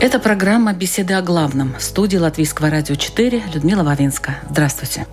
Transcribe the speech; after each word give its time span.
Это 0.00 0.20
программа 0.20 0.74
«Беседы 0.74 1.14
о 1.14 1.22
главном» 1.22 1.74
в 1.76 1.82
студии 1.82 2.18
Латвийского 2.18 2.70
радио 2.70 2.94
4 2.94 3.42
Людмила 3.52 3.82
Вавинска. 3.82 4.36
Здравствуйте. 4.48 5.08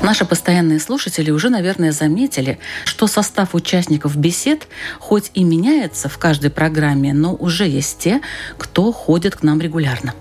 Наши 0.00 0.24
постоянные 0.24 0.78
слушатели 0.78 1.32
уже, 1.32 1.50
наверное, 1.50 1.90
заметили, 1.90 2.60
что 2.84 3.08
состав 3.08 3.56
участников 3.56 4.16
бесед 4.16 4.68
хоть 5.00 5.32
и 5.34 5.42
меняется 5.42 6.08
в 6.08 6.16
каждой 6.18 6.50
программе, 6.50 7.12
но 7.12 7.34
уже 7.34 7.66
есть 7.66 7.98
те, 7.98 8.20
кто 8.56 8.92
ходит 8.92 9.34
к 9.34 9.42
нам 9.42 9.60
регулярно. 9.60 10.14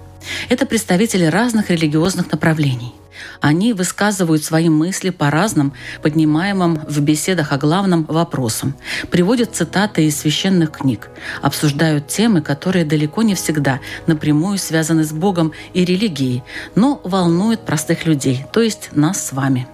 Это 0.50 0.66
представители 0.66 1.26
разных 1.26 1.70
религиозных 1.70 2.32
направлений– 2.32 2.96
они 3.42 3.74
высказывают 3.74 4.44
свои 4.44 4.70
мысли 4.70 5.10
по 5.10 5.30
разным, 5.30 5.74
поднимаемым 6.02 6.82
в 6.88 7.00
беседах 7.02 7.52
о 7.52 7.58
главном 7.58 8.04
вопросам, 8.06 8.76
приводят 9.12 9.56
цитаты 9.56 10.06
из 10.06 10.18
священных 10.18 10.72
книг, 10.72 11.10
обсуждают 11.42 12.08
темы, 12.08 12.42
которые 12.42 12.86
далеко 12.86 13.22
не 13.24 13.36
всегда 13.36 13.80
напрямую 14.08 14.58
связаны 14.58 15.04
с 15.04 15.12
Богом 15.12 15.54
и 15.74 15.86
религией, 15.86 16.44
но 16.76 17.02
волнуют 17.04 17.66
простых 17.66 18.06
людей, 18.06 18.46
то 18.52 18.62
есть 18.62 18.90
нас 18.94 19.28
с 19.28 19.32
вами. 19.32 19.68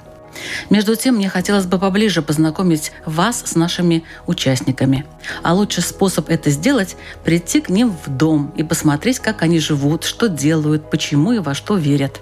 Между 0.70 0.96
тем, 0.96 1.16
мне 1.16 1.30
хотелось 1.30 1.66
бы 1.66 1.78
поближе 1.78 2.22
познакомить 2.22 2.92
вас 3.06 3.44
с 3.46 3.56
нашими 3.56 4.04
участниками. 4.28 5.06
А 5.44 5.54
лучший 5.54 5.84
способ 5.84 6.30
это 6.30 6.50
сделать– 6.50 6.96
прийти 7.24 7.62
к 7.62 7.70
ним 7.70 7.92
в 8.06 8.10
дом 8.10 8.54
и 8.56 8.64
посмотреть, 8.64 9.20
как 9.20 9.42
они 9.42 9.60
живут, 9.60 10.04
что 10.04 10.28
делают, 10.28 10.90
почему 10.90 11.34
и 11.34 11.40
во 11.40 11.54
что 11.54 11.76
верят. 11.76 12.22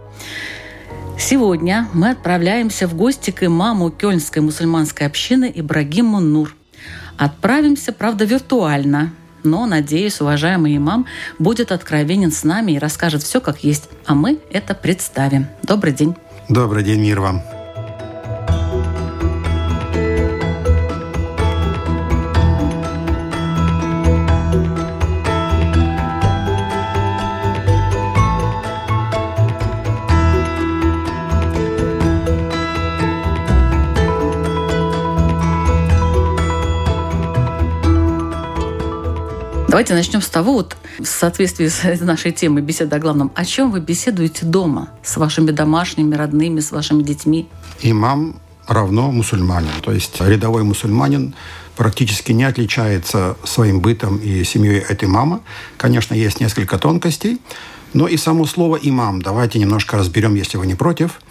Сегодня 1.19 1.89
мы 1.93 2.11
отправляемся 2.11 2.87
в 2.87 2.95
гости 2.95 3.31
к 3.31 3.43
имаму 3.43 3.91
Кёльнской 3.91 4.41
мусульманской 4.41 5.05
общины 5.05 5.51
Ибрагиму 5.53 6.21
Нур. 6.21 6.55
Отправимся, 7.17 7.91
правда, 7.91 8.23
виртуально, 8.23 9.11
но, 9.43 9.65
надеюсь, 9.65 10.21
уважаемый 10.21 10.77
имам 10.77 11.07
будет 11.37 11.73
откровенен 11.73 12.31
с 12.31 12.45
нами 12.45 12.71
и 12.71 12.79
расскажет 12.79 13.21
все 13.21 13.41
как 13.41 13.65
есть, 13.65 13.89
а 14.05 14.15
мы 14.15 14.39
это 14.49 14.73
представим. 14.73 15.47
Добрый 15.61 15.91
день. 15.91 16.15
Добрый 16.47 16.83
день, 16.83 17.01
мир 17.01 17.19
вам. 17.19 17.43
Давайте 39.69 39.93
начнем 39.93 40.19
с 40.19 40.27
того, 40.29 40.53
вот 40.53 40.75
в 40.97 41.05
соответствии 41.05 41.67
с 41.67 41.83
нашей 42.01 42.31
темой 42.31 42.63
беседы 42.63 42.95
о 42.95 42.99
главном, 42.99 43.31
о 43.35 43.45
чем 43.45 43.69
вы 43.69 43.79
беседуете 43.79 44.43
дома 44.47 44.89
с 45.03 45.15
вашими 45.15 45.51
домашними, 45.51 46.15
родными, 46.15 46.59
с 46.59 46.71
вашими 46.71 47.03
детьми? 47.03 47.47
Имам 47.83 48.41
равно 48.67 49.11
мусульманин. 49.11 49.69
То 49.83 49.91
есть 49.91 50.19
рядовой 50.21 50.63
мусульманин 50.63 51.35
практически 51.75 52.31
не 52.31 52.45
отличается 52.45 53.37
своим 53.43 53.79
бытом 53.79 54.17
и 54.17 54.43
семьей 54.43 54.79
от 54.79 55.03
имама. 55.03 55.41
Конечно, 55.77 56.15
есть 56.15 56.39
несколько 56.39 56.79
тонкостей, 56.79 57.39
но 57.93 58.07
и 58.07 58.17
само 58.17 58.47
слово 58.47 58.79
«имам» 58.81 59.21
давайте 59.21 59.59
немножко 59.59 59.97
разберем, 59.97 60.33
если 60.33 60.57
вы 60.57 60.65
не 60.65 60.73
против. 60.73 61.21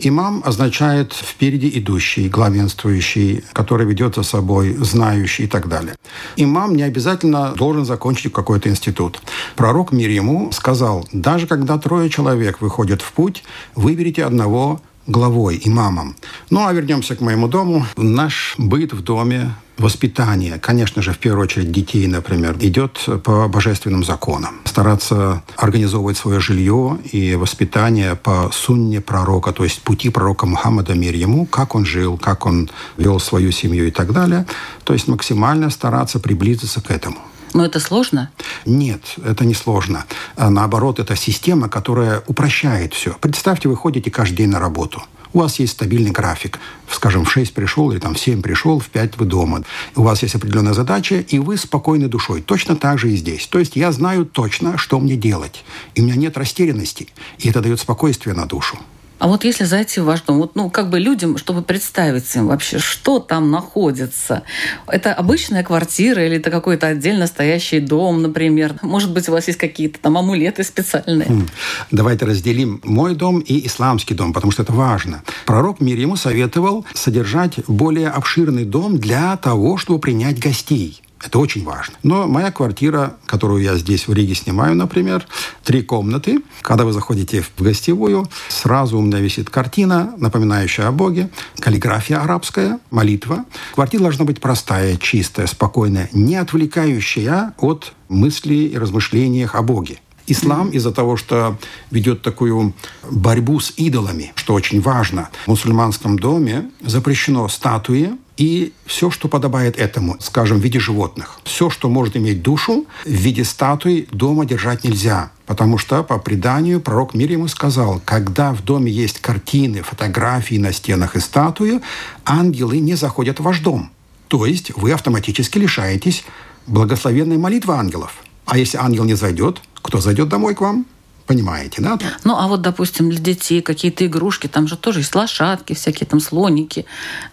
Имам 0.00 0.42
означает 0.44 1.12
впереди 1.12 1.70
идущий, 1.78 2.28
главенствующий, 2.28 3.44
который 3.52 3.86
ведет 3.86 4.14
за 4.14 4.22
собой, 4.22 4.74
знающий 4.78 5.44
и 5.44 5.46
так 5.46 5.68
далее. 5.68 5.96
Имам 6.36 6.76
не 6.76 6.82
обязательно 6.84 7.52
должен 7.56 7.84
закончить 7.84 8.32
какой-то 8.32 8.68
институт. 8.68 9.20
Пророк 9.56 9.92
мир 9.92 10.10
ему 10.10 10.52
сказал, 10.52 11.06
даже 11.12 11.46
когда 11.46 11.78
трое 11.78 12.08
человек 12.10 12.60
выходят 12.60 13.02
в 13.02 13.12
путь, 13.12 13.42
выберите 13.74 14.24
одного 14.24 14.80
главой, 15.08 15.60
имамом. 15.64 16.14
Ну, 16.50 16.66
а 16.66 16.72
вернемся 16.72 17.16
к 17.16 17.20
моему 17.20 17.48
дому. 17.48 17.84
Наш 17.96 18.54
быт 18.58 18.92
в 18.92 19.02
доме 19.02 19.54
воспитание, 19.78 20.58
конечно 20.58 21.02
же, 21.02 21.12
в 21.12 21.18
первую 21.18 21.44
очередь 21.44 21.72
детей, 21.72 22.06
например, 22.06 22.56
идет 22.60 22.98
по 23.24 23.48
божественным 23.48 24.04
законам. 24.04 24.60
Стараться 24.64 25.42
организовывать 25.56 26.16
свое 26.16 26.40
жилье 26.40 26.98
и 27.12 27.36
воспитание 27.36 28.16
по 28.16 28.50
сунне 28.52 29.00
пророка, 29.00 29.52
то 29.52 29.64
есть 29.64 29.82
пути 29.82 30.10
пророка 30.10 30.46
Мухаммада, 30.46 30.94
мир 30.94 31.14
ему, 31.14 31.46
как 31.46 31.74
он 31.74 31.84
жил, 31.84 32.18
как 32.18 32.44
он 32.44 32.70
вел 32.96 33.20
свою 33.20 33.52
семью 33.52 33.86
и 33.86 33.90
так 33.90 34.12
далее. 34.12 34.46
То 34.84 34.92
есть 34.92 35.08
максимально 35.08 35.70
стараться 35.70 36.18
приблизиться 36.18 36.80
к 36.80 36.90
этому. 36.90 37.18
Но 37.54 37.64
это 37.64 37.80
сложно? 37.80 38.30
Нет, 38.66 39.02
это 39.24 39.44
не 39.44 39.54
сложно. 39.54 40.04
А 40.36 40.50
наоборот, 40.50 40.98
это 40.98 41.16
система, 41.16 41.68
которая 41.68 42.22
упрощает 42.26 42.94
все. 42.94 43.16
Представьте, 43.20 43.68
вы 43.68 43.76
ходите 43.76 44.10
каждый 44.10 44.36
день 44.36 44.50
на 44.50 44.60
работу. 44.60 45.02
У 45.32 45.40
вас 45.40 45.58
есть 45.58 45.74
стабильный 45.74 46.10
график. 46.10 46.58
Скажем, 46.90 47.24
в 47.24 47.30
6 47.30 47.52
пришел 47.52 47.90
или 47.90 47.98
там 47.98 48.14
в 48.14 48.18
7 48.18 48.40
пришел, 48.40 48.78
в 48.78 48.88
5 48.88 49.18
вы 49.18 49.26
дома. 49.26 49.62
У 49.94 50.02
вас 50.02 50.22
есть 50.22 50.34
определенная 50.34 50.72
задача, 50.72 51.16
и 51.20 51.38
вы 51.38 51.58
спокойной 51.58 52.08
душой. 52.08 52.40
Точно 52.40 52.76
так 52.76 52.98
же 52.98 53.12
и 53.12 53.16
здесь. 53.16 53.46
То 53.46 53.58
есть 53.58 53.76
я 53.76 53.92
знаю 53.92 54.24
точно, 54.24 54.78
что 54.78 54.98
мне 54.98 55.16
делать. 55.16 55.64
И 55.94 56.00
у 56.00 56.04
меня 56.04 56.16
нет 56.16 56.38
растерянности. 56.38 57.08
И 57.38 57.48
это 57.48 57.60
дает 57.60 57.78
спокойствие 57.78 58.34
на 58.34 58.46
душу. 58.46 58.78
А 59.18 59.26
вот 59.26 59.44
если 59.44 59.64
зайти 59.64 60.00
в 60.00 60.04
ваш 60.04 60.22
дом, 60.22 60.38
вот, 60.38 60.54
ну, 60.54 60.70
как 60.70 60.90
бы 60.90 61.00
людям, 61.00 61.38
чтобы 61.38 61.62
представить 61.62 62.34
им 62.36 62.46
вообще, 62.46 62.78
что 62.78 63.18
там 63.18 63.50
находится. 63.50 64.42
Это 64.86 65.12
обычная 65.12 65.62
квартира 65.64 66.24
или 66.24 66.36
это 66.36 66.50
какой-то 66.50 66.86
отдельно 66.86 67.26
стоящий 67.26 67.80
дом, 67.80 68.22
например? 68.22 68.74
Может 68.82 69.12
быть, 69.12 69.28
у 69.28 69.32
вас 69.32 69.48
есть 69.48 69.58
какие-то 69.58 69.98
там 69.98 70.16
амулеты 70.16 70.62
специальные? 70.62 71.28
Хм. 71.28 71.48
Давайте 71.90 72.24
разделим 72.26 72.80
мой 72.84 73.14
дом 73.14 73.40
и 73.40 73.66
исламский 73.66 74.14
дом, 74.14 74.32
потому 74.32 74.52
что 74.52 74.62
это 74.62 74.72
важно. 74.72 75.22
Пророк 75.46 75.80
мир 75.80 75.98
ему 75.98 76.16
советовал 76.16 76.86
содержать 76.94 77.56
более 77.66 78.08
обширный 78.08 78.64
дом 78.64 78.98
для 78.98 79.36
того, 79.36 79.78
чтобы 79.78 79.98
принять 79.98 80.38
гостей. 80.38 81.02
Это 81.24 81.38
очень 81.40 81.64
важно. 81.64 81.96
Но 82.02 82.28
моя 82.28 82.52
квартира, 82.52 83.16
которую 83.26 83.62
я 83.62 83.76
здесь 83.76 84.06
в 84.06 84.12
Риге 84.12 84.34
снимаю, 84.34 84.76
например, 84.76 85.26
три 85.64 85.82
комнаты. 85.82 86.40
Когда 86.62 86.84
вы 86.84 86.92
заходите 86.92 87.42
в 87.42 87.60
гостевую, 87.60 88.28
сразу 88.48 88.98
у 88.98 89.02
меня 89.02 89.18
висит 89.18 89.50
картина, 89.50 90.14
напоминающая 90.16 90.86
о 90.86 90.92
Боге, 90.92 91.30
каллиграфия 91.58 92.20
арабская, 92.20 92.78
молитва. 92.90 93.44
Квартира 93.74 94.02
должна 94.02 94.24
быть 94.24 94.40
простая, 94.40 94.96
чистая, 94.96 95.46
спокойная, 95.46 96.08
не 96.12 96.36
отвлекающая 96.36 97.52
от 97.58 97.92
мыслей 98.08 98.68
и 98.68 98.78
размышлений 98.78 99.48
о 99.52 99.62
Боге. 99.62 99.98
Ислам 100.28 100.70
из-за 100.70 100.92
того, 100.92 101.16
что 101.16 101.58
ведет 101.90 102.22
такую 102.22 102.74
борьбу 103.10 103.60
с 103.60 103.72
идолами, 103.76 104.32
что 104.36 104.54
очень 104.54 104.80
важно. 104.80 105.30
В 105.44 105.48
мусульманском 105.48 106.18
доме 106.18 106.70
запрещено 106.82 107.48
статуи, 107.48 108.12
и 108.38 108.72
все, 108.86 109.10
что 109.10 109.26
подобает 109.26 109.76
этому, 109.76 110.16
скажем, 110.20 110.58
в 110.58 110.62
виде 110.62 110.78
животных. 110.78 111.40
Все, 111.42 111.70
что 111.70 111.88
может 111.88 112.16
иметь 112.16 112.40
душу, 112.40 112.86
в 113.04 113.10
виде 113.10 113.42
статуи 113.44 114.06
дома 114.12 114.46
держать 114.46 114.84
нельзя. 114.84 115.32
Потому 115.44 115.76
что, 115.76 116.04
по 116.04 116.18
преданию, 116.18 116.80
пророк 116.80 117.14
мир 117.14 117.32
ему 117.32 117.48
сказал, 117.48 118.00
когда 118.04 118.52
в 118.52 118.62
доме 118.62 118.92
есть 118.92 119.18
картины, 119.18 119.82
фотографии 119.82 120.54
на 120.54 120.72
стенах 120.72 121.16
и 121.16 121.20
статуи, 121.20 121.80
ангелы 122.24 122.78
не 122.78 122.94
заходят 122.94 123.40
в 123.40 123.42
ваш 123.42 123.58
дом. 123.58 123.90
То 124.28 124.46
есть 124.46 124.70
вы 124.76 124.92
автоматически 124.92 125.58
лишаетесь 125.58 126.24
благословенной 126.66 127.38
молитвы 127.38 127.74
ангелов. 127.74 128.22
А 128.48 128.56
если 128.56 128.78
ангел 128.78 129.04
не 129.04 129.14
зайдет, 129.14 129.60
кто 129.82 130.00
зайдет 130.00 130.28
домой 130.28 130.54
к 130.54 130.62
вам? 130.62 130.86
понимаете, 131.28 131.82
да? 131.82 131.98
Ну, 132.24 132.34
а 132.36 132.48
вот, 132.48 132.62
допустим, 132.62 133.10
для 133.10 133.18
детей 133.18 133.60
какие-то 133.60 134.06
игрушки, 134.06 134.46
там 134.46 134.66
же 134.66 134.76
тоже 134.76 135.00
есть 135.00 135.14
лошадки, 135.14 135.74
всякие 135.74 136.06
там 136.06 136.20
слоники, 136.20 136.86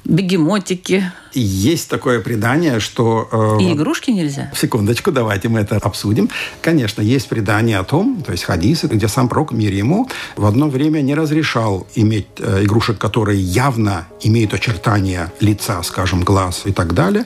бегемотики. 0.04 1.12
Есть 1.34 1.90
такое 1.90 2.20
предание, 2.20 2.80
что... 2.82 3.58
Э, 3.60 3.64
И 3.64 3.72
игрушки 3.72 4.12
нельзя? 4.12 4.52
Секундочку, 4.56 5.12
давайте 5.12 5.48
мы 5.48 5.62
это 5.62 5.78
обсудим. 5.78 6.30
Конечно, 6.62 7.02
есть 7.02 7.30
предание 7.30 7.80
о 7.80 7.84
том, 7.84 8.22
то 8.22 8.34
есть 8.34 8.44
хадисы, 8.44 8.88
где 8.88 9.08
сам 9.08 9.30
пророк 9.30 9.54
мир 9.54 9.72
ему 9.74 10.10
в 10.36 10.46
одно 10.46 10.68
время 10.68 11.02
не 11.02 11.16
разрешал 11.16 11.88
иметь 11.96 12.28
э, 12.40 12.64
игрушек, 12.66 12.98
которые 12.98 13.40
явно 13.40 14.08
имеют 14.22 14.54
очертания 14.54 15.32
лица, 15.40 15.82
скажем, 15.84 16.24
глаз 16.24 16.64
и 16.66 16.74
так 16.74 16.94
далее, 16.94 17.26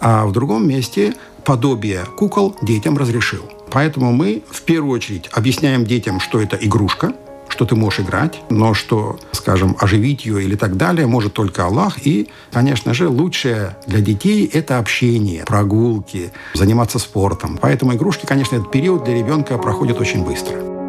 а 0.00 0.26
в 0.26 0.32
другом 0.32 0.68
месте 0.68 1.14
подобие 1.44 2.04
кукол 2.16 2.56
детям 2.62 2.96
разрешил. 2.96 3.44
Поэтому 3.70 4.12
мы 4.12 4.42
в 4.50 4.62
первую 4.62 4.92
очередь 4.92 5.28
объясняем 5.32 5.84
детям, 5.84 6.20
что 6.20 6.40
это 6.40 6.56
игрушка, 6.56 7.12
что 7.48 7.64
ты 7.66 7.76
можешь 7.76 8.00
играть, 8.00 8.40
но 8.48 8.74
что, 8.74 9.18
скажем, 9.32 9.76
оживить 9.78 10.24
ее 10.24 10.42
или 10.42 10.56
так 10.56 10.76
далее 10.76 11.06
может 11.06 11.34
только 11.34 11.66
Аллах. 11.66 12.06
И, 12.06 12.28
конечно 12.52 12.94
же, 12.94 13.08
лучшее 13.08 13.76
для 13.86 14.00
детей– 14.00 14.48
это 14.52 14.78
общение, 14.78 15.44
прогулки, 15.44 16.32
заниматься 16.54 16.98
спортом. 16.98 17.58
Поэтому 17.60 17.94
игрушки, 17.94 18.26
конечно, 18.26 18.56
этот 18.56 18.70
период 18.70 19.04
для 19.04 19.14
ребенка 19.14 19.58
проходит 19.58 20.00
очень 20.00 20.24
быстро. 20.24 20.79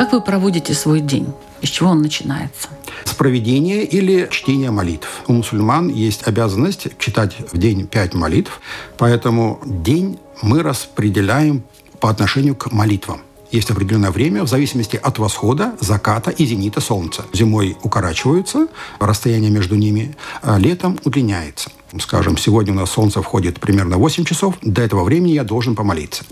Как 0.00 0.12
вы 0.12 0.22
проводите 0.22 0.72
свой 0.72 1.02
день? 1.02 1.30
Из 1.60 1.68
чего 1.68 1.90
он 1.90 2.00
начинается? 2.00 2.68
С 3.04 3.12
проведения 3.12 3.82
или 3.82 4.28
чтения 4.30 4.70
молитв. 4.70 5.24
У 5.26 5.34
мусульман 5.34 5.90
есть 5.90 6.26
обязанность 6.26 6.98
читать 6.98 7.36
в 7.52 7.58
день 7.58 7.86
пять 7.86 8.14
молитв, 8.14 8.62
поэтому 8.96 9.60
день 9.62 10.18
мы 10.40 10.62
распределяем 10.62 11.64
по 12.00 12.08
отношению 12.08 12.56
к 12.56 12.72
молитвам. 12.72 13.20
Есть 13.50 13.70
определенное 13.70 14.10
время 14.10 14.42
в 14.42 14.48
зависимости 14.48 14.96
от 14.96 15.18
восхода, 15.18 15.74
заката 15.80 16.30
и 16.30 16.46
зенита 16.46 16.80
солнца. 16.80 17.26
Зимой 17.34 17.76
укорачиваются, 17.82 18.68
расстояние 19.00 19.50
между 19.50 19.74
ними, 19.74 20.16
а 20.40 20.56
летом 20.56 20.98
удлиняется. 21.04 21.70
Скажем, 21.98 22.36
сегодня 22.36 22.72
у 22.72 22.76
нас 22.76 22.90
солнце 22.90 23.20
входит 23.20 23.58
примерно 23.58 23.96
8 23.96 24.24
часов, 24.24 24.54
до 24.62 24.82
этого 24.82 25.02
времени 25.02 25.32
я 25.32 25.42
должен 25.42 25.74
помолиться. 25.74 26.24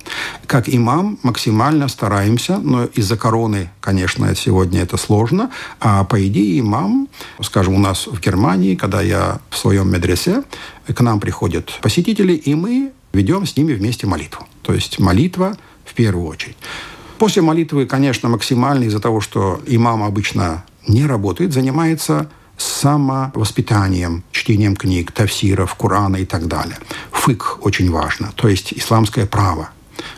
Как 0.46 0.69
имам 0.69 1.19
максимально 1.22 1.88
стараемся, 1.88 2.58
но 2.58 2.84
из-за 2.84 3.16
короны, 3.16 3.70
конечно, 3.81 4.32
сегодня 4.37 4.82
это 4.82 4.96
сложно, 4.96 5.50
а 5.81 6.05
по 6.05 6.25
идее 6.25 6.60
имам, 6.60 7.08
скажем, 7.43 7.75
у 7.75 7.78
нас 7.78 8.06
в 8.06 8.20
Германии, 8.20 8.76
когда 8.76 9.02
я 9.02 9.40
в 9.50 9.58
своем 9.58 9.90
медресе, 9.90 10.44
к 10.87 11.00
нам 11.00 11.19
приходят 11.19 11.76
посетители, 11.82 12.34
и 12.34 12.55
мы 12.55 12.93
ведем 13.12 13.44
с 13.44 13.56
ними 13.56 13.72
вместе 13.72 14.06
молитву. 14.06 14.46
То 14.62 14.72
есть 14.72 15.00
молитва 15.00 15.56
в 15.84 15.94
первую 15.94 16.26
очередь. 16.26 16.56
После 17.19 17.43
молитвы, 17.43 17.87
конечно, 17.87 18.28
максимально 18.28 18.84
из-за 18.84 19.00
того, 19.00 19.20
что 19.20 19.60
имам 19.66 20.05
обычно 20.05 20.64
не 20.87 21.05
работает, 21.05 21.52
занимается 21.52 22.31
самовоспитанием, 22.58 24.25
чтением 24.32 24.76
книг, 24.76 25.12
тафсиров, 25.12 25.75
Корана 25.75 26.16
и 26.16 26.26
так 26.26 26.46
далее. 26.46 26.76
Фык 27.12 27.58
очень 27.62 27.90
важно, 27.90 28.32
то 28.34 28.49
есть 28.49 28.75
исламское 28.75 29.26
право. 29.26 29.70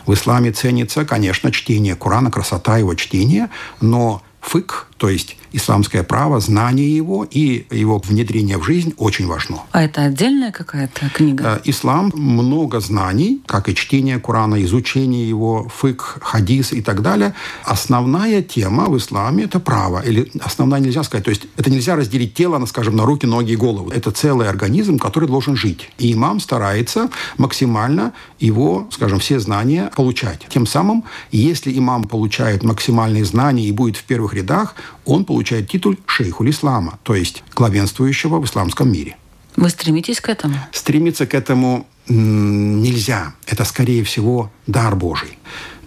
В 0.05 0.13
исламе 0.13 0.51
ценится, 0.51 1.05
конечно, 1.05 1.51
чтение 1.51 1.95
Корана, 1.95 2.31
красота 2.31 2.77
его 2.77 2.93
чтения, 2.95 3.49
но 3.79 4.21
фык, 4.41 4.87
то 4.97 5.09
есть 5.09 5.37
исламское 5.51 6.03
право, 6.03 6.39
знание 6.39 6.95
его 6.95 7.25
и 7.29 7.65
его 7.71 7.99
внедрение 7.99 8.57
в 8.57 8.63
жизнь 8.63 8.93
очень 8.97 9.27
важно. 9.27 9.59
А 9.71 9.83
это 9.83 10.03
отдельная 10.03 10.51
какая-то 10.51 11.09
книга? 11.13 11.43
Э, 11.43 11.69
ислам 11.69 12.11
много 12.13 12.79
знаний, 12.79 13.41
как 13.45 13.69
и 13.69 13.75
чтение 13.75 14.19
Корана, 14.19 14.63
изучение 14.63 15.27
его, 15.27 15.67
фык, 15.69 16.19
хадис 16.21 16.73
и 16.73 16.81
так 16.81 17.01
далее. 17.01 17.33
Основная 17.63 18.41
тема 18.41 18.85
в 18.85 18.97
исламе– 18.97 19.43
это 19.45 19.59
право. 19.59 20.01
Или 20.01 20.31
основная 20.41 20.79
нельзя 20.79 21.03
сказать. 21.03 21.25
То 21.25 21.31
есть 21.31 21.47
это 21.57 21.69
нельзя 21.69 21.95
разделить 21.95 22.33
тело, 22.33 22.57
на, 22.57 22.65
скажем, 22.65 22.95
на 22.95 23.05
руки, 23.05 23.25
ноги 23.25 23.51
и 23.51 23.55
голову. 23.55 23.89
Это 23.89 24.11
целый 24.11 24.47
организм, 24.47 24.97
который 24.97 25.27
должен 25.27 25.55
жить. 25.55 25.89
И 25.97 26.13
имам 26.13 26.39
старается 26.39 27.09
максимально 27.37 28.13
его, 28.39 28.87
скажем, 28.91 29.19
все 29.19 29.39
знания 29.39 29.91
получать. 29.95 30.47
Тем 30.49 30.65
самым, 30.65 31.03
если 31.31 31.77
имам 31.77 32.05
получает 32.05 32.63
максимальные 32.63 33.25
знания 33.25 33.65
и 33.65 33.71
будет 33.71 33.97
в 33.97 34.03
первых 34.03 34.33
рядах, 34.33 34.75
он 35.05 35.25
получает 35.25 35.40
титул 35.43 35.95
шейхуль 36.05 36.49
ислама, 36.49 36.99
то 37.03 37.15
есть 37.15 37.43
главенствующего 37.55 38.39
в 38.39 38.45
исламском 38.45 38.91
мире. 38.91 39.17
Вы 39.55 39.69
стремитесь 39.69 40.21
к 40.21 40.29
этому? 40.29 40.55
Стремиться 40.71 41.25
к 41.25 41.33
этому 41.33 41.87
нельзя. 42.07 43.33
Это, 43.47 43.65
скорее 43.65 44.03
всего, 44.03 44.51
дар 44.67 44.95
Божий. 44.95 45.37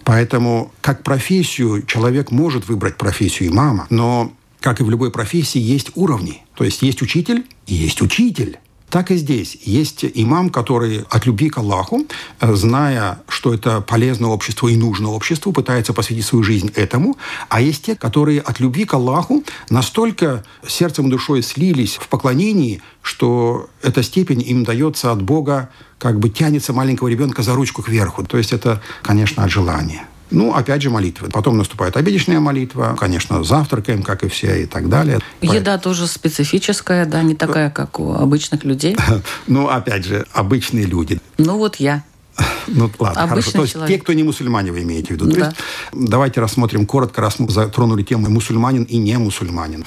Поэтому 0.03 0.71
как 0.81 1.03
профессию 1.03 1.83
человек 1.85 2.31
может 2.31 2.67
выбрать 2.67 2.97
профессию 2.97 3.49
имама, 3.49 3.87
но 3.89 4.31
как 4.59 4.79
и 4.79 4.83
в 4.83 4.89
любой 4.89 5.11
профессии 5.11 5.59
есть 5.59 5.91
уровни. 5.95 6.43
То 6.55 6.63
есть 6.63 6.81
есть 6.81 7.01
учитель 7.01 7.45
и 7.67 7.73
есть 7.73 8.01
учитель. 8.01 8.59
Так 8.95 9.11
и 9.11 9.17
здесь. 9.17 9.57
Есть 9.63 10.05
имам, 10.05 10.49
который 10.49 11.03
от 11.09 11.25
любви 11.25 11.49
к 11.49 11.57
Аллаху, 11.57 12.05
э, 12.39 12.53
зная, 12.55 13.19
что 13.27 13.53
это 13.53 13.81
полезно 13.81 14.29
обществу 14.29 14.69
и 14.69 14.77
нужно 14.77 15.09
обществу, 15.09 15.51
пытается 15.51 15.91
посвятить 15.91 16.25
свою 16.25 16.43
жизнь 16.43 16.71
этому. 16.75 17.17
А 17.49 17.59
есть 17.59 17.87
те, 17.87 17.97
которые 17.97 18.39
от 18.39 18.61
любви 18.61 18.85
к 18.85 18.93
Аллаху 18.93 19.43
настолько 19.69 20.45
сердцем 20.65 21.07
и 21.07 21.09
душой 21.09 21.43
слились 21.43 21.97
в 21.97 22.07
поклонении, 22.07 22.81
что 23.01 23.69
эта 23.81 24.01
степень 24.01 24.41
им 24.41 24.63
дается 24.63 25.11
от 25.11 25.21
Бога, 25.21 25.71
как 25.99 26.17
бы 26.17 26.29
тянется 26.29 26.71
маленького 26.71 27.09
ребенка 27.09 27.43
за 27.43 27.53
ручку 27.53 27.81
кверху. 27.81 28.23
То 28.23 28.37
есть 28.37 28.53
это, 28.53 28.81
конечно, 29.01 29.43
от 29.43 29.51
желания. 29.51 30.07
Ну, 30.31 30.53
опять 30.53 30.81
же, 30.81 30.89
молитвы. 30.89 31.29
Потом 31.29 31.57
наступает 31.57 31.97
обеденная 31.97 32.39
молитва. 32.39 32.95
Конечно, 32.99 33.43
завтракаем, 33.43 34.01
как 34.03 34.23
и 34.23 34.27
все, 34.27 34.63
и 34.63 34.65
так 34.65 34.89
далее. 34.89 35.19
Еда 35.41 35.77
тоже 35.77 36.07
специфическая, 36.07 37.05
да, 37.05 37.21
не 37.21 37.35
такая, 37.35 37.69
как 37.69 37.99
у 37.99 38.13
обычных 38.13 38.63
людей. 38.63 38.97
Ну, 39.47 39.69
опять 39.69 40.05
же, 40.05 40.25
обычные 40.33 40.85
люди. 40.85 41.19
Ну, 41.37 41.57
вот 41.57 41.77
я. 41.77 42.03
Ну, 42.67 42.89
ладно, 42.99 43.23
Обычный 43.23 43.29
хорошо. 43.29 43.51
То 43.51 43.61
есть 43.61 43.73
человек. 43.73 43.95
те, 43.95 44.03
кто 44.03 44.13
не 44.13 44.23
мусульмане, 44.23 44.71
вы 44.71 44.81
имеете 44.81 45.09
в 45.09 45.11
виду. 45.11 45.27
Да. 45.27 45.47
есть, 45.47 45.57
давайте 45.93 46.41
рассмотрим 46.41 46.85
коротко, 46.85 47.21
раз 47.21 47.39
мы 47.39 47.49
затронули 47.49 48.03
тему 48.03 48.29
мусульманин 48.29 48.83
и 48.83 48.97
не 48.97 49.17
мусульманин. 49.17 49.85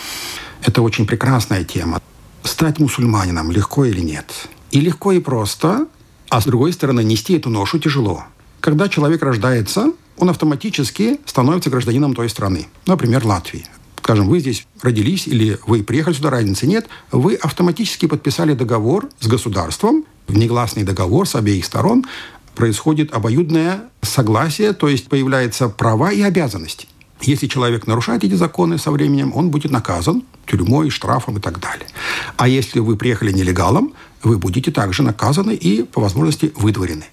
Это 0.62 0.82
очень 0.82 1.06
прекрасная 1.06 1.64
тема. 1.64 2.00
Стать 2.44 2.78
мусульманином 2.78 3.50
легко 3.50 3.84
или 3.84 4.00
нет? 4.00 4.48
И 4.70 4.80
легко, 4.80 5.12
и 5.12 5.18
просто, 5.18 5.86
а 6.28 6.40
с 6.40 6.44
другой 6.44 6.72
стороны, 6.72 7.02
нести 7.02 7.36
эту 7.36 7.50
ношу 7.50 7.78
тяжело. 7.78 8.24
Когда 8.60 8.88
человек 8.88 9.22
рождается, 9.22 9.92
он 10.18 10.30
автоматически 10.30 11.18
становится 11.24 11.70
гражданином 11.70 12.14
той 12.14 12.28
страны, 12.28 12.66
например, 12.86 13.24
Латвии. 13.24 13.66
Скажем, 13.96 14.28
вы 14.28 14.40
здесь 14.40 14.66
родились 14.80 15.26
или 15.26 15.58
вы 15.66 15.82
приехали 15.82 16.14
сюда, 16.14 16.30
разницы 16.30 16.66
нет, 16.66 16.86
вы 17.12 17.34
автоматически 17.34 18.06
подписали 18.06 18.54
договор 18.54 19.08
с 19.20 19.26
государством, 19.26 20.04
внегласный 20.26 20.82
договор 20.82 21.28
с 21.28 21.34
обеих 21.34 21.64
сторон, 21.64 22.06
происходит 22.54 23.12
обоюдное 23.12 23.82
согласие, 24.02 24.72
то 24.72 24.88
есть 24.88 25.08
появляются 25.08 25.68
права 25.68 26.10
и 26.10 26.22
обязанности. 26.22 26.88
Если 27.20 27.48
человек 27.48 27.86
нарушает 27.86 28.24
эти 28.24 28.34
законы 28.34 28.78
со 28.78 28.90
временем, 28.90 29.32
он 29.34 29.50
будет 29.50 29.70
наказан 29.72 30.22
тюрьмой, 30.46 30.88
штрафом 30.88 31.36
и 31.36 31.40
так 31.40 31.60
далее. 31.60 31.88
А 32.36 32.48
если 32.48 32.78
вы 32.78 32.96
приехали 32.96 33.32
нелегалом, 33.32 33.92
вы 34.22 34.38
будете 34.38 34.70
также 34.70 35.02
наказаны 35.02 35.54
и, 35.54 35.82
по 35.82 36.00
возможности, 36.00 36.52
выдворены. 36.56 37.04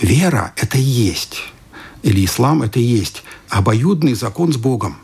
Вера– 0.00 0.52
это 0.56 0.78
есть 0.78 1.42
или 2.02 2.24
ислам– 2.24 2.62
это 2.64 2.80
и 2.80 2.82
есть 2.82 3.22
обоюдный 3.48 4.14
закон 4.14 4.52
с 4.52 4.56
Богом. 4.56 4.96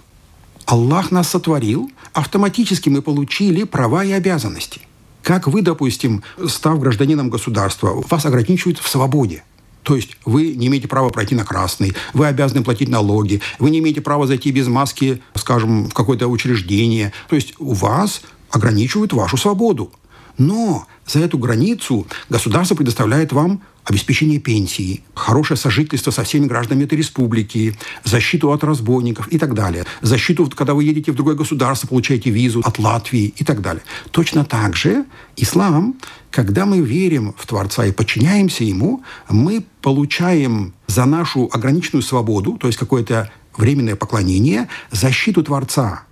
Аллах 0.67 1.11
нас 1.11 1.29
сотворил, 1.29 1.91
автоматически 2.13 2.89
мы 2.89 3.03
получили 3.03 3.65
права 3.65 4.05
и 4.05 4.13
обязанности. 4.13 4.81
Как 5.23 5.47
вы, 5.47 5.63
допустим, 5.63 6.23
став 6.47 6.79
гражданином 6.79 7.31
государства, 7.31 8.03
вас 8.09 8.27
ограничивают 8.27 8.79
в 8.79 8.89
свободе. 8.89 9.43
То 9.83 9.97
есть 9.97 10.17
вы 10.25 10.55
не 10.55 10.69
имеете 10.69 10.89
права 10.89 11.11
пройти 11.11 11.35
на 11.35 11.45
красный, 11.45 11.95
вы 12.15 12.27
обязаны 12.27 12.63
платить 12.63 12.89
налоги, 12.89 13.43
вы 13.59 13.71
не 13.71 13.79
имеете 13.81 14.01
права 14.01 14.27
зайти 14.27 14.51
без 14.51 14.67
маски, 14.67 15.23
скажем, 15.35 15.89
в 15.91 15.95
какое-то 15.95 16.27
учреждение. 16.29 17.13
То 17.29 17.37
есть 17.37 17.55
у 17.59 17.75
вас 17.75 18.23
ограничивают 18.51 19.13
вашу 19.13 19.37
свободу. 19.37 19.93
Но 20.39 20.87
за 21.07 21.21
эту 21.21 21.39
границу 21.39 22.07
государство 22.29 22.75
предоставляет 22.75 23.33
вам 23.33 23.61
обеспечение 23.85 24.39
пенсии, 24.39 25.03
хорошее 25.15 25.59
сожительство 25.59 26.11
со 26.11 26.25
всеми 26.25 26.47
гражданами 26.47 26.85
этой 26.85 26.99
республики, 26.99 27.77
защиту 28.03 28.51
от 28.51 28.65
разбойников 28.65 29.29
и 29.29 29.39
так 29.39 29.55
далее. 29.55 29.85
Защиту, 30.01 30.51
когда 30.51 30.75
вы 30.75 30.85
едете 30.85 31.13
в 31.13 31.15
другое 31.15 31.35
государство, 31.35 31.87
получаете 31.87 32.31
визу 32.31 32.61
от 32.65 32.79
Латвии 32.79 33.35
и 33.37 33.45
так 33.45 33.61
далее. 33.61 33.83
Точно 34.11 34.45
так 34.45 34.75
же 34.75 35.05
ислам, 35.37 35.97
когда 36.31 36.67
мы 36.67 36.81
верим 36.81 37.35
в 37.39 37.47
Творца 37.47 37.87
и 37.87 37.93
подчиняемся 37.93 38.65
Ему, 38.65 39.03
мы 39.29 39.65
получаем 39.83 40.73
за 40.87 41.05
нашу 41.05 41.49
ограниченную 41.53 42.03
свободу, 42.03 42.57
то 42.59 42.67
есть 42.67 42.79
какое-то 42.79 43.31
временное 43.57 43.97
поклонение, 43.97 44.69
защиту 44.91 45.43
Творца. 45.43 46.05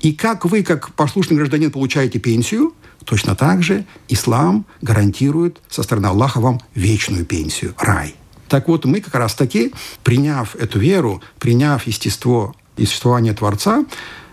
И 0.00 0.12
как 0.12 0.44
вы, 0.44 0.62
как 0.62 0.92
послушный 0.94 1.36
гражданин, 1.36 1.70
получаете 1.70 2.18
пенсию, 2.18 2.74
точно 3.04 3.34
так 3.34 3.62
же 3.62 3.84
ислам 4.08 4.66
гарантирует 4.82 5.60
со 5.68 5.82
стороны 5.82 6.06
Аллаха 6.06 6.40
вам 6.40 6.60
вечную 6.74 7.24
пенсию, 7.24 7.74
рай. 7.78 8.14
Так 8.48 8.68
вот, 8.68 8.84
мы 8.84 9.00
как 9.00 9.14
раз 9.14 9.34
таки, 9.34 9.72
приняв 10.02 10.56
эту 10.56 10.78
веру, 10.78 11.22
приняв 11.38 11.86
естество 11.86 12.54
и 12.76 12.84
существование 12.84 13.32
Творца, 13.32 13.84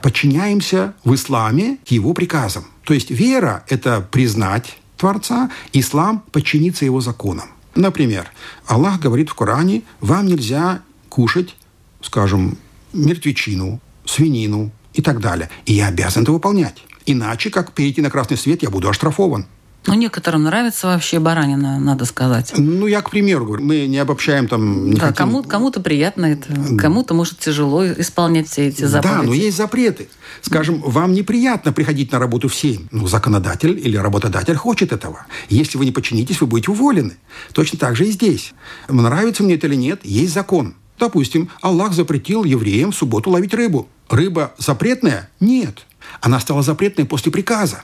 подчиняемся 0.01 0.93
в 1.03 1.13
исламе 1.13 1.77
его 1.85 2.13
приказам. 2.13 2.65
То 2.83 2.93
есть 2.93 3.11
вера– 3.11 3.63
это 3.67 4.01
признать 4.01 4.79
Творца, 4.97 5.51
ислам– 5.73 6.23
подчиниться 6.31 6.85
его 6.85 7.01
законам. 7.01 7.49
Например, 7.75 8.27
Аллах 8.65 8.99
говорит 8.99 9.29
в 9.29 9.35
Коране, 9.35 9.83
вам 9.99 10.25
нельзя 10.25 10.81
кушать, 11.09 11.55
скажем, 12.01 12.57
мертвечину, 12.93 13.79
свинину 14.05 14.71
и 14.93 15.01
так 15.03 15.19
далее. 15.19 15.49
И 15.65 15.73
я 15.73 15.87
обязан 15.87 16.23
это 16.23 16.31
выполнять. 16.31 16.83
Иначе, 17.07 17.49
как 17.49 17.71
перейти 17.71 18.01
на 18.01 18.09
красный 18.09 18.37
свет, 18.37 18.61
я 18.61 18.69
буду 18.69 18.89
оштрафован. 18.89 19.47
Ну, 19.87 19.93
некоторым 19.93 20.43
нравится 20.43 20.87
вообще 20.87 21.17
баранина, 21.19 21.79
надо 21.79 22.03
сказать. 22.03 22.51
Ну, 22.57 22.87
я 22.87 23.01
к 23.01 23.09
примеру 23.09 23.45
говорю, 23.45 23.63
мы 23.63 23.87
не 23.87 23.97
обобщаем 23.97 24.49
там... 24.49 24.89
Не 24.89 24.95
да, 24.95 25.07
хотим... 25.07 25.15
кому, 25.15 25.43
кому-то 25.43 25.79
приятно 25.79 26.25
это, 26.25 26.53
кому-то, 26.77 27.13
может, 27.13 27.39
тяжело 27.39 27.87
исполнять 27.87 28.49
все 28.49 28.67
эти 28.67 28.83
заповеди. 28.83 29.17
Да, 29.17 29.23
но 29.23 29.33
есть 29.33 29.55
запреты. 29.55 30.09
Скажем, 30.41 30.81
вам 30.81 31.13
неприятно 31.13 31.71
приходить 31.71 32.11
на 32.11 32.19
работу 32.19 32.49
в 32.49 32.55
7. 32.55 32.87
Ну, 32.91 33.07
законодатель 33.07 33.79
или 33.81 33.95
работодатель 33.95 34.55
хочет 34.55 34.91
этого. 34.91 35.25
Если 35.47 35.77
вы 35.77 35.85
не 35.85 35.93
подчинитесь, 35.93 36.41
вы 36.41 36.47
будете 36.47 36.71
уволены. 36.71 37.15
Точно 37.53 37.79
так 37.79 37.95
же 37.95 38.07
и 38.07 38.11
здесь. 38.11 38.53
Нравится 38.89 39.43
мне 39.43 39.55
это 39.55 39.67
или 39.67 39.75
нет, 39.75 40.01
есть 40.03 40.33
закон. 40.33 40.75
Допустим, 40.99 41.49
Аллах 41.61 41.93
запретил 41.93 42.43
евреям 42.43 42.91
в 42.91 42.95
субботу 42.95 43.29
ловить 43.29 43.53
рыбу. 43.53 43.87
Рыба 44.09 44.53
запретная? 44.57 45.29
Нет. 45.39 45.86
Она 46.21 46.39
стала 46.39 46.63
запретной 46.63 47.05
после 47.05 47.31
приказа. 47.31 47.83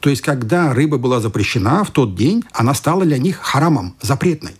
То 0.00 0.10
есть, 0.10 0.22
когда 0.22 0.72
рыба 0.72 0.98
была 0.98 1.20
запрещена, 1.20 1.84
в 1.84 1.90
тот 1.90 2.14
день 2.14 2.44
она 2.52 2.74
стала 2.74 3.04
для 3.04 3.18
них 3.18 3.38
харамом, 3.38 3.96
запретной. 4.00 4.52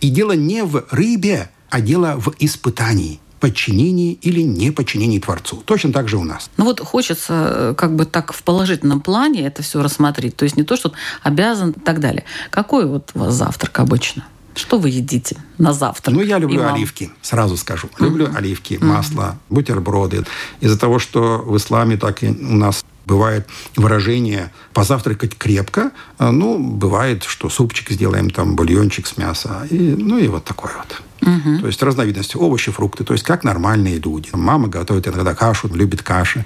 И 0.00 0.10
дело 0.10 0.32
не 0.32 0.64
в 0.64 0.86
рыбе, 0.90 1.50
а 1.70 1.80
дело 1.80 2.14
в 2.16 2.34
испытании 2.38 3.20
подчинении 3.40 4.14
или 4.14 4.40
неподчинении 4.42 5.20
Творцу. 5.20 5.62
Точно 5.64 5.92
так 5.92 6.08
же 6.08 6.16
у 6.16 6.24
нас. 6.24 6.50
Ну 6.56 6.64
вот 6.64 6.80
хочется 6.80 7.50
э, 7.54 7.74
как 7.76 7.94
бы 7.94 8.04
так 8.04 8.32
в 8.32 8.42
положительном 8.42 9.00
плане 9.00 9.46
это 9.46 9.62
все 9.62 9.80
рассмотреть. 9.82 10.36
То 10.36 10.44
есть 10.44 10.56
не 10.56 10.64
то, 10.64 10.76
что 10.76 10.92
обязан 11.22 11.70
и 11.70 11.80
так 11.80 12.00
далее. 12.00 12.24
Какой 12.50 12.86
вот 12.86 13.10
у 13.14 13.20
вас 13.20 13.34
завтрак 13.34 13.78
обычно? 13.78 14.24
Что 14.54 14.78
вы 14.78 14.88
едите 14.90 15.36
на 15.58 15.72
завтрак? 15.72 16.16
Ну, 16.16 16.22
я 16.22 16.38
люблю 16.38 16.66
оливки, 16.66 17.10
сразу 17.22 17.56
скажу. 17.56 17.88
Люблю 17.98 18.26
uh-huh. 18.26 18.36
оливки, 18.36 18.78
масло, 18.80 19.22
uh-huh. 19.22 19.54
бутерброды. 19.54 20.24
Из-за 20.60 20.78
того, 20.78 20.98
что 20.98 21.38
в 21.38 21.56
исламе 21.56 21.96
так 21.96 22.22
и 22.22 22.28
у 22.28 22.56
нас 22.56 22.84
бывает 23.08 23.48
выражение 23.76 24.52
«позавтракать 24.74 25.36
крепко». 25.36 25.92
А, 26.18 26.30
ну, 26.30 26.58
бывает, 26.58 27.24
что 27.24 27.48
супчик 27.48 27.90
сделаем, 27.90 28.30
там, 28.30 28.54
бульончик 28.54 29.06
с 29.06 29.16
мяса. 29.16 29.66
И, 29.70 29.78
ну, 29.78 30.18
и 30.18 30.28
вот 30.28 30.44
такое 30.44 30.72
вот. 30.76 31.02
Угу. 31.22 31.60
То 31.60 31.66
есть 31.66 31.82
разновидности 31.82 32.36
овощи, 32.36 32.70
фрукты. 32.70 33.04
То 33.04 33.14
есть 33.14 33.24
как 33.24 33.44
нормальные 33.44 33.98
люди. 33.98 34.28
Мама 34.32 34.68
готовит 34.68 35.08
иногда 35.08 35.34
кашу, 35.34 35.68
любит 35.74 36.02
каши. 36.02 36.44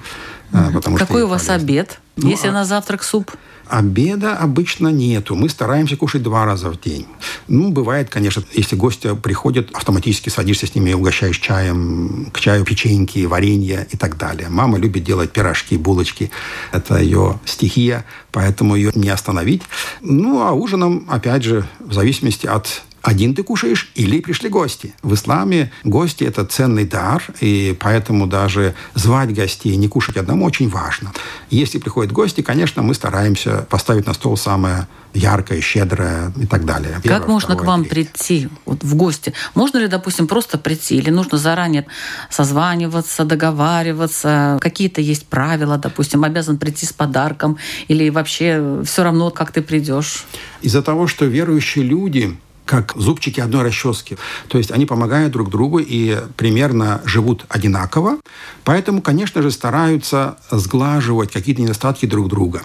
Угу. 0.52 0.72
Потому 0.74 0.96
Какой 0.96 1.22
у 1.22 1.28
вас 1.28 1.46
полезно. 1.46 1.64
обед, 1.64 2.00
ну, 2.16 2.28
если 2.28 2.48
а... 2.48 2.52
на 2.52 2.64
завтрак 2.64 3.02
суп? 3.02 3.30
Обеда 3.68 4.36
обычно 4.36 4.88
нету. 4.88 5.34
Мы 5.34 5.48
стараемся 5.48 5.96
кушать 5.96 6.22
два 6.22 6.44
раза 6.44 6.68
в 6.68 6.78
день. 6.78 7.06
Ну, 7.48 7.70
бывает, 7.70 8.10
конечно, 8.10 8.42
если 8.52 8.76
гости 8.76 9.14
приходят, 9.14 9.70
автоматически 9.72 10.28
садишься 10.28 10.66
с 10.66 10.74
ними, 10.74 10.92
угощаешь 10.92 11.38
чаем, 11.38 12.30
к 12.34 12.40
чаю 12.40 12.66
печеньки, 12.66 13.24
варенье 13.24 13.86
и 13.90 13.96
так 13.96 14.18
далее. 14.18 14.48
Мама 14.50 14.76
любит 14.76 15.04
делать 15.04 15.32
пирожки, 15.32 15.78
булочки. 15.78 16.30
Это 16.70 16.98
ее 16.98 17.40
стихия, 17.46 18.04
поэтому 18.30 18.76
ее 18.76 18.92
не 18.94 19.08
остановить. 19.08 19.62
Ну, 20.02 20.42
а 20.42 20.52
ужином, 20.52 21.06
опять 21.08 21.42
же, 21.42 21.64
в 21.78 21.94
зависимости 21.94 22.46
от 22.46 22.82
один 23.02 23.34
ты 23.34 23.42
кушаешь 23.42 23.90
или 23.94 24.20
пришли 24.20 24.48
гости. 24.48 24.94
В 25.02 25.14
исламе 25.14 25.72
гости– 25.84 26.24
это 26.24 26.44
ценный 26.44 26.84
дар, 26.84 27.22
и 27.40 27.76
поэтому 27.78 28.26
даже 28.26 28.74
звать 28.94 29.34
гостей, 29.34 29.76
не 29.76 29.88
кушать 29.88 30.16
одному 30.16 30.44
очень 30.44 30.68
важно. 30.68 31.12
Если 31.50 31.78
приходят 31.78 32.12
гости, 32.12 32.40
конечно, 32.40 32.82
мы 32.82 32.94
стараемся 32.94 33.66
поставить 33.68 34.06
на 34.06 34.14
стол 34.14 34.36
самое 34.36 34.86
яркое, 35.14 35.60
щедрое 35.60 36.32
и 36.36 36.46
так 36.46 36.64
далее. 36.64 36.98
Первое, 37.02 37.20
как 37.20 37.28
можно 37.28 37.54
второе, 37.54 37.64
к 37.64 37.66
вам 37.66 37.84
третье. 37.84 38.12
прийти 38.12 38.48
вот, 38.64 38.82
в 38.82 38.94
гости? 38.94 39.34
Можно 39.54 39.78
ли, 39.78 39.88
допустим, 39.88 40.26
просто 40.26 40.58
прийти? 40.58 40.96
Или 40.96 41.10
нужно 41.10 41.38
заранее 41.38 41.86
созваниваться, 42.30 43.24
договариваться? 43.24 44.58
Какие-то 44.60 45.00
есть 45.00 45.26
правила, 45.26 45.76
допустим, 45.76 46.24
обязан 46.24 46.56
прийти 46.56 46.86
с 46.86 46.92
подарком? 46.92 47.58
Или 47.88 48.08
вообще 48.08 48.82
все 48.84 49.02
равно, 49.02 49.30
как 49.30 49.52
ты 49.52 49.60
придешь? 49.60 50.24
Из-за 50.62 50.82
того, 50.82 51.06
что 51.06 51.26
верующие 51.26 51.84
люди 51.84 52.38
как 52.64 52.94
зубчики 52.96 53.40
одной 53.40 53.62
расчески. 53.62 54.16
То 54.48 54.58
есть 54.58 54.70
они 54.70 54.86
помогают 54.86 55.32
друг 55.32 55.50
другу 55.50 55.78
и 55.78 56.18
примерно 56.36 57.00
живут 57.04 57.44
одинаково. 57.48 58.18
Поэтому, 58.64 59.02
конечно 59.02 59.42
же, 59.42 59.50
стараются 59.50 60.38
сглаживать 60.50 61.32
какие-то 61.32 61.62
недостатки 61.62 62.06
друг 62.06 62.28
друга. 62.28 62.62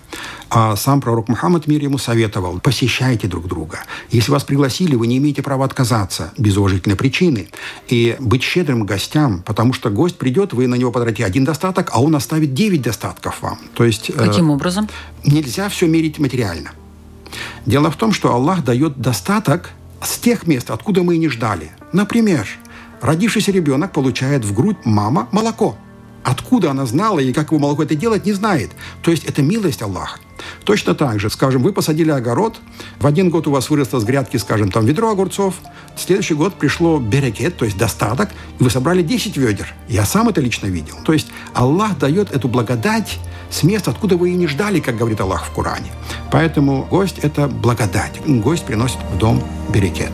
А 0.49 0.75
сам 0.75 1.01
пророк 1.01 1.27
Мухаммад 1.27 1.67
мир 1.67 1.81
ему 1.81 1.97
советовал, 1.97 2.59
посещайте 2.59 3.27
друг 3.27 3.47
друга. 3.47 3.79
Если 4.11 4.31
вас 4.31 4.43
пригласили, 4.43 4.95
вы 4.95 5.07
не 5.07 5.17
имеете 5.17 5.41
права 5.41 5.65
отказаться 5.65 6.31
без 6.37 6.55
уважительной 6.57 6.95
причины. 6.95 7.49
И 7.87 8.15
быть 8.19 8.43
щедрым 8.43 8.85
гостям, 8.85 9.41
потому 9.43 9.73
что 9.73 9.89
гость 9.89 10.17
придет, 10.17 10.53
вы 10.53 10.67
на 10.67 10.75
него 10.75 10.91
потратите 10.91 11.25
один 11.25 11.43
достаток, 11.43 11.89
а 11.93 12.01
он 12.01 12.15
оставит 12.15 12.53
девять 12.53 12.81
достатков 12.81 13.41
вам. 13.41 13.59
То 13.73 13.83
есть, 13.83 14.09
э, 14.09 14.13
Каким 14.13 14.51
э, 14.51 14.53
образом? 14.53 14.87
Нельзя 15.25 15.67
все 15.69 15.87
мерить 15.87 16.19
материально. 16.19 16.71
Дело 17.65 17.91
в 17.91 17.97
том, 17.97 18.13
что 18.13 18.33
Аллах 18.33 18.63
дает 18.63 18.99
достаток 18.99 19.71
с 20.01 20.17
тех 20.17 20.47
мест, 20.47 20.71
откуда 20.71 21.03
мы 21.03 21.15
и 21.15 21.19
не 21.19 21.29
ждали. 21.29 21.71
Например, 21.93 22.47
родившийся 23.01 23.51
ребенок 23.51 23.91
получает 23.91 24.45
в 24.45 24.53
грудь 24.53 24.77
мама 24.85 25.27
молоко. 25.31 25.77
Откуда 26.27 26.71
она 26.71 26.85
знала 26.85 27.19
и 27.19 27.31
как 27.31 27.51
его 27.51 27.59
молоко 27.59 27.83
это 27.83 27.95
делать, 27.95 28.25
не 28.25 28.33
знает. 28.33 28.71
То 29.01 29.11
есть 29.11 29.23
это 29.23 29.41
милость 29.41 29.81
Аллаха. 29.81 30.19
Точно 30.65 30.93
так 30.93 31.21
же, 31.21 31.29
скажем, 31.29 31.63
вы 31.63 31.71
посадили 31.71 32.11
огород, 32.11 32.59
в 32.99 33.07
один 33.07 33.29
год 33.29 33.47
у 33.47 33.51
вас 33.51 33.69
выросло 33.69 34.01
с 34.01 34.03
грядки, 34.03 34.35
скажем, 34.35 34.69
там 34.69 34.85
ведро 34.85 35.09
огурцов, 35.09 35.55
в 35.95 36.01
следующий 36.01 36.33
год 36.33 36.55
пришло 36.55 36.99
берекет, 36.99 37.55
то 37.55 37.63
есть 37.63 37.77
достаток, 37.77 38.29
и 38.59 38.63
вы 38.63 38.69
собрали 38.69 39.03
10 39.03 39.37
ведер. 39.37 39.73
Я 39.87 40.05
сам 40.05 40.27
это 40.27 40.41
лично 40.41 40.67
видел. 40.67 40.97
То 41.05 41.13
есть 41.13 41.27
Аллах 41.53 41.97
дает 41.97 42.29
эту 42.31 42.49
благодать 42.49 43.19
с 43.49 43.63
места, 43.63 43.91
откуда 43.91 44.17
вы 44.17 44.31
и 44.31 44.35
не 44.35 44.47
ждали, 44.47 44.81
как 44.81 44.97
говорит 44.97 45.21
Аллах 45.21 45.45
в 45.45 45.51
Коране. 45.51 45.93
Поэтому 46.29 46.85
гость– 46.91 47.19
это 47.21 47.47
благодать. 47.47 48.19
Гость 48.25 48.65
приносит 48.65 48.99
в 49.13 49.17
дом 49.17 49.41
берекет. 49.73 50.11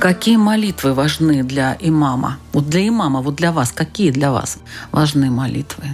Какие 0.00 0.36
молитвы 0.36 0.94
важны 0.94 1.42
для 1.42 1.76
имама? 1.80 2.38
Вот 2.52 2.68
для 2.68 2.86
имама, 2.86 3.20
вот 3.20 3.34
для 3.34 3.50
вас, 3.50 3.72
какие 3.72 4.12
для 4.12 4.30
вас 4.30 4.58
важны 4.92 5.28
молитвы? 5.28 5.86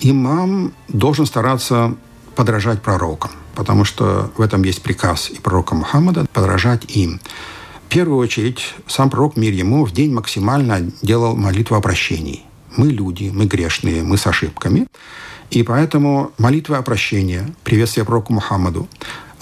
Имам 0.00 0.72
должен 0.88 1.26
стараться 1.26 1.94
подражать 2.34 2.82
пророкам, 2.82 3.30
потому 3.54 3.84
что 3.84 4.32
в 4.36 4.40
этом 4.40 4.64
есть 4.64 4.82
приказ 4.82 5.30
и 5.30 5.38
пророка 5.38 5.76
Мухаммада 5.76 6.26
подражать 6.32 6.96
им. 6.96 7.20
В 7.86 7.88
первую 7.90 8.18
очередь, 8.18 8.74
сам 8.88 9.08
пророк 9.08 9.36
мир 9.36 9.52
ему 9.52 9.84
в 9.84 9.92
день 9.92 10.12
максимально 10.12 10.90
делал 11.00 11.36
молитву 11.36 11.76
о 11.76 11.80
прощении. 11.80 12.42
Мы 12.76 12.88
люди, 12.88 13.30
мы 13.32 13.46
грешные, 13.46 14.02
мы 14.02 14.16
с 14.16 14.26
ошибками. 14.26 14.88
И 15.50 15.62
поэтому 15.62 16.32
молитва 16.38 16.78
о 16.78 16.82
прощении, 16.82 17.42
приветствие 17.62 18.04
пророку 18.04 18.32
Мухаммаду, 18.32 18.88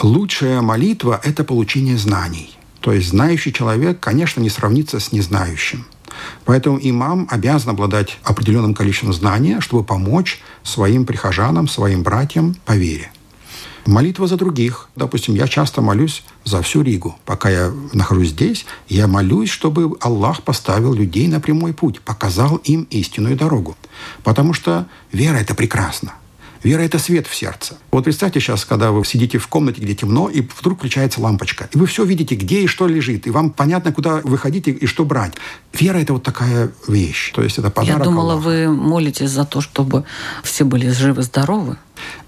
лучшая 0.03 0.61
молитва– 0.61 1.19
это 1.25 1.45
получение 1.45 1.97
знаний– 1.97 2.55
то 2.81 2.93
есть 2.93 3.09
знающий 3.09 3.53
человек, 3.53 4.01
конечно, 4.01 4.41
не 4.41 4.51
сравнится 4.51 5.01
с 5.01 5.13
незнающим. 5.13 5.87
Поэтому 6.45 6.79
имам 6.81 7.29
обязан 7.31 7.71
обладать 7.71 8.19
определенным 8.25 8.75
количеством 8.75 9.13
знания, 9.13 9.61
чтобы 9.61 9.85
помочь 9.85 10.41
своим 10.63 11.07
прихожанам, 11.07 11.69
своим 11.69 12.03
братьям 12.03 12.57
по 12.65 12.73
вере. 12.73 13.13
Молитва 13.87 14.27
за 14.27 14.37
других. 14.37 14.89
Допустим, 14.95 15.35
я 15.35 15.49
часто 15.49 15.81
молюсь 15.81 16.23
за 16.45 16.61
всю 16.63 16.83
Ригу. 16.83 17.17
Пока 17.25 17.49
я 17.49 17.73
нахожусь 17.93 18.29
здесь, 18.29 18.67
я 18.89 19.07
молюсь, 19.07 19.49
чтобы 19.49 19.97
Аллах 20.01 20.43
поставил 20.43 20.93
людей 20.93 21.29
на 21.29 21.41
прямой 21.41 21.73
путь, 21.73 22.01
показал 22.01 22.57
им 22.57 22.87
истинную 22.91 23.37
дорогу. 23.37 23.77
Потому 24.23 24.53
что 24.53 24.87
вера– 25.13 25.37
это 25.39 25.55
прекрасно. 25.55 26.13
Вера– 26.63 26.83
это 26.83 26.99
свет 26.99 27.27
в 27.27 27.35
сердце. 27.35 27.79
Вот 27.91 28.05
представьте 28.05 28.39
сейчас, 28.39 28.67
когда 28.67 28.91
вы 28.91 29.05
сидите 29.05 29.39
в 29.39 29.49
комнате, 29.49 29.81
где 29.81 29.95
темно, 29.95 30.29
и 30.29 30.43
вдруг 30.43 30.79
включается 30.79 31.21
лампочка. 31.21 31.71
И 31.73 31.79
вы 31.79 31.87
все 31.87 32.05
видите, 32.05 32.35
где 32.35 32.61
и 32.61 32.67
что 32.67 32.87
лежит. 32.87 33.27
И 33.27 33.31
вам 33.31 33.51
понятно, 33.51 33.93
куда 33.93 34.21
выходить 34.25 34.69
и 34.69 34.87
что 34.87 35.07
брать. 35.07 35.33
Вера– 35.73 35.97
это 35.99 36.13
вот 36.13 36.23
такая 36.23 36.71
вещь. 36.87 37.33
То 37.33 37.43
есть 37.43 37.59
это 37.59 37.71
подарок 37.71 37.99
Я 37.99 38.05
думала, 38.05 38.35
Аллаха. 38.35 38.47
вы 38.47 38.69
молитесь 38.69 39.31
за 39.31 39.47
то, 39.47 39.63
чтобы 39.63 40.05
все 40.43 40.65
были 40.65 40.91
живы-здоровы. 40.91 41.79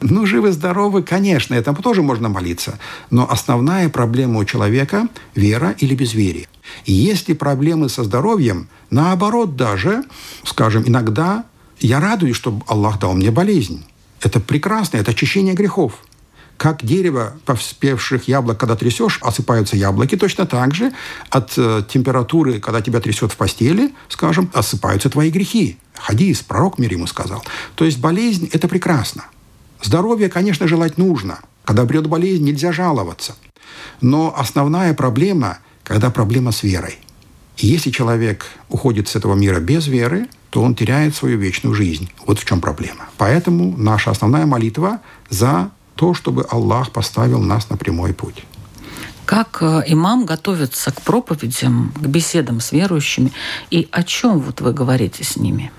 Ну, 0.01 0.25
живы-здоровы, 0.25 1.03
конечно, 1.03 1.55
этому 1.55 1.83
тоже 1.83 2.03
можно 2.03 2.31
молиться. 2.31 2.79
Но 3.11 3.31
основная 3.31 3.91
проблема 3.91 4.39
у 4.39 4.45
человека– 4.47 5.09
вера 5.35 5.75
или 5.79 5.95
безверие. 5.95 6.49
И 6.87 6.93
если 6.93 7.35
проблемы 7.35 7.91
со 7.91 8.03
здоровьем, 8.03 8.69
наоборот 8.91 9.57
даже, 9.57 10.05
скажем, 10.45 10.85
иногда 10.87 11.45
я 11.81 12.01
радуюсь, 12.01 12.37
что 12.37 12.63
Аллах 12.67 12.99
дал 12.99 13.13
мне 13.13 13.31
болезнь. 13.31 13.85
Это 14.23 14.41
прекрасно, 14.41 14.99
это 14.99 15.11
очищение 15.11 15.55
грехов. 15.55 15.95
Как 16.57 16.85
дерево 16.85 17.35
поспевших 17.45 18.29
яблок, 18.29 18.59
когда 18.59 18.77
трясешь, 18.77 19.19
осыпаются 19.21 19.77
яблоки, 19.77 20.17
точно 20.17 20.47
так 20.47 20.75
же 20.75 20.93
от 21.29 21.55
э, 21.57 21.83
температуры, 21.89 22.61
когда 22.61 22.81
тебя 22.81 23.01
трясет 23.01 23.33
в 23.33 23.37
постели, 23.37 23.93
скажем, 24.09 24.51
осыпаются 24.55 25.11
твои 25.11 25.31
грехи. 25.31 25.79
Хадис, 25.95 26.43
пророк 26.43 26.79
мир 26.79 26.93
ему 26.93 27.07
сказал. 27.07 27.43
То 27.75 27.85
есть 27.85 27.99
болезнь– 27.99 28.49
это 28.53 28.69
прекрасно. 28.69 29.25
Здоровье, 29.83 30.29
конечно, 30.29 30.69
желать 30.69 30.99
нужно. 30.99 31.41
Когда 31.65 31.85
придет 31.85 32.07
болезнь, 32.07 32.45
нельзя 32.45 32.71
жаловаться. 32.71 33.35
Но 34.01 34.33
основная 34.37 34.95
проблема, 34.95 35.59
когда 35.83 36.11
проблема 36.11 36.53
с 36.53 36.63
верой. 36.63 36.99
И 37.57 37.67
если 37.67 37.91
человек 37.91 38.47
уходит 38.69 39.09
с 39.09 39.17
этого 39.17 39.35
мира 39.35 39.59
без 39.59 39.87
веры, 39.87 40.29
то 40.53 40.63
он 40.63 40.75
теряет 40.75 41.17
свою 41.17 41.39
вечную 41.39 41.75
жизнь. 41.75 42.11
Вот 42.27 42.39
в 42.39 42.45
чем 42.45 42.61
проблема. 42.61 43.07
Поэтому 43.17 43.75
наша 43.79 44.11
основная 44.11 44.45
молитва 44.45 45.01
за 45.31 45.71
то, 45.95 46.13
чтобы 46.13 46.45
Аллах 46.51 46.91
поставил 46.91 47.41
нас 47.41 47.71
на 47.71 47.79
прямой 47.79 48.13
путь. 48.13 48.45
Как 49.25 49.63
э, 49.63 49.83
имам 49.87 50.27
готовится 50.27 50.93
к 50.93 51.01
проповедям, 51.01 51.95
к 51.97 52.07
беседам 52.07 52.61
с 52.61 52.71
верующими, 52.73 53.33
и 53.71 53.89
о 53.93 54.03
чем 54.03 54.41
вот 54.41 54.61
вы 54.61 54.75
говорите 54.75 55.25
с 55.25 55.37
ними? 55.37 55.73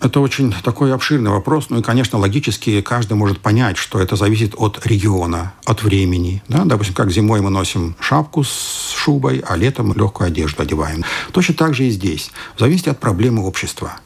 Это 0.00 0.20
очень 0.20 0.54
такой 0.62 0.94
обширный 0.94 1.30
вопрос. 1.30 1.66
Ну 1.68 1.80
и, 1.80 1.82
конечно, 1.82 2.18
логически 2.18 2.80
каждый 2.80 3.14
может 3.14 3.40
понять, 3.40 3.76
что 3.76 4.00
это 4.00 4.16
зависит 4.16 4.54
от 4.56 4.86
региона, 4.86 5.52
от 5.66 5.82
времени. 5.82 6.42
Да? 6.48 6.64
Допустим, 6.64 6.94
как 6.94 7.10
зимой 7.10 7.42
мы 7.42 7.50
носим 7.50 7.94
шапку 8.00 8.42
с 8.42 8.94
шубой, 8.96 9.44
а 9.46 9.56
летом 9.56 9.92
легкую 9.92 10.28
одежду 10.28 10.62
одеваем. 10.62 11.04
Точно 11.32 11.54
так 11.54 11.74
же 11.74 11.84
и 11.84 11.90
здесь. 11.90 12.30
Зависит 12.58 12.88
от 12.88 13.00
проблемы 13.00 13.46
общества. 13.46 13.98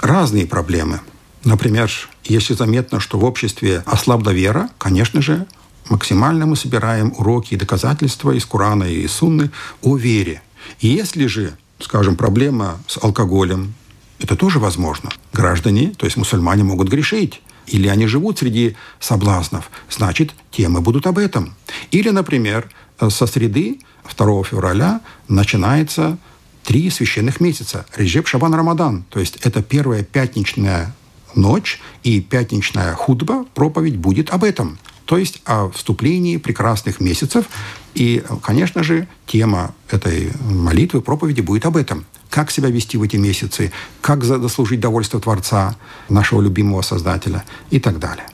Разные 0.00 0.46
проблемы. 0.46 1.00
Например, 1.44 1.90
если 2.24 2.54
заметно, 2.54 3.00
что 3.00 3.18
в 3.18 3.24
обществе 3.24 3.82
ослабла 3.86 4.30
вера, 4.30 4.70
конечно 4.78 5.20
же, 5.20 5.46
максимально 5.88 6.46
мы 6.46 6.56
собираем 6.56 7.12
уроки 7.18 7.54
и 7.54 7.56
доказательства 7.56 8.30
из 8.30 8.46
Корана 8.46 8.84
и 8.84 9.02
из 9.02 9.12
Сунны 9.12 9.50
о 9.82 9.96
вере. 9.96 10.42
Если 10.80 11.26
же, 11.26 11.56
скажем, 11.78 12.16
проблема 12.16 12.80
с 12.86 12.98
алкоголем, 13.02 13.74
это 14.18 14.36
тоже 14.36 14.58
возможно. 14.58 15.10
Граждане, 15.32 15.92
то 15.96 16.06
есть 16.06 16.16
мусульмане, 16.16 16.64
могут 16.64 16.88
грешить. 16.88 17.42
Или 17.66 17.88
они 17.88 18.06
живут 18.06 18.38
среди 18.38 18.76
соблазнов. 18.98 19.70
Значит, 19.90 20.34
темы 20.50 20.80
будут 20.80 21.06
об 21.06 21.18
этом. 21.18 21.54
Или, 21.90 22.10
например, 22.10 22.68
со 22.98 23.26
среды 23.26 23.80
2 24.16 24.44
февраля 24.44 25.00
начинается 25.28 26.18
три 26.64 26.90
священных 26.90 27.40
месяца. 27.40 27.86
Реджеп, 27.96 28.26
Шабан, 28.26 28.54
Рамадан. 28.54 29.04
То 29.10 29.20
есть 29.20 29.36
это 29.42 29.62
первая 29.62 30.02
пятничная 30.02 30.94
ночь 31.34 31.80
и 32.02 32.20
пятничная 32.20 32.94
худба, 32.94 33.44
проповедь 33.54 33.96
будет 33.96 34.30
об 34.30 34.44
этом. 34.44 34.78
То 35.04 35.18
есть 35.18 35.42
о 35.44 35.70
вступлении 35.70 36.36
прекрасных 36.36 37.00
месяцев. 37.00 37.46
И, 37.94 38.22
конечно 38.42 38.82
же, 38.82 39.08
тема 39.26 39.74
этой 39.90 40.30
молитвы, 40.40 41.00
проповеди 41.00 41.40
будет 41.40 41.66
об 41.66 41.76
этом 41.76 42.06
как 42.28 42.52
себя 42.52 42.70
вести 42.70 42.96
в 42.96 43.02
эти 43.02 43.16
месяцы, 43.16 43.72
как 44.00 44.22
заслужить 44.22 44.78
довольство 44.80 45.20
Творца, 45.20 45.76
нашего 46.08 46.40
любимого 46.40 46.82
Создателя 46.82 47.44
и 47.70 47.80
так 47.80 47.98
далее. 47.98 48.26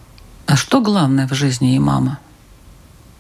А 0.45 0.55
что 0.55 0.83
главное 0.83 1.27
в 1.27 1.33
жизни 1.33 1.77
имама? 1.77 2.19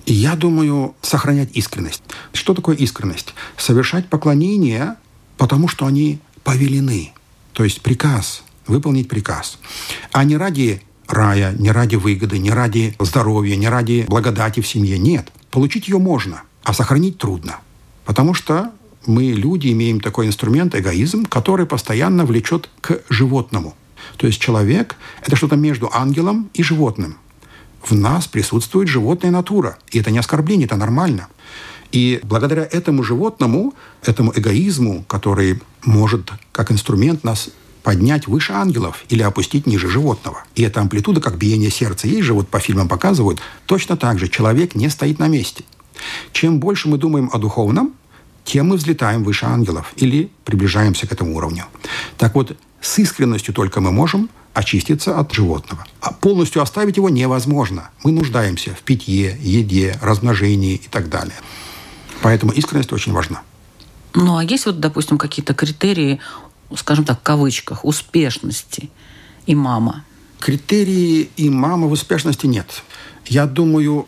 Я 0.07 0.37
думаю, 0.37 0.95
сохранять 1.03 1.51
искренность. 1.55 2.03
Что 2.33 2.55
такое 2.55 2.77
искренность? 2.77 3.35
Совершать 3.57 4.09
поклонение, 4.09 4.95
потому 5.37 5.67
что 5.67 5.85
они 5.85 6.21
повелены. 6.45 7.13
То 7.53 7.65
есть 7.65 7.81
приказ, 7.81 8.45
выполнить 8.69 9.09
приказ. 9.09 9.59
А 10.13 10.23
не 10.23 10.37
ради 10.37 10.81
рая, 11.09 11.53
не 11.59 11.73
ради 11.73 11.97
выгоды, 11.97 12.39
не 12.39 12.51
ради 12.51 12.95
здоровья, 13.01 13.57
не 13.57 13.69
ради 13.69 14.07
благодати 14.09 14.61
в 14.61 14.69
семье. 14.69 14.97
Нет. 14.97 15.33
Получить 15.51 15.89
ее 15.89 15.99
можно, 15.99 16.43
а 16.63 16.73
сохранить 16.73 17.19
трудно. 17.19 17.59
Потому 18.05 18.33
что 18.33 18.71
мы, 19.07 19.25
люди, 19.25 19.73
имеем 19.73 20.01
такой 20.01 20.27
инструмент, 20.27 20.75
эгоизм, 20.75 21.25
который 21.27 21.67
постоянно 21.67 22.25
влечет 22.25 22.69
к 22.81 23.03
животному. 23.09 23.75
То 24.17 24.27
есть 24.27 24.41
человек– 24.41 24.97
это 25.23 25.37
что-то 25.37 25.57
между 25.57 25.91
ангелом 25.93 26.49
и 26.55 26.63
животным. 26.63 27.17
В 27.89 27.95
нас 27.95 28.27
присутствует 28.27 28.89
животная 28.89 29.31
натура. 29.31 29.79
И 29.91 30.01
это 30.01 30.11
не 30.11 30.19
оскорбление, 30.19 30.67
это 30.67 30.77
нормально. 30.77 31.29
И 31.93 32.19
благодаря 32.25 32.65
этому 32.65 33.05
животному, 33.05 33.75
этому 34.03 34.33
эгоизму, 34.35 35.05
который 35.05 35.61
может 35.85 36.33
как 36.51 36.73
инструмент 36.73 37.23
нас 37.23 37.51
поднять 37.85 38.27
выше 38.27 38.53
ангелов 38.53 39.05
или 39.09 39.23
опустить 39.23 39.69
ниже 39.69 39.89
животного. 39.89 40.43
И 40.57 40.63
эта 40.63 40.81
амплитуда, 40.81 41.21
как 41.21 41.39
биение 41.39 41.71
сердца, 41.71 42.09
есть 42.09 42.25
же, 42.25 42.35
вот 42.35 42.49
по 42.49 42.59
фильмам 42.59 42.89
показывают, 42.89 43.41
точно 43.67 43.97
так 43.97 44.19
же 44.19 44.27
человек 44.27 44.75
не 44.75 44.89
стоит 44.89 45.21
на 45.21 45.29
месте. 45.29 45.63
Чем 46.33 46.59
больше 46.59 46.89
мы 46.89 46.99
думаем 46.99 47.31
о 47.33 47.39
духовном, 47.39 47.95
тем 48.45 48.69
мы 48.69 48.77
взлетаем 48.77 49.23
выше 49.23 49.47
ангелов 49.47 49.93
или 49.97 50.31
приближаемся 50.45 51.07
к 51.07 51.13
этому 51.13 51.37
уровню. 51.37 51.67
Так 52.19 52.35
вот, 52.35 52.57
с 52.81 52.99
искренностью 52.99 53.55
только 53.55 53.81
мы 53.81 53.93
можем 53.93 54.29
очиститься 54.57 55.19
от 55.19 55.35
животного. 55.35 55.87
А 56.01 56.15
полностью 56.15 56.63
оставить 56.63 56.97
его 56.97 57.11
невозможно. 57.11 57.91
Мы 58.03 58.11
нуждаемся 58.11 58.75
в 58.75 58.81
питье, 58.81 59.37
еде, 59.39 59.99
размножении 60.01 60.77
и 60.77 60.89
так 60.89 61.11
далее. 61.11 61.37
Поэтому 62.23 62.53
искренность 62.53 62.91
очень 62.91 63.13
важна. 63.13 63.43
Ну, 64.15 64.39
а 64.39 64.43
есть 64.43 64.65
вот, 64.65 64.81
допустим, 64.81 65.19
какие-то 65.19 65.53
критерии, 65.53 66.21
скажем 66.75 67.05
так, 67.05 67.21
в 67.21 67.23
кавычках, 67.23 67.85
успешности 67.85 68.89
имама? 69.47 70.07
Критерии 70.41 71.29
имама 71.37 71.87
в 71.87 71.93
успешности 71.93 72.47
нет. 72.47 72.83
Я 73.27 73.45
думаю, 73.45 74.07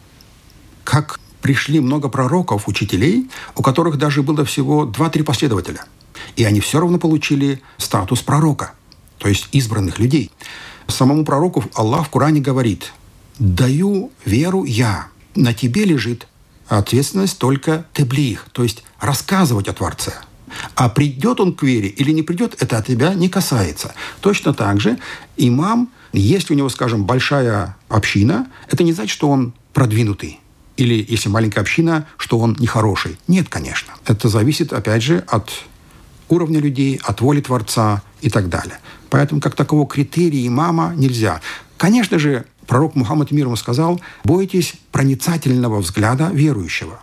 как 0.83 1.21
пришли 1.43 1.81
много 1.81 2.09
пророков, 2.09 2.69
учителей, 2.69 3.29
у 3.55 3.63
которых 3.63 3.99
даже 3.99 4.23
было 4.23 4.47
всего 4.47 4.87
2-3 4.87 5.25
последователя. 5.25 5.85
И 6.37 6.45
они 6.45 6.61
все 6.61 6.81
равно 6.81 6.99
получили 6.99 7.61
статус 7.77 8.23
пророка, 8.23 8.73
то 9.19 9.29
есть 9.29 9.49
избранных 9.53 9.99
людей. 9.99 10.31
Самому 10.87 11.25
пророку 11.25 11.65
Аллах 11.75 12.07
в 12.07 12.11
Коране 12.11 12.41
говорит, 12.41 12.93
«Даю 13.39 14.11
веру 14.25 14.65
я, 14.65 15.09
на 15.35 15.53
тебе 15.53 15.85
лежит 15.85 16.27
ответственность 16.69 17.39
только 17.39 17.87
теблих, 17.93 18.47
то 18.53 18.63
есть 18.63 18.85
рассказывать 19.01 19.69
о 19.69 19.73
Творце. 19.73 20.13
А 20.75 20.89
придет 20.89 21.41
он 21.41 21.55
к 21.55 21.63
вере 21.63 21.89
или 21.89 22.11
не 22.11 22.23
придет, 22.23 22.57
это 22.61 22.79
от 22.79 22.87
тебя 22.87 23.15
не 23.15 23.29
касается. 23.29 23.95
Точно 24.21 24.55
так 24.55 24.81
же 24.81 24.99
имам, 25.37 25.91
если 26.13 26.55
у 26.55 26.57
него, 26.57 26.69
скажем, 26.69 27.05
большая 27.05 27.77
община, 27.89 28.49
это 28.71 28.83
не 28.83 28.93
значит, 28.93 29.13
что 29.13 29.29
он 29.29 29.53
продвинутый 29.73 30.41
или 30.79 31.05
если 31.07 31.29
маленькая 31.29 31.61
община, 31.61 32.07
что 32.17 32.39
он 32.39 32.57
нехороший. 32.59 33.19
Нет, 33.27 33.49
конечно. 33.49 33.93
Это 34.07 34.29
зависит, 34.29 34.73
опять 34.73 35.03
же, 35.03 35.25
от 35.27 35.51
уровня 36.29 36.61
людей, 36.61 37.01
от 37.03 37.21
воли 37.21 37.41
Творца 37.41 38.03
и 38.21 38.31
так 38.31 38.49
далее. 38.49 38.79
Поэтому 39.11 39.41
как 39.41 39.55
такого 39.55 39.87
критерия 39.87 40.47
имама 40.47 40.93
нельзя. 40.97 41.41
Конечно 41.77 42.19
же, 42.19 42.45
пророк 42.67 42.95
Мухаммад 42.95 43.31
мир 43.31 43.47
ему 43.47 43.57
сказал, 43.57 44.01
бойтесь 44.25 44.75
проницательного 44.93 45.81
взгляда 45.81 46.31
верующего. 46.33 47.01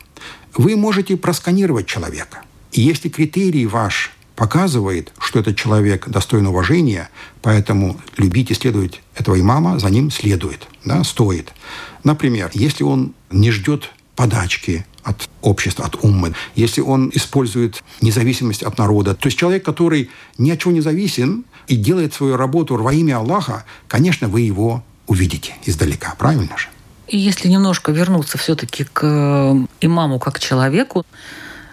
Вы 0.56 0.76
можете 0.76 1.18
просканировать 1.18 1.88
человека. 1.88 2.42
И 2.72 2.82
если 2.82 3.10
критерий 3.10 3.66
ваш 3.66 4.12
показывает, 4.36 5.14
что 5.18 5.40
этот 5.40 5.56
человек 5.56 6.08
достоин 6.10 6.48
уважения, 6.48 7.10
поэтому 7.42 8.00
любить 8.18 8.52
и 8.52 8.54
следовать 8.54 9.02
этого 9.16 9.40
имама 9.40 9.80
за 9.80 9.90
ним 9.90 10.12
следует, 10.12 10.68
да, 10.84 11.04
стоит. 11.04 11.54
Например, 12.04 12.52
если 12.54 12.84
он 12.84 13.14
не 13.32 13.52
ждет 13.52 13.92
подачки 14.16 14.86
от 15.04 15.30
общества, 15.42 15.86
от 15.86 16.04
уммы, 16.04 16.34
если 16.56 16.82
он 16.82 17.12
использует 17.14 17.84
независимость 18.02 18.64
от 18.64 18.78
народа. 18.78 19.14
То 19.14 19.28
есть 19.28 19.38
человек, 19.38 19.64
который 19.64 20.10
ни 20.38 20.50
от 20.52 20.60
чего 20.60 20.74
не 20.74 20.82
зависим 20.82 21.46
и 21.68 21.76
делает 21.76 22.14
свою 22.14 22.38
работу 22.38 22.76
во 22.76 22.94
имя 22.94 23.18
Аллаха, 23.18 23.66
конечно, 23.88 24.28
вы 24.28 24.42
его 24.42 24.84
увидите 25.08 25.54
издалека, 25.66 26.16
правильно 26.18 26.58
же? 26.58 26.68
И 27.08 27.18
если 27.18 27.50
немножко 27.50 27.92
вернуться 27.92 28.38
все-таки 28.40 28.84
к 28.84 29.02
э, 29.04 29.66
имаму 29.82 30.18
как 30.18 30.40
человеку, 30.40 31.06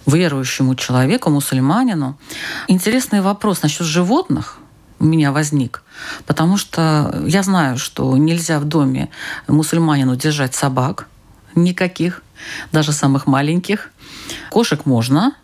верующему 0.05 0.74
человеку, 0.74 1.31
мусульманину, 1.31 2.18
интересный 2.68 3.22
вопрос 3.22 3.62
насчет 3.62 3.87
животных. 3.87 4.59
у 4.98 5.05
меня 5.05 5.33
возник. 5.33 5.83
Потому 6.26 6.59
что 6.59 7.22
я 7.26 7.42
знаю, 7.42 7.78
что 7.78 8.16
нельзя 8.16 8.61
в 8.61 8.64
доме 8.64 9.09
мусульманину 9.48 10.16
держать 10.16 10.55
собак, 10.55 11.09
никаких, 11.55 12.22
даже 12.72 12.92
самых 12.92 13.26
маленьких. 13.26 13.90
Кошек 14.50 14.87
можно, 14.87 15.35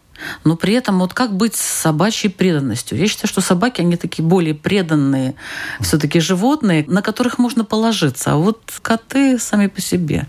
но 0.44 0.56
при 0.56 0.74
этом 0.74 0.98
вот 0.98 1.14
как 1.14 1.36
быть 1.36 1.54
с 1.54 1.60
собачьей 1.60 2.32
преданностью? 2.32 2.98
Я 2.98 3.08
считаю, 3.08 3.28
что 3.28 3.40
собаки, 3.40 3.80
они 3.80 3.96
такие 3.96 4.24
более 4.24 4.54
преданные 4.54 5.34
все-таки 5.80 6.20
животные, 6.20 6.84
на 6.88 7.02
которых 7.02 7.38
можно 7.38 7.64
положиться. 7.64 8.32
А 8.32 8.36
вот 8.36 8.60
коты 8.82 9.38
сами 9.38 9.66
по 9.66 9.80
себе. 9.80 10.26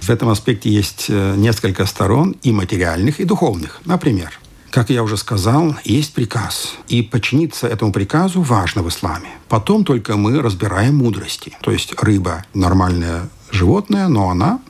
В 0.00 0.10
этом 0.10 0.28
аспекте 0.28 0.70
есть 0.70 1.06
э, 1.08 1.34
несколько 1.36 1.86
сторон 1.86 2.36
и 2.42 2.52
материальных, 2.52 3.18
и 3.20 3.24
духовных. 3.24 3.80
Например, 3.84 4.38
как 4.70 4.90
я 4.90 5.02
уже 5.02 5.16
сказал, 5.16 5.74
есть 5.82 6.14
приказ. 6.14 6.74
И 6.86 7.02
подчиниться 7.02 7.66
этому 7.66 7.92
приказу 7.92 8.42
важно 8.42 8.82
в 8.82 8.88
исламе. 8.88 9.30
Потом 9.48 9.84
только 9.84 10.16
мы 10.16 10.40
разбираем 10.40 10.98
мудрости. 10.98 11.56
То 11.62 11.72
есть 11.72 12.00
рыба– 12.00 12.44
нормальное 12.54 13.28
животное, 13.50 14.06
но 14.06 14.30
она 14.30 14.60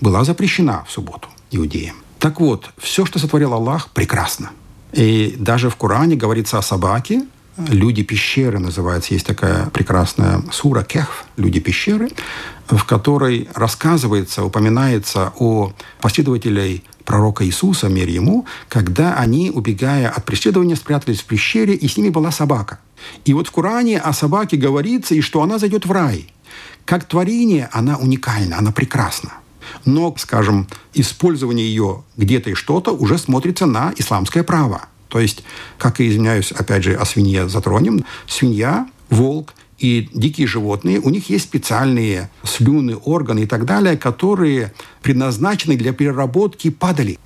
была 0.00 0.24
запрещена 0.24 0.84
в 0.86 0.90
субботу 0.90 1.28
иудеям. 1.50 1.96
Так 2.18 2.40
вот, 2.40 2.70
все, 2.78 3.06
что 3.06 3.18
сотворил 3.18 3.54
Аллах, 3.54 3.90
прекрасно. 3.90 4.50
И 4.92 5.36
даже 5.38 5.70
в 5.70 5.76
Коране 5.76 6.16
говорится 6.16 6.58
о 6.58 6.62
собаке, 6.62 7.22
«Люди 7.56 8.02
пещеры» 8.02 8.58
называется. 8.58 9.14
Есть 9.14 9.26
такая 9.26 9.66
прекрасная 9.70 10.42
сура 10.52 10.82
Кехф, 10.82 11.24
«Люди 11.36 11.60
пещеры», 11.60 12.10
в 12.68 12.84
которой 12.84 13.48
рассказывается, 13.54 14.44
упоминается 14.44 15.32
о 15.38 15.72
последователей 16.00 16.84
пророка 17.04 17.44
Иисуса, 17.44 17.88
мир 17.88 18.08
ему, 18.08 18.46
когда 18.68 19.14
они, 19.14 19.50
убегая 19.50 20.08
от 20.08 20.24
преследования, 20.24 20.76
спрятались 20.76 21.20
в 21.20 21.24
пещере, 21.24 21.74
и 21.74 21.88
с 21.88 21.96
ними 21.96 22.10
была 22.10 22.30
собака. 22.30 22.78
И 23.24 23.32
вот 23.34 23.48
в 23.48 23.50
Коране 23.50 23.98
о 23.98 24.12
собаке 24.12 24.56
говорится, 24.56 25.14
и 25.14 25.20
что 25.20 25.42
она 25.42 25.58
зайдет 25.58 25.86
в 25.86 25.92
рай. 25.92 26.32
Как 26.84 27.04
творение 27.04 27.68
она 27.72 27.96
уникальна, 27.96 28.58
она 28.58 28.72
прекрасна 28.72 29.32
но, 29.84 30.14
скажем, 30.18 30.68
использование 30.94 31.66
ее 31.66 32.04
где-то 32.16 32.50
и 32.50 32.54
что-то 32.54 32.92
уже 32.92 33.18
смотрится 33.18 33.66
на 33.66 33.92
исламское 33.96 34.42
право. 34.42 34.82
То 35.08 35.20
есть, 35.20 35.42
как 35.78 36.00
и, 36.00 36.08
извиняюсь, 36.08 36.52
опять 36.52 36.84
же, 36.84 36.94
о 36.94 37.04
свинье 37.04 37.48
затронем, 37.48 38.04
свинья, 38.26 38.86
волк 39.10 39.54
и 39.78 40.08
дикие 40.12 40.46
животные, 40.46 41.00
у 41.00 41.08
них 41.08 41.30
есть 41.30 41.44
специальные 41.44 42.30
слюны, 42.42 42.96
органы 42.96 43.40
и 43.40 43.46
так 43.46 43.64
далее, 43.64 43.96
которые 43.96 44.72
предназначены 45.02 45.76
для 45.76 45.92
переработки 45.92 46.70
падали. 46.70 47.18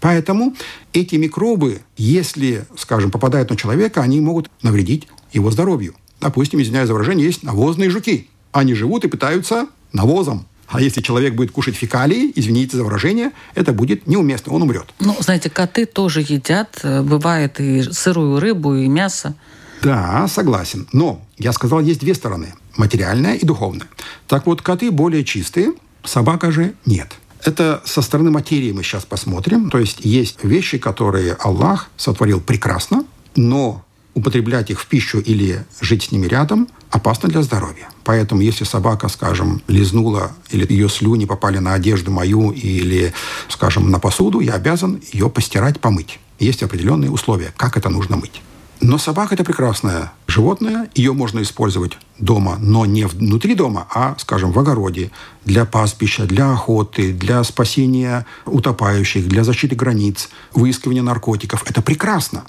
Поэтому 0.00 0.54
эти 0.92 1.16
микробы, 1.16 1.82
если, 1.96 2.66
скажем, 2.76 3.10
попадают 3.10 3.50
на 3.50 3.56
человека, 3.56 4.00
они 4.00 4.20
могут 4.20 4.50
навредить 4.62 5.08
его 5.32 5.50
здоровью. 5.50 5.94
Допустим, 6.20 6.60
извиняюсь 6.60 6.88
за 6.88 6.94
выражение, 6.94 7.26
есть 7.26 7.42
навозные 7.42 7.90
жуки. 7.90 8.28
Они 8.52 8.74
живут 8.74 9.04
и 9.04 9.08
питаются 9.08 9.66
навозом. 9.92 10.46
А 10.68 10.80
если 10.80 11.00
человек 11.00 11.34
будет 11.34 11.50
кушать 11.50 11.76
фекалии, 11.76 12.30
извините 12.34 12.76
за 12.76 12.84
выражение, 12.84 13.32
это 13.54 13.72
будет 13.72 14.06
неуместно, 14.06 14.52
он 14.52 14.62
умрет. 14.62 14.92
Ну, 15.00 15.16
знаете, 15.20 15.48
коты 15.48 15.86
тоже 15.86 16.20
едят, 16.20 16.78
э, 16.82 17.02
бывает 17.02 17.58
и 17.58 17.82
сырую 17.82 18.38
рыбу, 18.38 18.74
и 18.74 18.86
мясо. 18.88 19.34
Да, 19.82 20.28
согласен. 20.28 20.86
Но 20.92 21.22
я 21.38 21.52
сказал, 21.52 21.80
есть 21.80 22.00
две 22.00 22.14
стороны. 22.14 22.54
Материальная 22.76 23.34
и 23.34 23.46
духовная. 23.46 23.88
Так 24.26 24.46
вот, 24.46 24.60
коты 24.60 24.90
более 24.90 25.24
чистые, 25.24 25.72
собака 26.04 26.50
же 26.52 26.74
нет. 26.84 27.12
Это 27.44 27.80
со 27.84 28.02
стороны 28.02 28.30
материи 28.30 28.72
мы 28.72 28.82
сейчас 28.82 29.04
посмотрим. 29.04 29.70
То 29.70 29.78
есть 29.78 30.00
есть 30.04 30.42
вещи, 30.42 30.78
которые 30.78 31.34
Аллах 31.34 31.88
сотворил 31.96 32.40
прекрасно, 32.40 33.04
но 33.36 33.84
употреблять 34.18 34.70
их 34.70 34.80
в 34.80 34.86
пищу 34.86 35.18
или 35.18 35.64
жить 35.80 36.04
с 36.04 36.12
ними 36.12 36.26
рядом 36.26 36.68
опасно 36.90 37.28
для 37.28 37.42
здоровья. 37.42 37.88
Поэтому, 38.04 38.40
если 38.40 38.64
собака, 38.64 39.08
скажем, 39.08 39.62
лизнула 39.68 40.32
или 40.50 40.66
ее 40.70 40.88
слюни 40.88 41.24
попали 41.24 41.58
на 41.58 41.74
одежду 41.74 42.10
мою 42.10 42.50
или, 42.50 43.12
скажем, 43.48 43.90
на 43.90 43.98
посуду, 43.98 44.40
я 44.40 44.54
обязан 44.54 45.00
ее 45.12 45.30
постирать, 45.30 45.80
помыть. 45.80 46.18
Есть 46.38 46.62
определенные 46.62 47.10
условия, 47.10 47.52
как 47.56 47.76
это 47.76 47.88
нужно 47.88 48.16
мыть. 48.16 48.42
Но 48.80 48.96
собака– 48.96 49.34
это 49.34 49.42
прекрасное 49.42 50.12
животное. 50.28 50.88
Ее 50.94 51.12
можно 51.12 51.42
использовать 51.42 51.98
дома, 52.18 52.58
но 52.60 52.86
не 52.86 53.06
внутри 53.06 53.54
дома, 53.54 53.88
а, 53.92 54.14
скажем, 54.18 54.52
в 54.52 54.58
огороде, 54.58 55.10
для 55.44 55.64
пастбища, 55.64 56.26
для 56.26 56.52
охоты, 56.52 57.12
для 57.12 57.42
спасения 57.42 58.24
утопающих, 58.46 59.26
для 59.26 59.42
защиты 59.42 59.74
границ, 59.74 60.28
выискивания 60.54 61.02
наркотиков. 61.02 61.64
Это 61.68 61.82
прекрасно. 61.82 62.44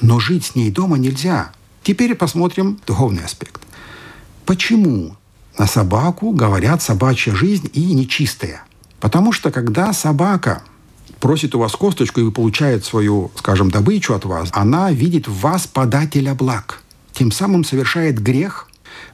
Но 0.00 0.20
жить 0.20 0.46
с 0.46 0.54
ней 0.54 0.70
дома 0.70 0.98
нельзя. 0.98 1.52
Теперь 1.82 2.14
посмотрим 2.14 2.78
духовный 2.86 3.24
аспект. 3.24 3.62
Почему 4.46 5.16
на 5.58 5.66
собаку 5.66 6.32
говорят 6.32 6.82
собачья 6.82 7.34
жизнь 7.34 7.70
и 7.72 7.94
нечистая? 7.94 8.62
Потому 9.00 9.32
что 9.32 9.50
когда 9.50 9.92
собака 9.92 10.62
просит 11.20 11.54
у 11.54 11.58
вас 11.58 11.72
косточку 11.72 12.20
и 12.20 12.30
получает 12.30 12.84
свою, 12.84 13.30
скажем, 13.36 13.70
добычу 13.70 14.14
от 14.14 14.24
вас, 14.24 14.50
она 14.52 14.90
видит 14.90 15.28
в 15.28 15.40
вас 15.40 15.66
подателя 15.66 16.34
благ. 16.34 16.82
Тем 17.12 17.30
самым 17.30 17.64
совершает 17.64 18.20
грех, 18.20 18.68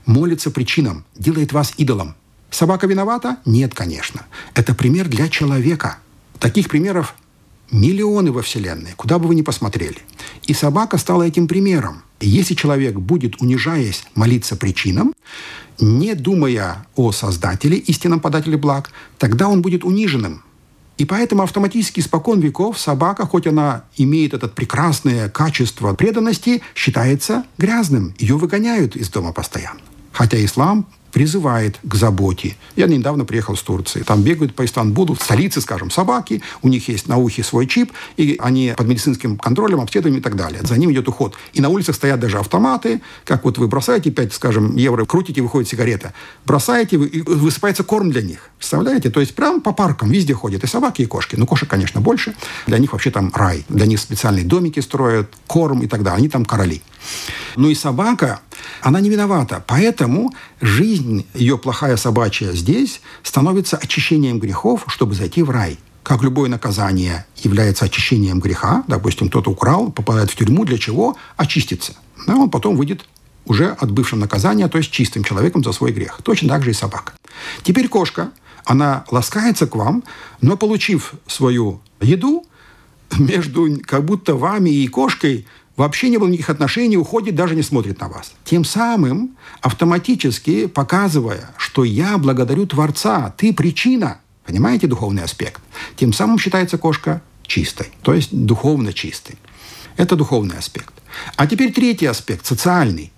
молится 0.07 0.51
причинам, 0.51 1.05
делает 1.17 1.53
вас 1.53 1.75
идолом. 1.77 2.15
Собака 2.51 2.87
виновата? 2.87 3.37
Нет, 3.45 3.75
конечно. 3.75 4.23
Это 4.55 4.75
пример 4.75 5.09
для 5.09 5.29
человека. 5.29 5.99
Таких 6.39 6.69
примеров 6.69 7.15
миллионы 7.71 8.33
во 8.33 8.43
Вселенной, 8.43 8.93
куда 8.97 9.19
бы 9.19 9.29
вы 9.29 9.35
ни 9.35 9.43
посмотрели. 9.43 9.99
И 10.47 10.55
собака 10.55 10.99
стала 10.99 11.25
этим 11.25 11.49
примером. 11.49 12.03
И 12.21 12.29
если 12.29 12.55
человек 12.55 12.97
будет, 12.97 13.41
унижаясь, 13.41 14.05
молиться 14.15 14.57
причинам, 14.57 15.13
не 15.81 16.15
думая 16.15 16.87
о 16.97 17.13
Создателе, 17.13 17.79
истинном 17.79 18.21
подателе 18.21 18.57
благ, 18.57 18.91
тогда 19.19 19.49
он 19.49 19.63
будет 19.63 19.85
униженным. 19.85 20.43
И 20.99 21.07
поэтому 21.07 21.43
автоматически 21.43 22.01
испокон 22.01 22.41
веков 22.41 22.79
собака, 22.79 23.25
хоть 23.25 23.47
она 23.47 23.85
имеет 23.97 24.35
это 24.35 24.49
прекрасное 24.49 25.31
качество 25.31 25.95
преданности, 25.95 26.61
считается 26.75 27.45
грязным. 27.57 28.15
Ее 28.19 28.37
выгоняют 28.37 28.97
из 28.97 29.09
дома 29.09 29.33
постоянно. 29.33 29.81
Хотя 30.13 30.45
ислам 30.45 30.87
призывает 31.13 31.79
к 31.83 31.95
заботе. 31.95 32.57
Я 32.77 32.87
недавно 32.87 33.25
приехал 33.25 33.57
с 33.57 33.63
Турции. 33.63 34.03
Там 34.03 34.23
бегают 34.23 34.55
по 34.55 34.65
Истанбулу, 34.65 35.15
в 35.15 35.23
столице, 35.23 35.61
скажем, 35.61 35.91
собаки. 35.91 36.43
У 36.63 36.69
них 36.69 36.89
есть 36.89 37.09
на 37.09 37.17
ухе 37.17 37.43
свой 37.43 37.67
чип, 37.67 37.93
и 38.17 38.37
они 38.41 38.75
под 38.77 38.87
медицинским 38.87 39.37
контролем, 39.37 39.81
обследованием 39.81 40.21
и 40.21 40.23
так 40.23 40.37
далее. 40.37 40.61
За 40.63 40.77
ним 40.77 40.93
идет 40.93 41.09
уход. 41.09 41.35
И 41.53 41.61
на 41.61 41.69
улицах 41.69 41.97
стоят 41.97 42.21
даже 42.21 42.39
автоматы, 42.39 43.01
как 43.25 43.45
вот 43.45 43.59
вы 43.59 43.69
бросаете 43.69 44.11
5, 44.11 44.33
скажем, 44.33 44.77
евро, 44.77 45.05
крутите, 45.05 45.43
выходит 45.43 45.69
сигарета. 45.69 46.13
Бросаете, 46.45 46.97
и 46.97 47.23
высыпается 47.23 47.85
корм 47.85 48.11
для 48.11 48.23
них. 48.23 48.51
Представляете? 48.59 49.11
То 49.11 49.21
есть 49.21 49.35
прям 49.35 49.61
по 49.61 49.73
паркам 49.73 50.11
везде 50.11 50.35
ходят 50.35 50.65
и 50.65 50.67
собаки, 50.67 51.03
и 51.03 51.07
кошки. 51.07 51.37
Ну, 51.37 51.47
кошек, 51.47 51.69
конечно, 51.69 52.01
больше. 52.01 52.35
Для 52.67 52.79
них 52.79 52.93
вообще 52.93 53.11
там 53.11 53.31
рай. 53.35 53.65
Для 53.69 53.87
них 53.87 54.01
специальные 54.01 54.45
домики 54.45 54.81
строят, 54.81 55.33
корм 55.47 55.83
и 55.83 55.87
так 55.87 56.03
далее. 56.03 56.19
Они 56.19 56.29
там 56.29 56.45
короли. 56.45 56.83
Ну 57.57 57.69
и 57.69 57.75
собака, 57.75 58.41
она 58.83 59.01
не 59.01 59.11
виновата. 59.11 59.63
Поэтому 59.67 60.33
жизнь 60.61 61.27
ее 61.35 61.59
плохая 61.59 61.97
собачья 61.97 62.53
здесь 62.53 63.01
становится 63.23 63.77
очищением 63.77 64.39
грехов, 64.39 64.85
чтобы 64.87 65.15
зайти 65.15 65.43
в 65.43 65.51
рай. 65.51 65.79
Как 66.03 66.23
любое 66.23 66.49
наказание 66.49 67.27
является 67.37 67.85
очищением 67.85 68.41
греха, 68.41 68.85
допустим, 68.89 69.29
кто-то 69.29 69.51
украл, 69.51 69.93
попадает 69.93 70.31
в 70.31 70.37
тюрьму, 70.37 70.65
для 70.65 70.79
чего? 70.79 71.17
Очиститься. 71.37 71.93
А 72.27 72.37
он 72.37 72.51
потом 72.51 72.77
выйдет 72.77 73.05
уже 73.45 73.71
отбывшим 73.71 74.19
наказание, 74.21 74.69
то 74.69 74.79
есть 74.79 74.91
чистым 74.91 75.25
человеком 75.25 75.63
за 75.63 75.73
свой 75.73 75.93
грех. 75.93 76.21
Точно 76.23 76.49
так 76.49 76.63
же 76.63 76.71
и 76.71 76.75
собака. 76.75 77.13
Теперь 77.63 77.89
кошка, 77.89 78.31
она 78.65 79.05
ласкается 79.11 79.67
к 79.67 79.75
вам, 79.75 80.05
но 80.41 80.57
получив 80.57 81.15
свою 81.27 81.81
еду, 82.01 82.47
между 83.19 83.69
как 83.85 84.05
будто 84.05 84.35
вами 84.35 84.71
и 84.71 84.87
кошкой 84.89 85.47
вообще 85.81 86.11
не 86.11 86.19
было 86.19 86.29
никаких 86.29 86.51
отношений, 86.51 86.99
уходит, 86.99 87.35
даже 87.35 87.57
не 87.57 87.63
смотрит 87.63 88.01
на 88.01 88.09
вас. 88.09 88.33
Тем 88.45 88.65
самым 88.65 89.37
автоматически 89.63 90.67
показывая, 90.67 91.51
что 91.57 91.85
я 91.85 92.19
благодарю 92.19 92.67
Творца, 92.67 93.35
ты 93.39 93.55
причина. 93.55 94.19
Понимаете 94.45 94.87
духовный 94.87 95.23
аспект? 95.23 95.63
Тем 95.97 96.13
самым 96.13 96.39
считается 96.39 96.77
кошка 96.77 97.23
чистой, 97.47 97.89
то 98.03 98.13
есть 98.13 98.29
духовно 98.31 98.93
чистой. 98.93 99.37
Это 99.97 100.17
духовный 100.17 100.59
аспект. 100.59 100.93
А 101.37 101.47
теперь 101.47 101.73
третий 101.73 102.07
аспект, 102.07 102.45
социальный. 102.45 103.11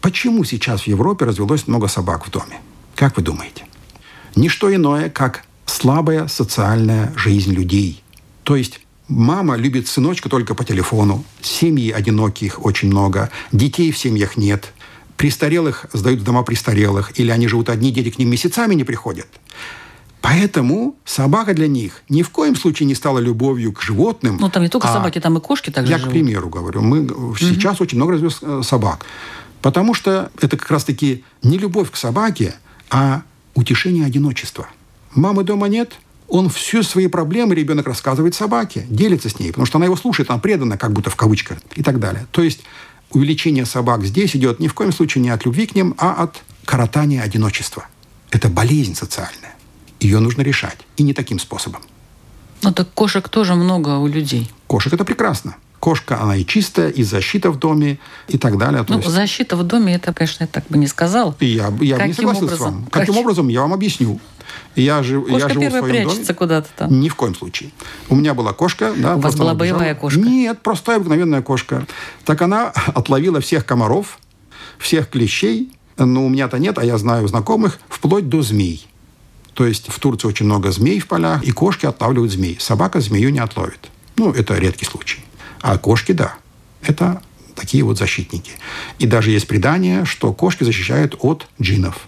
Почему 0.00 0.44
сейчас 0.44 0.82
в 0.82 0.86
Европе 0.86 1.26
развелось 1.26 1.66
много 1.66 1.86
собак 1.86 2.26
в 2.26 2.30
доме? 2.30 2.60
Как 2.94 3.16
вы 3.18 3.22
думаете? 3.22 3.66
Ничто 4.36 4.74
иное, 4.74 5.10
как 5.10 5.44
слабая 5.66 6.28
социальная 6.28 7.12
жизнь 7.14 7.52
людей. 7.52 8.02
То 8.42 8.56
есть 8.56 8.80
Мама 9.08 9.56
любит 9.56 9.86
сыночка 9.86 10.28
только 10.28 10.54
по 10.54 10.64
телефону. 10.64 11.24
Семьи 11.40 11.90
одиноких 11.90 12.64
очень 12.64 12.88
много. 12.88 13.30
Детей 13.52 13.92
в 13.92 13.98
семьях 13.98 14.36
нет. 14.36 14.72
Престарелых 15.16 15.86
сдают 15.92 16.20
в 16.20 16.24
дома 16.24 16.42
престарелых. 16.42 17.18
Или 17.18 17.30
они 17.30 17.46
живут 17.46 17.68
одни, 17.68 17.92
дети 17.92 18.10
к 18.10 18.18
ним 18.18 18.30
месяцами 18.30 18.74
не 18.74 18.84
приходят. 18.84 19.28
Поэтому 20.20 20.96
собака 21.04 21.54
для 21.54 21.68
них 21.68 22.02
ни 22.08 22.22
в 22.22 22.30
коем 22.30 22.56
случае 22.56 22.88
не 22.88 22.96
стала 22.96 23.20
любовью 23.20 23.72
к 23.72 23.80
животным. 23.80 24.38
Ну, 24.40 24.50
там 24.50 24.64
не 24.64 24.68
только 24.68 24.88
а 24.88 24.92
собаки, 24.92 25.20
там 25.20 25.38
и 25.38 25.40
кошки 25.40 25.70
также 25.70 25.92
Я, 25.92 25.98
живут. 25.98 26.10
к 26.10 26.12
примеру, 26.12 26.48
говорю. 26.48 26.82
Мы 26.82 27.02
угу. 27.02 27.36
сейчас 27.36 27.80
очень 27.80 27.96
много 27.98 28.14
развез 28.14 28.38
э, 28.42 28.62
собак. 28.64 29.06
Потому 29.62 29.94
что 29.94 30.32
это 30.40 30.56
как 30.56 30.68
раз-таки 30.68 31.22
не 31.44 31.58
любовь 31.58 31.92
к 31.92 31.96
собаке, 31.96 32.56
а 32.90 33.22
утешение 33.54 34.04
одиночества. 34.04 34.68
Мамы 35.14 35.44
дома 35.44 35.68
нет, 35.68 35.92
он 36.28 36.48
все 36.48 36.82
свои 36.82 37.06
проблемы 37.06 37.54
ребенок 37.54 37.86
рассказывает 37.86 38.34
собаке, 38.34 38.86
делится 38.88 39.28
с 39.28 39.38
ней, 39.38 39.48
потому 39.48 39.66
что 39.66 39.78
она 39.78 39.86
его 39.86 39.96
слушает, 39.96 40.30
она 40.30 40.38
предана, 40.38 40.76
как 40.76 40.92
будто 40.92 41.10
в 41.10 41.16
кавычках 41.16 41.58
и 41.74 41.82
так 41.82 42.00
далее. 42.00 42.26
То 42.30 42.42
есть 42.42 42.60
увеличение 43.12 43.64
собак 43.66 44.04
здесь 44.04 44.34
идет 44.36 44.60
ни 44.60 44.68
в 44.68 44.74
коем 44.74 44.92
случае 44.92 45.22
не 45.22 45.30
от 45.30 45.44
любви 45.44 45.66
к 45.66 45.74
ним, 45.74 45.94
а 45.98 46.12
от 46.12 46.42
коротания 46.64 47.22
одиночества. 47.22 47.86
Это 48.30 48.48
болезнь 48.48 48.94
социальная. 48.94 49.54
Ее 50.00 50.18
нужно 50.18 50.42
решать. 50.42 50.78
И 50.96 51.02
не 51.02 51.14
таким 51.14 51.38
способом. 51.38 51.82
Ну 52.62 52.72
так 52.72 52.90
кошек 52.92 53.28
тоже 53.28 53.54
много 53.54 53.98
у 53.98 54.06
людей. 54.06 54.50
Кошек 54.66 54.92
это 54.92 55.04
прекрасно. 55.04 55.56
Кошка, 55.78 56.20
она 56.20 56.36
и 56.36 56.44
чистая, 56.44 56.88
и 56.88 57.04
защита 57.04 57.50
в 57.50 57.58
доме, 57.58 57.98
и 58.28 58.38
так 58.38 58.58
далее. 58.58 58.82
То 58.82 58.94
ну, 58.94 58.98
есть... 58.98 59.10
защита 59.10 59.56
в 59.56 59.62
доме, 59.62 59.94
это, 59.94 60.12
конечно, 60.12 60.44
я 60.44 60.48
так 60.48 60.64
бы 60.68 60.78
не 60.78 60.86
сказал. 60.86 61.36
Я, 61.38 61.72
я 61.80 61.96
Каким 61.96 62.08
не 62.08 62.14
согласен 62.14 62.44
образом? 62.44 62.56
с 62.56 62.60
вами. 62.60 62.86
Каким 62.90 63.14
как... 63.14 63.22
образом, 63.22 63.48
я 63.48 63.60
вам 63.60 63.72
объясню. 63.74 64.18
Я, 64.74 65.02
жив, 65.02 65.26
кошка 65.26 65.48
я 65.48 65.48
живу 65.48 65.60
первая 65.60 65.82
в 65.82 65.86
своем 65.86 66.04
прячется 66.04 66.26
доме. 66.26 66.38
куда-то 66.38 66.68
там. 66.76 67.00
Ни 67.00 67.08
в 67.08 67.14
коем 67.14 67.34
случае. 67.34 67.70
У 68.08 68.14
меня 68.16 68.34
была 68.34 68.52
кошка. 68.52 68.92
Да, 68.96 69.16
У 69.16 69.20
вас 69.20 69.34
была 69.36 69.54
боевая 69.54 69.94
кошка? 69.94 70.20
Нет, 70.20 70.60
простая 70.62 70.96
обыкновенная 70.96 71.42
кошка. 71.42 71.86
Так 72.24 72.42
она 72.42 72.68
отловила 72.94 73.40
всех 73.40 73.64
комаров, 73.64 74.18
всех 74.78 75.08
клещей. 75.08 75.72
Но 75.98 76.26
у 76.26 76.28
меня-то 76.28 76.58
нет, 76.58 76.78
а 76.78 76.84
я 76.84 76.98
знаю 76.98 77.26
знакомых, 77.26 77.78
вплоть 77.88 78.28
до 78.28 78.42
змей. 78.42 78.86
То 79.54 79.64
есть 79.66 79.88
в 79.88 79.98
Турции 79.98 80.28
очень 80.28 80.44
много 80.44 80.70
змей 80.70 81.00
в 81.00 81.06
полях, 81.08 81.42
и 81.42 81.50
кошки 81.50 81.86
отлавливают 81.86 82.30
змей. 82.30 82.58
Собака 82.60 83.00
змею 83.00 83.30
не 83.30 83.38
отловит. 83.38 83.88
Ну, 84.16 84.30
это 84.30 84.54
редкий 84.56 84.84
случай. 84.84 85.20
А 85.62 85.78
кошки– 85.78 86.12
да. 86.12 86.34
Это 86.82 87.22
такие 87.54 87.82
вот 87.82 87.96
защитники. 87.96 88.52
И 88.98 89.06
даже 89.06 89.30
есть 89.30 89.48
предание, 89.48 90.04
что 90.04 90.32
кошки 90.34 90.64
защищают 90.64 91.16
от 91.20 91.46
джинов. 91.60 92.06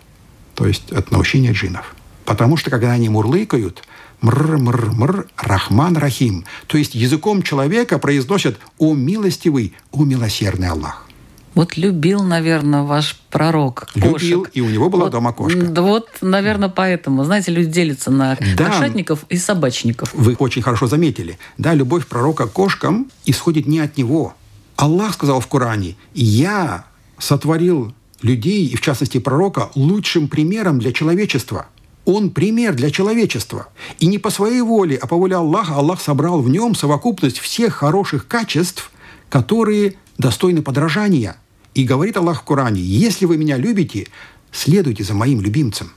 То 0.54 0.66
есть 0.66 0.92
от 0.92 1.10
наущения 1.10 1.52
джинов. 1.52 1.94
Потому 2.28 2.58
что, 2.58 2.68
когда 2.68 2.92
они 2.92 3.08
мурлыкают, 3.08 3.84
мр-мр-мр, 4.20 5.28
рахман 5.38 5.96
рахим, 5.96 6.44
то 6.66 6.76
есть 6.76 6.94
языком 6.94 7.42
человека 7.42 7.98
произносят 7.98 8.58
«О 8.76 8.92
милостивый, 8.92 9.72
о 9.92 10.04
милосердный 10.04 10.68
Аллах». 10.68 11.06
Вот 11.54 11.78
любил, 11.78 12.22
наверное, 12.22 12.82
ваш 12.82 13.18
пророк 13.30 13.88
кошек. 13.94 14.22
Любил, 14.22 14.46
и 14.52 14.60
у 14.60 14.68
него 14.68 14.90
была 14.90 15.04
вот, 15.04 15.12
дома 15.12 15.32
кошка. 15.32 15.58
Да 15.58 15.80
вот, 15.80 16.06
наверное, 16.20 16.68
поэтому. 16.68 17.24
Знаете, 17.24 17.50
люди 17.50 17.70
делятся 17.70 18.10
на 18.10 18.36
Да. 18.58 18.66
кошатников 18.66 19.24
и 19.30 19.38
собачников. 19.38 20.12
Вы 20.12 20.34
очень 20.34 20.60
хорошо 20.60 20.86
заметили. 20.86 21.38
Да, 21.56 21.72
любовь 21.72 22.06
пророка 22.06 22.46
к 22.46 22.52
кошкам 22.52 23.10
исходит 23.24 23.66
не 23.66 23.80
от 23.80 23.96
него. 23.96 24.34
Аллах 24.76 25.14
сказал 25.14 25.40
в 25.40 25.46
Коране, 25.46 25.96
«Я 26.12 26.84
сотворил 27.18 27.94
людей, 28.20 28.66
и 28.66 28.76
в 28.76 28.82
частности 28.82 29.16
пророка, 29.16 29.70
лучшим 29.74 30.28
примером 30.28 30.78
для 30.78 30.92
человечества». 30.92 31.68
Он 32.08 32.30
пример 32.30 32.74
для 32.74 32.90
человечества. 32.90 33.68
И 33.98 34.06
не 34.06 34.16
по 34.16 34.30
своей 34.30 34.62
воле, 34.62 34.96
а 34.96 35.06
по 35.06 35.14
воле 35.14 35.36
Аллаха 35.36 35.74
Аллах 35.74 36.00
собрал 36.00 36.40
в 36.40 36.48
нем 36.48 36.74
совокупность 36.74 37.38
всех 37.38 37.74
хороших 37.74 38.26
качеств, 38.26 38.90
которые 39.28 39.96
достойны 40.16 40.62
подражания. 40.62 41.36
И 41.74 41.84
говорит 41.84 42.16
Аллах 42.16 42.40
в 42.40 42.44
Коране, 42.44 42.80
«Если 42.80 43.26
вы 43.26 43.36
меня 43.36 43.58
любите, 43.58 44.06
следуйте 44.52 45.04
за 45.04 45.12
моим 45.12 45.42
любимцем». 45.42 45.92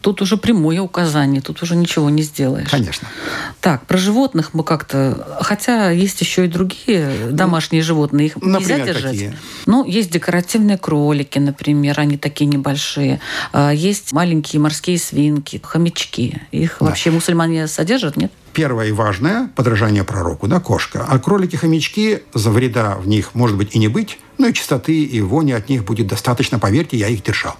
Тут 0.00 0.22
уже 0.22 0.36
прямое 0.36 0.80
указание, 0.80 1.40
тут 1.40 1.62
уже 1.62 1.74
ничего 1.74 2.08
не 2.08 2.22
сделаешь. 2.22 2.70
Конечно. 2.70 3.08
Так, 3.60 3.86
про 3.86 3.98
животных 3.98 4.54
мы 4.54 4.62
как-то... 4.62 5.38
Хотя 5.40 5.90
есть 5.90 6.20
еще 6.20 6.44
и 6.44 6.48
другие 6.48 7.28
домашние 7.30 7.82
животные, 7.82 8.28
их 8.28 8.36
нельзя 8.36 8.58
например, 8.76 8.86
держать. 8.86 9.12
какие? 9.12 9.34
Ну, 9.66 9.84
есть 9.84 10.10
декоративные 10.10 10.78
кролики, 10.78 11.38
например, 11.38 11.98
они 11.98 12.16
такие 12.16 12.46
небольшие. 12.46 13.20
А, 13.52 13.70
Есть 13.70 14.12
маленькие 14.12 14.60
морские 14.60 14.98
свинки, 14.98 15.60
хомячки. 15.64 16.42
Их 16.52 16.80
вообще 16.80 17.10
мусульмане 17.10 17.66
содержат, 17.66 18.16
нет? 18.16 18.30
Первое 18.52 18.86
и 18.86 18.92
важное– 18.92 19.50
подражание 19.56 20.04
пророку, 20.04 20.46
да, 20.48 20.60
кошка. 20.60 21.04
А 21.08 21.18
кролики-хомячки, 21.18 22.22
за 22.34 22.50
вреда 22.50 22.96
в 22.96 23.06
них 23.06 23.34
может 23.34 23.56
быть 23.56 23.74
и 23.74 23.78
не 23.78 23.88
быть, 23.88 24.18
но 24.38 24.46
и 24.46 24.52
чистоты, 24.52 25.02
и 25.02 25.20
вони 25.20 25.52
от 25.52 25.68
них 25.68 25.84
будет 25.84 26.06
достаточно, 26.06 26.58
поверьте, 26.58 26.96
я 26.96 27.08
их 27.08 27.22
держал. 27.22 27.56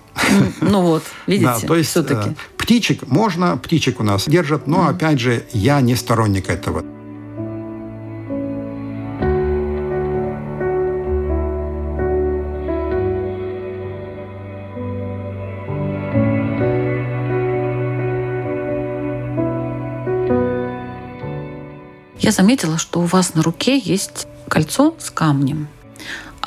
Ну 0.61 0.83
вот, 0.83 1.03
видите, 1.27 1.47
Да, 1.61 1.67
то 1.67 1.75
есть 1.77 1.91
все-таки. 1.91 2.31
э, 2.31 2.35
птичек 2.57 3.07
можно, 3.07 3.57
птичек 3.57 4.01
у 4.01 4.05
нас 4.05 4.29
держат, 4.29 4.67
но 4.67 4.89
опять 4.89 5.19
же 5.21 5.45
я 5.53 5.81
не 5.81 5.97
сторонник 5.97 6.49
этого. 6.49 6.85
Я 22.21 22.33
заметила, 22.33 22.79
что 22.79 23.01
у 23.01 23.05
вас 23.05 23.35
на 23.35 23.43
руке 23.43 23.79
есть 23.79 24.27
кольцо 24.49 24.95
с 24.99 25.11
камнем. 25.11 25.69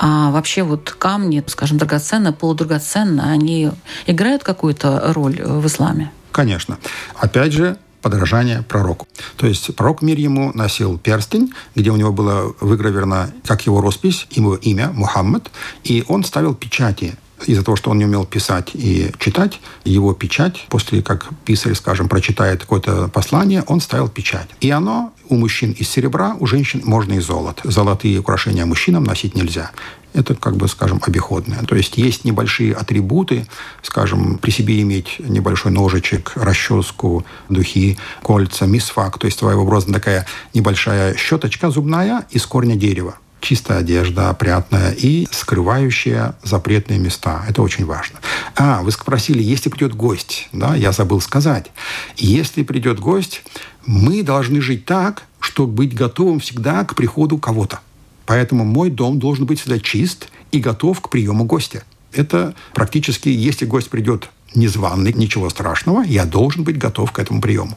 А 0.04 0.32
вообще 0.32 0.64
вот 0.64 0.90
камни, 0.98 1.44
скажем, 1.46 1.78
драгоценные, 1.78 2.32
полудрагоценные, 2.32 3.24
они 3.24 3.70
играют 4.06 4.42
какую-то 4.42 5.12
роль 5.14 5.40
в 5.40 5.64
исламе? 5.64 6.10
Конечно. 6.32 6.78
Опять 7.14 7.52
же, 7.52 7.78
подражание 8.00 8.62
пророку. 8.62 9.06
То 9.36 9.46
есть 9.46 9.76
пророк 9.76 10.02
мир 10.02 10.18
ему 10.18 10.50
носил 10.54 10.98
перстень, 10.98 11.52
где 11.76 11.90
у 11.90 11.96
него 11.96 12.12
было 12.12 12.52
выгравировано, 12.60 13.32
как 13.46 13.64
его 13.66 13.80
роспись, 13.80 14.26
его 14.32 14.56
имя, 14.56 14.90
Мухаммад, 14.92 15.52
и 15.84 16.04
он 16.08 16.24
ставил 16.24 16.56
печати 16.56 17.14
из-за 17.46 17.62
того, 17.62 17.76
что 17.76 17.90
он 17.90 17.98
не 17.98 18.04
умел 18.04 18.24
писать 18.24 18.70
и 18.74 19.12
читать, 19.20 19.60
его 19.84 20.14
печать, 20.14 20.66
после 20.68 21.00
как 21.02 21.28
писарь, 21.44 21.74
скажем, 21.74 22.08
прочитает 22.08 22.62
какое-то 22.62 23.08
послание, 23.08 23.62
он 23.68 23.80
ставил 23.80 24.08
печать. 24.08 24.48
И 24.60 24.70
оно 24.70 25.12
у 25.32 25.36
мужчин 25.36 25.72
из 25.72 25.88
серебра, 25.88 26.36
у 26.38 26.46
женщин 26.46 26.82
можно 26.84 27.14
из 27.14 27.24
золота. 27.24 27.70
Золотые 27.70 28.18
украшения 28.18 28.66
мужчинам 28.66 29.04
носить 29.04 29.34
нельзя. 29.34 29.70
Это, 30.12 30.34
как 30.34 30.56
бы, 30.56 30.68
скажем, 30.68 31.00
обиходное. 31.00 31.62
То 31.62 31.74
есть 31.74 31.96
есть 31.96 32.26
небольшие 32.26 32.74
атрибуты, 32.74 33.46
скажем, 33.80 34.36
при 34.36 34.50
себе 34.50 34.82
иметь 34.82 35.16
небольшой 35.20 35.72
ножичек, 35.72 36.32
расческу, 36.34 37.24
духи, 37.48 37.98
кольца, 38.22 38.66
мисфак, 38.66 39.18
то 39.18 39.24
есть 39.24 39.38
своеобразно 39.38 39.94
такая 39.94 40.26
небольшая 40.52 41.16
щеточка 41.16 41.70
зубная 41.70 42.26
из 42.30 42.44
корня 42.44 42.76
дерева 42.76 43.16
чистая 43.42 43.78
одежда, 43.78 44.30
опрятная 44.30 44.92
и 44.92 45.26
скрывающая 45.30 46.36
запретные 46.42 46.98
места. 46.98 47.44
Это 47.48 47.60
очень 47.60 47.84
важно. 47.84 48.20
А, 48.56 48.82
вы 48.82 48.92
спросили, 48.92 49.42
если 49.42 49.68
придет 49.68 49.94
гость, 49.94 50.48
да, 50.52 50.74
я 50.74 50.92
забыл 50.92 51.20
сказать. 51.20 51.70
Если 52.16 52.62
придет 52.62 53.00
гость, 53.00 53.42
мы 53.84 54.22
должны 54.22 54.60
жить 54.60 54.86
так, 54.86 55.24
чтобы 55.40 55.72
быть 55.72 55.94
готовым 55.94 56.40
всегда 56.40 56.84
к 56.84 56.94
приходу 56.94 57.36
кого-то. 57.36 57.80
Поэтому 58.24 58.64
мой 58.64 58.88
дом 58.90 59.18
должен 59.18 59.44
быть 59.44 59.60
всегда 59.60 59.78
чист 59.80 60.28
и 60.52 60.60
готов 60.60 61.00
к 61.00 61.10
приему 61.10 61.44
гостя. 61.44 61.82
Это 62.12 62.54
практически, 62.74 63.28
если 63.28 63.66
гость 63.66 63.90
придет 63.90 64.30
незваный, 64.54 65.12
ничего 65.12 65.50
страшного, 65.50 66.02
я 66.02 66.24
должен 66.24 66.62
быть 66.62 66.78
готов 66.78 67.10
к 67.10 67.18
этому 67.18 67.40
приему. 67.40 67.76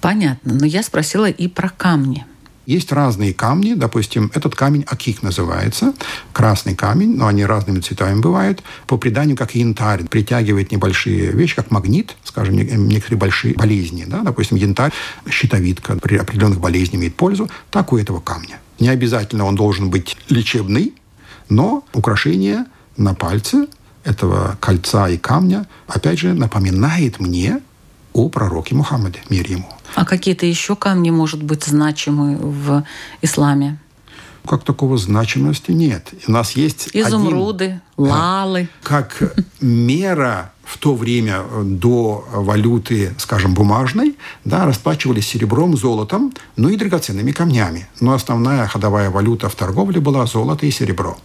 Понятно. 0.00 0.54
Но 0.54 0.66
я 0.66 0.82
спросила 0.82 1.28
и 1.28 1.48
про 1.48 1.70
камни. 1.70 2.26
Есть 2.68 2.92
разные 2.92 3.32
камни, 3.32 3.72
допустим, 3.72 4.30
этот 4.34 4.54
камень 4.54 4.84
акик 4.86 5.22
называется, 5.22 5.94
красный 6.34 6.74
камень, 6.74 7.16
но 7.16 7.26
они 7.26 7.46
разными 7.46 7.80
цветами 7.80 8.20
бывают. 8.20 8.62
По 8.86 8.98
преданию, 8.98 9.38
как 9.38 9.54
янтарь, 9.54 10.04
притягивает 10.04 10.70
небольшие 10.70 11.32
вещи, 11.32 11.56
как 11.56 11.70
магнит, 11.70 12.14
скажем, 12.24 12.56
не- 12.56 12.64
некоторые 12.64 13.18
большие 13.18 13.54
болезни. 13.54 14.04
Да? 14.06 14.20
Допустим, 14.20 14.58
янтарь, 14.58 14.92
щитовидка 15.30 15.96
при 15.96 16.18
определенных 16.18 16.60
болезнях 16.60 17.00
имеет 17.00 17.16
пользу, 17.16 17.48
так 17.70 17.90
у 17.94 17.96
этого 17.96 18.20
камня. 18.20 18.60
Не 18.78 18.90
обязательно 18.90 19.46
он 19.46 19.54
должен 19.54 19.88
быть 19.88 20.18
лечебный, 20.28 20.92
но 21.48 21.86
украшение 21.94 22.66
на 22.98 23.14
пальце 23.14 23.66
этого 24.04 24.58
кольца 24.60 25.08
и 25.08 25.16
камня, 25.16 25.66
опять 25.86 26.18
же, 26.18 26.34
напоминает 26.34 27.18
мне 27.18 27.62
о 28.18 28.28
пророке 28.28 28.74
Мухаммаде, 28.74 29.20
мир 29.30 29.46
ему. 29.48 29.68
А 29.94 30.04
какие-то 30.04 30.44
еще 30.46 30.74
камни, 30.76 31.10
может 31.10 31.42
быть, 31.42 31.64
значимы 31.64 32.36
в 32.36 32.84
исламе? 33.22 33.78
Как 34.46 34.64
такого 34.64 34.96
значимости 34.98 35.72
нет. 35.72 36.08
У 36.26 36.32
нас 36.32 36.52
есть 36.52 36.88
один- 36.88 37.06
Изумруды, 37.08 37.80
лалы. 37.96 38.68
как 38.82 39.34
мера 39.60 40.52
в 40.64 40.78
то 40.78 40.94
время 40.94 41.42
до 41.62 42.24
валюты, 42.32 43.14
скажем, 43.18 43.54
бумажной, 43.54 44.16
да, 44.44 44.64
расплачивались 44.66 45.28
серебром, 45.28 45.76
золотом, 45.76 46.32
ну 46.56 46.68
и 46.70 46.76
драгоценными 46.76 47.32
камнями. 47.32 47.86
Но 48.00 48.14
основная 48.14 48.66
ходовая 48.66 49.10
валюта 49.10 49.48
в 49.48 49.54
торговле 49.54 50.00
была 50.00 50.26
золото 50.26 50.66
и 50.66 50.70
серебро. 50.70 51.16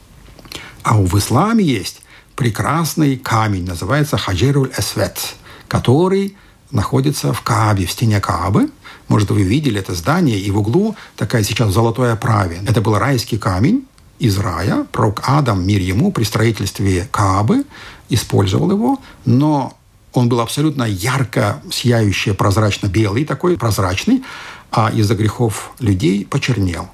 А 0.83 0.97
в 0.97 1.17
исламе 1.17 1.63
есть 1.63 2.01
прекрасный 2.35 3.17
камень, 3.17 3.65
называется 3.65 4.17
хаджируль 4.17 4.71
эсвет, 4.77 5.35
который 5.67 6.35
находится 6.73 7.31
в 7.31 7.41
Каабе, 7.41 7.85
в 7.85 7.91
стене 7.91 8.19
Каабы. 8.19 8.69
Может, 9.07 9.31
вы 9.31 9.43
видели 9.43 9.79
это 9.79 9.93
здание, 9.93 10.39
и 10.39 10.51
в 10.51 10.57
углу 10.57 10.95
такая 11.15 11.43
сейчас 11.43 11.69
в 11.69 11.73
золотой 11.73 12.11
оправе. 12.11 12.61
Это 12.67 12.81
был 12.81 12.97
райский 12.97 13.37
камень, 13.37 13.85
из 14.19 14.37
рая, 14.37 14.85
пророк 14.91 15.21
Адам, 15.25 15.65
мир 15.65 15.81
ему, 15.81 16.11
при 16.11 16.23
строительстве 16.23 17.07
Каабы 17.11 17.65
использовал 18.09 18.71
его, 18.71 18.99
но 19.25 19.77
он 20.13 20.29
был 20.29 20.39
абсолютно 20.39 20.83
ярко 20.83 21.61
сияющий, 21.71 22.33
прозрачно-белый 22.33 23.25
такой, 23.25 23.57
прозрачный, 23.57 24.23
а 24.71 24.91
из-за 24.91 25.15
грехов 25.15 25.71
людей 25.79 26.25
почернел. 26.25 26.87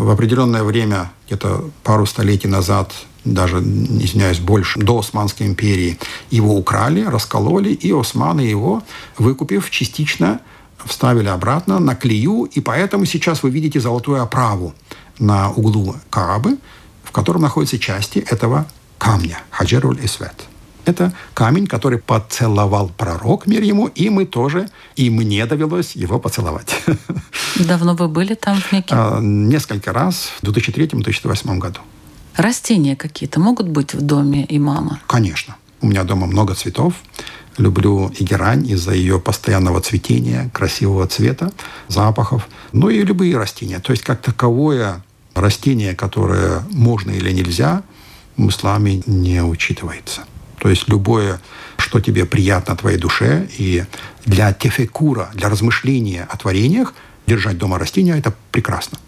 В 0.00 0.08
определенное 0.08 0.62
время, 0.62 1.12
где-то 1.26 1.68
пару 1.82 2.06
столетий 2.06 2.48
назад, 2.48 2.94
даже, 3.26 3.58
извиняюсь, 3.58 4.38
больше, 4.38 4.80
до 4.80 4.98
Османской 4.98 5.46
империи, 5.46 5.98
его 6.30 6.56
украли, 6.56 7.02
раскололи, 7.02 7.68
и 7.68 7.92
османы 7.92 8.40
его, 8.40 8.82
выкупив 9.18 9.68
частично, 9.68 10.40
вставили 10.86 11.28
обратно 11.28 11.78
на 11.80 11.94
клею, 11.94 12.44
и 12.44 12.60
поэтому 12.60 13.04
сейчас 13.04 13.42
вы 13.42 13.50
видите 13.50 13.78
золотую 13.78 14.22
оправу 14.22 14.74
на 15.18 15.50
углу 15.50 15.96
Каабы, 16.08 16.56
в 17.04 17.12
котором 17.12 17.42
находятся 17.42 17.78
части 17.78 18.20
этого 18.20 18.66
камня, 18.96 19.38
Хаджеруль 19.50 20.02
Исвет. 20.02 20.46
Это 20.84 21.12
камень, 21.34 21.66
который 21.66 21.98
поцеловал 21.98 22.90
пророк, 22.96 23.46
мир 23.46 23.62
ему, 23.62 23.86
и 23.86 24.08
мы 24.10 24.24
тоже, 24.24 24.68
и 24.96 25.10
мне 25.10 25.46
довелось 25.46 25.96
его 25.96 26.18
поцеловать. 26.18 26.82
Давно 27.56 27.94
вы 27.94 28.08
были 28.08 28.34
там 28.34 28.60
в 28.60 28.72
Мекке? 28.72 28.94
А, 28.94 29.20
несколько 29.20 29.92
раз 29.92 30.30
в 30.40 30.44
2003-2008 30.44 31.58
году. 31.58 31.80
Растения 32.36 32.96
какие-то 32.96 33.40
могут 33.40 33.68
быть 33.68 33.94
в 33.94 34.00
доме 34.00 34.46
имама? 34.48 35.00
Конечно. 35.06 35.56
У 35.82 35.86
меня 35.86 36.04
дома 36.04 36.26
много 36.26 36.54
цветов. 36.54 36.94
Люблю 37.58 38.12
и 38.18 38.24
герань 38.24 38.66
из-за 38.66 38.92
ее 38.92 39.18
постоянного 39.18 39.80
цветения, 39.80 40.50
красивого 40.54 41.06
цвета, 41.06 41.52
запахов. 41.88 42.48
Ну 42.72 42.88
и 42.88 43.02
любые 43.02 43.36
растения. 43.36 43.80
То 43.80 43.92
есть 43.92 44.02
как 44.02 44.22
таковое 44.22 45.02
растение, 45.34 45.94
которое 45.94 46.62
можно 46.70 47.10
или 47.10 47.32
нельзя, 47.32 47.82
в 48.36 48.48
исламе 48.48 49.02
не 49.06 49.42
учитывается. 49.42 50.22
То 50.60 50.68
есть 50.68 50.88
любое, 50.88 51.40
что 51.78 52.00
тебе 52.00 52.26
приятно 52.26 52.76
твоей 52.76 52.98
душе, 52.98 53.48
и 53.58 53.84
для 54.26 54.52
тефекура, 54.52 55.30
для 55.34 55.48
размышления 55.48 56.28
о 56.30 56.36
творениях, 56.36 56.92
держать 57.26 57.56
дома 57.56 57.78
растения– 57.78 58.16
это 58.18 58.34
прекрасно. 58.52 58.98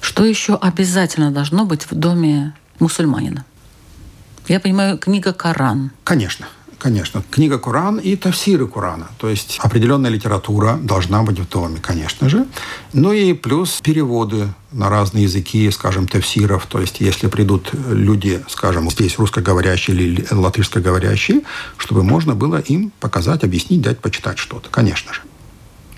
Что 0.00 0.24
еще 0.24 0.54
обязательно 0.54 1.32
должно 1.32 1.64
быть 1.64 1.90
в 1.90 1.94
доме 1.94 2.54
мусульманина? 2.78 3.44
Я 4.46 4.60
понимаю, 4.60 4.98
книга 4.98 5.32
Коран. 5.32 5.90
Конечно. 6.04 6.46
Конечно. 6.82 7.22
Книга 7.30 7.60
Коран 7.60 7.98
и 7.98 8.16
тафсиры 8.16 8.66
Корана. 8.66 9.06
То 9.18 9.28
есть 9.28 9.60
определенная 9.62 10.10
литература 10.10 10.76
должна 10.82 11.22
быть 11.22 11.38
в 11.38 11.48
доме, 11.48 11.78
конечно 11.80 12.28
же. 12.28 12.44
Ну 12.92 13.12
и 13.12 13.34
плюс 13.34 13.80
переводы 13.80 14.48
на 14.72 14.90
разные 14.90 15.22
языки, 15.22 15.70
скажем, 15.70 16.08
тафсиров. 16.08 16.66
То 16.66 16.80
есть 16.80 16.98
если 16.98 17.28
придут 17.28 17.70
люди, 17.88 18.42
скажем, 18.48 18.90
здесь 18.90 19.16
русскоговорящие 19.16 19.96
или 19.96 20.26
латышскоговорящие, 20.28 21.42
чтобы 21.76 22.02
можно 22.02 22.34
было 22.34 22.56
им 22.56 22.90
показать, 22.98 23.44
объяснить, 23.44 23.80
дать 23.80 24.00
почитать 24.00 24.38
что-то, 24.38 24.68
конечно 24.68 25.14
же. 25.14 25.20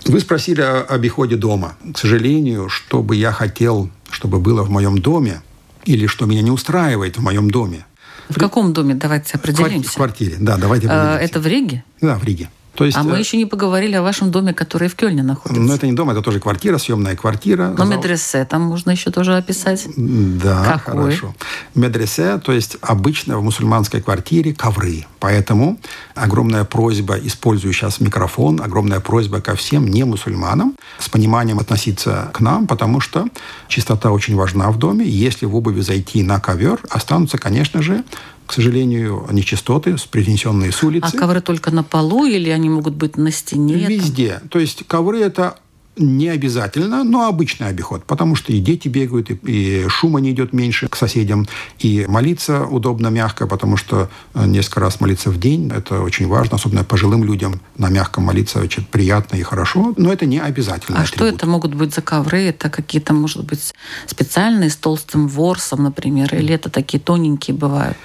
Вы 0.05 0.19
спросили 0.19 0.61
о 0.61 0.81
обиходе 0.81 1.35
дома. 1.35 1.77
К 1.95 1.97
сожалению, 1.97 2.69
что 2.69 3.01
бы 3.01 3.15
я 3.15 3.31
хотел, 3.31 3.89
чтобы 4.11 4.39
было 4.39 4.61
в 4.61 4.69
моем 4.69 4.99
доме, 4.99 5.41
или 5.85 6.05
что 6.05 6.27
меня 6.27 6.43
не 6.43 6.51
устраивает 6.51 7.17
в 7.17 7.23
моем 7.23 7.49
доме, 7.49 7.87
в 8.29 8.39
каком 8.39 8.73
доме? 8.73 8.95
Давайте 8.95 9.35
определимся. 9.35 9.91
В 9.91 9.95
квартире, 9.95 10.37
да, 10.39 10.57
давайте 10.57 10.87
а, 10.87 11.13
определимся. 11.15 11.25
Это 11.25 11.39
в 11.39 11.47
Риге? 11.47 11.83
Да, 12.01 12.17
в 12.17 12.23
Риге. 12.23 12.49
То 12.75 12.85
есть, 12.85 12.97
а 12.97 13.03
мы 13.03 13.17
э, 13.17 13.19
еще 13.19 13.37
не 13.37 13.45
поговорили 13.45 13.95
о 13.95 14.01
вашем 14.01 14.31
доме, 14.31 14.53
который 14.53 14.89
в 14.89 14.95
Кёльне 14.95 15.23
находится. 15.23 15.61
Ну, 15.61 15.73
это 15.73 15.87
не 15.87 15.93
дом, 15.93 16.09
это 16.09 16.21
тоже 16.21 16.39
квартира, 16.39 16.77
съемная 16.77 17.15
квартира. 17.15 17.73
Но 17.77 17.85
медресе 17.85 18.45
там 18.45 18.63
можно 18.63 18.91
еще 18.91 19.11
тоже 19.11 19.35
описать. 19.35 19.87
Да, 19.95 20.79
Какой? 20.83 21.01
хорошо. 21.01 21.35
Медресе, 21.73 22.37
то 22.37 22.51
есть 22.51 22.77
обычно 22.81 23.37
в 23.37 23.43
мусульманской 23.43 24.01
квартире 24.01 24.53
ковры. 24.53 25.05
Поэтому 25.19 25.79
огромная 26.13 26.65
просьба, 26.65 27.17
использую 27.17 27.73
сейчас 27.73 27.99
микрофон, 27.99 28.61
огромная 28.61 28.99
просьба 28.99 29.41
ко 29.41 29.55
всем 29.55 29.87
не 29.87 30.03
мусульманам 30.03 30.75
с 30.99 31.09
пониманием 31.09 31.59
относиться 31.59 32.29
к 32.33 32.41
нам, 32.41 32.67
потому 32.67 32.99
что 32.99 33.25
чистота 33.67 34.11
очень 34.11 34.35
важна 34.35 34.69
в 34.69 34.77
доме. 34.77 35.05
Если 35.05 35.45
в 35.45 35.55
обуви 35.55 35.81
зайти 35.81 36.23
на 36.23 36.39
ковер, 36.39 36.79
останутся, 36.89 37.37
конечно 37.37 37.81
же, 37.81 38.03
к 38.45 38.53
сожалению, 38.53 39.27
нечистоты, 39.31 39.95
принесенные 40.09 40.71
с 40.71 40.83
улицы. 40.83 41.11
А 41.13 41.17
ковры 41.17 41.41
только 41.41 41.71
на 41.71 41.83
полу 41.83 42.25
или 42.25 42.49
они 42.49 42.69
могут 42.69 42.95
быть 42.95 43.17
на 43.17 43.31
стене? 43.31 43.75
Везде. 43.75 44.41
То 44.49 44.59
есть 44.59 44.85
ковры 44.87 45.19
это 45.19 45.57
не 45.97 46.27
обязательно, 46.27 47.03
но 47.03 47.27
обычный 47.27 47.67
обиход, 47.67 48.03
потому 48.05 48.35
что 48.35 48.51
и 48.51 48.59
дети 48.59 48.87
бегают, 48.87 49.31
и, 49.31 49.33
и 49.45 49.87
шума 49.87 50.19
не 50.19 50.31
идет 50.31 50.53
меньше 50.53 50.87
к 50.87 50.95
соседям, 50.95 51.47
и 51.79 52.05
молиться 52.07 52.65
удобно, 52.65 53.07
мягко, 53.07 53.47
потому 53.47 53.77
что 53.77 54.09
э, 54.33 54.45
несколько 54.45 54.81
раз 54.81 54.99
молиться 54.99 55.29
в 55.29 55.39
день, 55.39 55.71
это 55.73 56.01
очень 56.01 56.27
важно, 56.27 56.55
особенно 56.55 56.83
пожилым 56.83 57.23
людям 57.23 57.61
на 57.77 57.89
мягком 57.89 58.25
молиться 58.25 58.59
очень 58.59 58.83
приятно 58.85 59.37
и 59.37 59.43
хорошо, 59.43 59.93
но 59.97 60.11
это 60.11 60.25
не 60.25 60.39
обязательно. 60.39 60.99
А 60.99 61.03
атрибут. 61.03 61.15
что 61.15 61.27
это 61.27 61.47
могут 61.47 61.73
быть 61.73 61.93
за 61.93 62.01
ковры? 62.01 62.43
Это 62.43 62.69
какие-то, 62.69 63.13
может 63.13 63.45
быть, 63.45 63.73
специальные 64.05 64.69
с 64.69 64.75
толстым 64.75 65.27
ворсом, 65.27 65.83
например, 65.83 66.33
или 66.35 66.53
это 66.53 66.69
такие 66.69 67.01
тоненькие 67.01 67.55
бывают? 67.55 67.97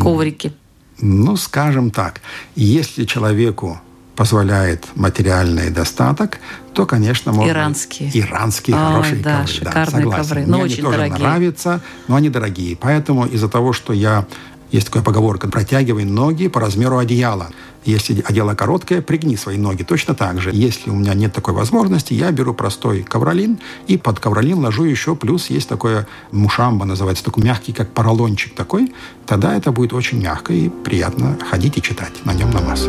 Коврики? 0.00 0.52
Ну, 1.00 1.36
скажем 1.36 1.90
так, 1.90 2.20
если 2.54 3.04
человеку 3.04 3.80
позволяет 4.16 4.86
материальный 4.94 5.70
достаток, 5.70 6.38
то, 6.72 6.86
конечно, 6.86 7.32
можно... 7.32 7.50
Иранские. 7.50 8.10
Иранские 8.14 8.76
Ой, 8.76 8.82
хорошие 8.82 9.16
да, 9.16 9.36
ковры. 9.38 9.48
Шикарные 9.52 9.84
да, 9.84 9.90
согласен. 9.90 10.22
ковры. 10.28 10.46
Но 10.46 10.56
Мне 10.56 10.64
очень 10.64 10.74
они 10.74 10.82
тоже 10.82 10.96
дорогие. 10.96 11.18
нравятся, 11.18 11.80
но 12.08 12.16
они 12.16 12.28
дорогие. 12.28 12.76
Поэтому 12.76 13.26
из-за 13.26 13.48
того, 13.48 13.72
что 13.72 13.92
я... 13.92 14.26
Есть 14.74 14.88
такая 14.88 15.04
поговорка, 15.04 15.46
протягивай 15.46 16.04
ноги 16.04 16.48
по 16.48 16.58
размеру 16.58 16.98
одеяла. 16.98 17.50
Если 17.84 18.24
одеяло 18.26 18.56
короткое, 18.56 19.02
пригни 19.02 19.36
свои 19.36 19.56
ноги. 19.56 19.84
Точно 19.84 20.16
так 20.16 20.40
же. 20.40 20.50
Если 20.52 20.90
у 20.90 20.96
меня 20.96 21.14
нет 21.14 21.32
такой 21.32 21.54
возможности, 21.54 22.12
я 22.12 22.32
беру 22.32 22.54
простой 22.54 23.04
ковролин 23.04 23.60
и 23.86 23.96
под 23.96 24.18
ковролин 24.18 24.58
ложу 24.58 24.82
еще 24.82 25.14
плюс 25.14 25.48
есть 25.48 25.68
такое 25.68 26.08
мушамба 26.32 26.86
называется, 26.86 27.22
такой 27.22 27.44
мягкий, 27.44 27.72
как 27.72 27.92
поролончик 27.92 28.52
такой. 28.56 28.92
Тогда 29.26 29.54
это 29.54 29.70
будет 29.70 29.92
очень 29.92 30.20
мягко 30.20 30.52
и 30.52 30.68
приятно 30.68 31.38
ходить 31.48 31.78
и 31.78 31.80
читать 31.80 32.24
на 32.24 32.34
нем 32.34 32.50
намаз. 32.50 32.88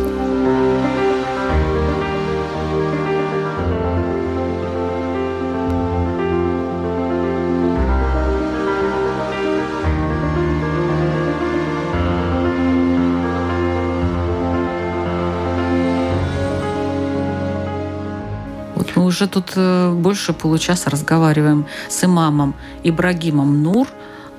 Уже 19.16 19.28
тут 19.28 19.52
э, 19.56 19.92
больше 19.92 20.32
получаса 20.32 20.90
разговариваем 20.90 21.66
с 21.88 22.04
имамом 22.04 22.54
Ибрагимом 22.84 23.62
Нур 23.62 23.88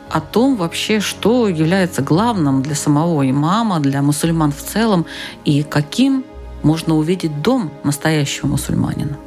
о 0.10 0.22
том 0.22 0.56
вообще, 0.56 1.00
что 1.00 1.50
является 1.50 2.02
главным 2.02 2.62
для 2.62 2.76
самого 2.76 3.28
имама, 3.28 3.80
для 3.80 4.02
мусульман 4.02 4.52
в 4.52 4.62
целом, 4.62 5.06
и 5.46 5.64
каким 5.64 6.24
можно 6.64 6.96
увидеть 6.96 7.42
дом 7.42 7.72
настоящего 7.84 8.48
мусульманина. 8.48 9.18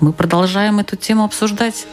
Мы 0.00 0.12
продолжаем 0.12 0.78
эту 0.78 0.96
тему 0.96 1.24
обсуждать. 1.24 1.86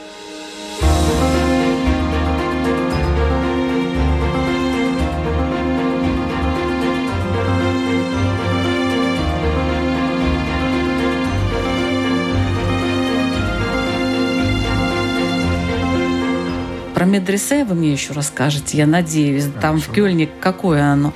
Медресе 17.12 17.66
вы 17.66 17.76
мне 17.76 17.92
еще 17.92 18.14
расскажете, 18.14 18.78
я 18.78 18.88
надеюсь. 18.88 19.46
Хорошо. 19.46 19.62
Там 19.62 19.82
в 19.82 19.88
Кёльне 19.90 20.30
какое 20.40 20.84
оно? 20.84 21.14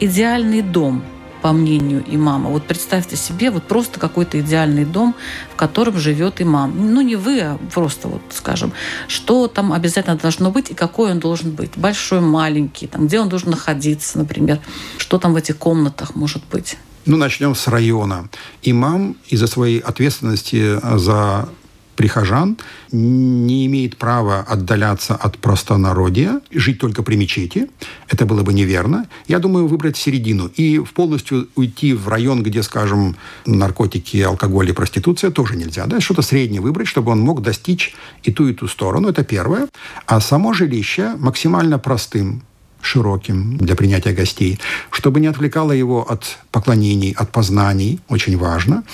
Идеальный 0.00 0.62
дом, 0.62 1.02
по 1.42 1.52
мнению 1.52 2.04
имама. 2.06 2.48
Вот 2.48 2.64
представьте 2.64 3.16
себе 3.16 3.50
вот 3.50 3.64
просто 3.64 3.98
какой-то 3.98 4.40
идеальный 4.40 4.84
дом, 4.84 5.14
в 5.52 5.56
котором 5.56 5.98
живет 5.98 6.40
имам. 6.40 6.94
Ну, 6.94 7.00
не 7.00 7.16
вы, 7.16 7.40
а 7.40 7.58
просто 7.74 8.08
вот, 8.08 8.22
скажем, 8.32 8.72
что 9.08 9.48
там 9.48 9.72
обязательно 9.72 10.16
должно 10.16 10.50
быть 10.50 10.70
и 10.70 10.74
какой 10.74 11.10
он 11.10 11.18
должен 11.18 11.50
быть. 11.50 11.72
Большой, 11.76 12.20
маленький, 12.20 12.86
там, 12.86 13.06
где 13.06 13.20
он 13.20 13.28
должен 13.28 13.50
находиться, 13.50 14.18
например. 14.18 14.60
Что 14.98 15.18
там 15.18 15.34
в 15.34 15.36
этих 15.36 15.58
комнатах 15.58 16.14
может 16.14 16.42
быть? 16.50 16.78
Ну, 17.04 17.16
начнем 17.16 17.56
с 17.56 17.66
района. 17.66 18.28
Имам 18.62 19.16
из-за 19.28 19.48
своей 19.48 19.80
ответственности 19.80 20.78
за 20.96 21.48
прихожан 21.96 22.58
не 22.90 23.66
имеет 23.66 23.96
права 23.96 24.40
отдаляться 24.40 25.14
от 25.14 25.38
простонародия, 25.38 26.40
жить 26.50 26.78
только 26.78 27.02
при 27.02 27.16
мечети. 27.16 27.70
Это 28.08 28.26
было 28.26 28.42
бы 28.42 28.52
неверно. 28.52 29.06
Я 29.28 29.38
думаю, 29.38 29.66
выбрать 29.66 29.96
середину. 29.96 30.46
И 30.46 30.78
полностью 30.94 31.48
уйти 31.54 31.94
в 31.94 32.08
район, 32.08 32.42
где, 32.42 32.62
скажем, 32.62 33.16
наркотики, 33.46 34.18
алкоголь 34.18 34.70
и 34.70 34.72
проституция 34.72 35.30
тоже 35.30 35.56
нельзя. 35.56 35.86
Да? 35.86 36.00
Что-то 36.00 36.22
среднее 36.22 36.60
выбрать, 36.60 36.88
чтобы 36.88 37.12
он 37.12 37.20
мог 37.20 37.42
достичь 37.42 37.94
и 38.22 38.32
ту, 38.32 38.48
и 38.48 38.52
ту 38.52 38.68
сторону. 38.68 39.08
Это 39.08 39.24
первое. 39.24 39.68
А 40.06 40.20
само 40.20 40.52
жилище 40.52 41.14
максимально 41.18 41.78
простым 41.78 42.42
широким 42.82 43.56
для 43.56 43.74
принятия 43.74 44.12
гостей, 44.12 44.58
чтобы 44.90 45.20
не 45.20 45.28
отвлекало 45.28 45.72
его 45.72 46.02
от 46.10 46.38
поклонений, 46.50 47.14
от 47.16 47.30
познаний, 47.30 48.00
очень 48.08 48.36
важно, 48.36 48.84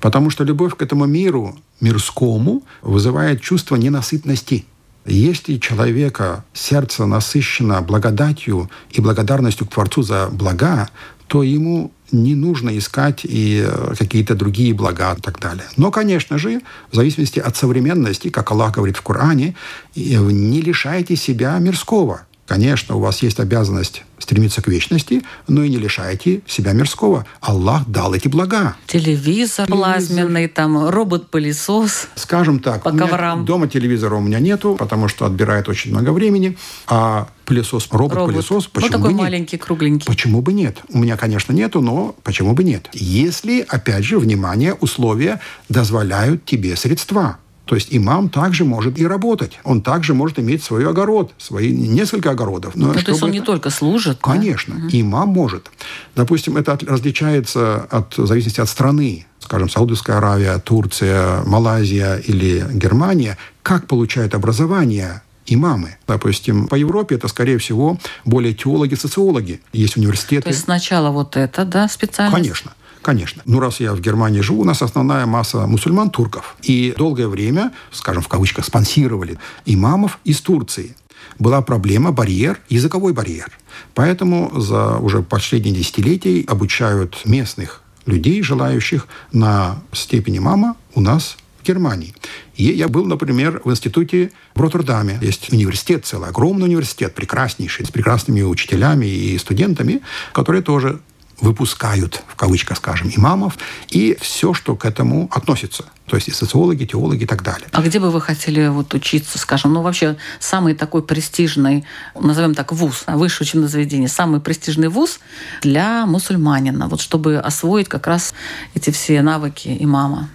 потому 0.00 0.30
что 0.30 0.44
любовь 0.44 0.76
к 0.76 0.82
этому 0.82 1.06
миру, 1.06 1.56
мирскому, 1.80 2.62
вызывает 2.82 3.40
чувство 3.40 3.76
ненасытности. 3.76 4.64
Если 5.06 5.56
человека 5.56 6.44
сердце 6.52 7.06
насыщено 7.06 7.80
благодатью 7.80 8.70
и 8.90 9.00
благодарностью 9.00 9.66
к 9.66 9.70
Творцу 9.70 10.02
за 10.02 10.28
блага, 10.30 10.90
то 11.26 11.42
ему 11.42 11.90
не 12.12 12.34
нужно 12.34 12.76
искать 12.76 13.20
и 13.24 13.64
э, 13.64 13.94
какие-то 13.98 14.34
другие 14.34 14.74
блага 14.74 15.14
и 15.16 15.20
так 15.20 15.40
далее. 15.40 15.64
Но, 15.76 15.90
конечно 15.90 16.38
же, 16.38 16.60
в 16.90 16.96
зависимости 16.96 17.38
от 17.38 17.56
современности, 17.56 18.30
как 18.30 18.50
Аллах 18.50 18.74
говорит 18.74 18.96
в 18.96 19.02
Коране, 19.02 19.54
не 19.94 20.60
лишайте 20.60 21.16
себя 21.16 21.58
мирского– 21.58 22.22
Конечно, 22.50 22.96
у 22.96 22.98
вас 22.98 23.22
есть 23.22 23.38
обязанность 23.38 24.02
стремиться 24.18 24.60
к 24.60 24.66
вечности, 24.66 25.22
но 25.46 25.62
и 25.62 25.68
не 25.68 25.76
лишайте 25.76 26.40
себя 26.48 26.72
мирского. 26.72 27.24
Аллах 27.40 27.88
дал 27.88 28.12
эти 28.12 28.26
блага. 28.26 28.74
Телевизор, 28.88 29.68
Телевизор. 29.68 29.68
плазменный, 29.68 30.48
там 30.48 30.88
робот-пылесос. 30.88 32.08
Скажем 32.16 32.58
так, 32.58 32.82
по 32.82 32.90
коврам. 32.90 33.44
дома 33.44 33.68
телевизора 33.68 34.16
у 34.16 34.20
меня 34.20 34.40
нету, 34.40 34.74
потому 34.76 35.06
что 35.06 35.26
отбирает 35.26 35.68
очень 35.68 35.92
много 35.92 36.10
времени. 36.10 36.58
А 36.88 37.28
пылесос, 37.44 37.86
робот-пылесос, 37.92 38.64
робот. 38.64 38.72
почему 38.72 38.88
вот 38.88 38.96
такой 38.98 39.10
бы 39.10 39.12
нет? 39.12 39.22
маленький, 39.22 39.56
кругленький. 39.56 40.06
Почему 40.06 40.42
бы 40.42 40.52
нет? 40.52 40.78
У 40.88 40.98
меня, 40.98 41.16
конечно, 41.16 41.52
нету, 41.52 41.80
но 41.80 42.16
почему 42.24 42.54
бы 42.54 42.64
нет? 42.64 42.88
Если, 42.92 43.60
опять 43.60 44.02
же, 44.02 44.18
внимание, 44.18 44.74
условия 44.74 45.38
дозволяют 45.68 46.44
тебе 46.46 46.74
средства. 46.74 47.38
То 47.70 47.76
есть 47.76 47.86
имам 47.92 48.30
также 48.30 48.64
может 48.64 48.98
и 48.98 49.06
работать. 49.06 49.60
Он 49.62 49.80
также 49.80 50.12
может 50.12 50.40
иметь 50.40 50.64
свой 50.64 50.84
огород, 50.88 51.30
свои 51.38 51.70
несколько 51.70 52.32
огородов. 52.32 52.74
Но 52.74 52.88
ну, 52.88 52.94
то 52.94 52.98
есть 52.98 53.22
он 53.22 53.28
это... 53.28 53.38
не 53.38 53.44
только 53.44 53.70
служит? 53.70 54.18
Конечно. 54.20 54.74
Да? 54.74 54.88
Имам 54.90 55.28
может. 55.28 55.70
Допустим, 56.16 56.56
это 56.56 56.76
различается 56.84 57.86
от, 57.88 58.18
в 58.18 58.26
зависимости 58.26 58.60
от 58.60 58.68
страны. 58.68 59.24
Скажем, 59.38 59.68
Саудовская 59.68 60.16
Аравия, 60.16 60.58
Турция, 60.58 61.44
Малайзия 61.44 62.16
или 62.16 62.66
Германия. 62.72 63.38
Как 63.62 63.86
получают 63.86 64.34
образование 64.34 65.22
имамы. 65.46 65.96
Допустим, 66.08 66.66
по 66.66 66.74
Европе 66.74 67.14
это, 67.14 67.28
скорее 67.28 67.58
всего, 67.58 67.98
более 68.24 68.52
теологи, 68.52 68.96
социологи. 68.96 69.60
Есть 69.72 69.96
университеты. 69.96 70.42
То 70.42 70.48
есть 70.48 70.64
сначала 70.64 71.10
вот 71.10 71.36
это, 71.36 71.64
да, 71.64 71.86
специальность? 71.86 72.36
Конечно. 72.36 72.72
Конечно. 73.02 73.42
Ну, 73.46 73.60
раз 73.60 73.80
я 73.80 73.94
в 73.94 74.00
Германии 74.00 74.40
живу, 74.40 74.60
у 74.62 74.64
нас 74.64 74.82
основная 74.82 75.26
масса 75.26 75.66
мусульман 75.66 76.10
турков. 76.10 76.56
И 76.62 76.94
долгое 76.96 77.28
время, 77.28 77.72
скажем, 77.92 78.22
в 78.22 78.28
кавычках, 78.28 78.64
спонсировали 78.64 79.38
имамов 79.64 80.18
из 80.24 80.40
Турции. 80.40 80.94
Была 81.38 81.62
проблема, 81.62 82.12
барьер, 82.12 82.60
языковой 82.68 83.12
барьер. 83.12 83.50
Поэтому 83.94 84.52
за 84.60 84.98
уже 84.98 85.22
последние 85.22 85.74
десятилетия 85.74 86.44
обучают 86.46 87.22
местных 87.24 87.82
людей, 88.06 88.42
желающих 88.42 89.06
на 89.32 89.82
степень 89.92 90.38
имама 90.38 90.76
у 90.94 91.00
нас 91.00 91.36
в 91.62 91.66
Германии. 91.66 92.14
И 92.56 92.64
я 92.64 92.88
был, 92.88 93.04
например, 93.04 93.60
в 93.64 93.70
институте 93.70 94.32
в 94.54 94.60
Роттердаме. 94.60 95.18
Есть 95.22 95.52
университет 95.52 96.04
целый, 96.06 96.28
огромный 96.28 96.66
университет, 96.66 97.14
прекраснейший, 97.14 97.86
с 97.86 97.90
прекрасными 97.90 98.42
учителями 98.42 99.06
и 99.06 99.38
студентами, 99.38 100.00
которые 100.32 100.62
тоже 100.62 101.00
выпускают, 101.40 102.22
в 102.28 102.36
кавычках 102.36 102.78
скажем, 102.78 103.10
имамов, 103.14 103.58
и 103.88 104.16
все, 104.20 104.54
что 104.54 104.76
к 104.76 104.84
этому 104.84 105.28
относится. 105.32 105.84
То 106.06 106.16
есть 106.16 106.28
и 106.28 106.32
социологи, 106.32 106.84
теологи 106.84 107.22
и 107.22 107.26
так 107.26 107.42
далее. 107.42 107.68
А 107.70 107.82
где 107.82 108.00
бы 108.00 108.10
вы 108.10 108.20
хотели 108.20 108.66
вот 108.66 108.92
учиться, 108.94 109.38
скажем, 109.38 109.72
ну 109.72 109.82
вообще 109.82 110.16
самый 110.40 110.74
такой 110.74 111.02
престижный, 111.02 111.84
назовем 112.18 112.54
так, 112.54 112.72
вуз, 112.72 113.04
высшее 113.06 113.46
учебное 113.46 113.68
заведение, 113.68 114.08
самый 114.08 114.40
престижный 114.40 114.88
вуз 114.88 115.20
для 115.62 116.06
мусульманина, 116.06 116.88
вот 116.88 117.00
чтобы 117.00 117.38
освоить 117.38 117.88
как 117.88 118.08
раз 118.08 118.34
эти 118.74 118.90
все 118.90 119.22
навыки 119.22 119.76
имама? 119.78 120.28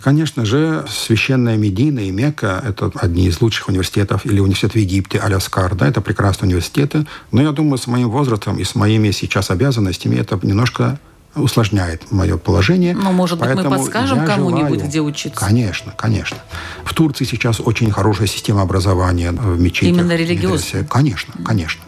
Конечно 0.00 0.44
же, 0.44 0.84
священная 0.88 1.56
Медина 1.56 2.00
и 2.00 2.10
Мекка– 2.10 2.62
это 2.66 2.90
одни 2.94 3.26
из 3.26 3.40
лучших 3.40 3.68
университетов, 3.68 4.24
или 4.24 4.38
университет 4.40 4.72
в 4.72 4.76
Египте, 4.76 5.18
Аляскар, 5.18 5.74
да, 5.74 5.88
это 5.88 6.00
прекрасные 6.00 6.48
университеты. 6.48 7.06
Но 7.32 7.42
я 7.42 7.52
думаю, 7.52 7.78
с 7.78 7.86
моим 7.86 8.10
возрастом 8.10 8.58
и 8.58 8.64
с 8.64 8.74
моими 8.74 9.10
сейчас 9.10 9.50
обязанностями 9.50 10.16
это 10.16 10.38
немножко 10.42 11.00
усложняет 11.34 12.10
мое 12.10 12.36
положение. 12.36 12.94
Ну, 12.94 13.12
может 13.12 13.38
быть, 13.38 13.54
мы 13.54 13.64
подскажем 13.64 14.24
кому-нибудь, 14.24 14.82
где 14.82 15.00
учиться? 15.00 15.38
Конечно, 15.38 15.92
конечно. 15.96 16.38
В 16.84 16.94
Турции 16.94 17.24
сейчас 17.24 17.60
очень 17.60 17.90
хорошая 17.90 18.28
система 18.28 18.62
образования 18.62 19.32
в 19.32 19.60
мечетях. 19.60 19.88
Именно 19.88 20.16
религиозная? 20.16 20.84
Конечно, 20.84 21.34
конечно. 21.44 21.82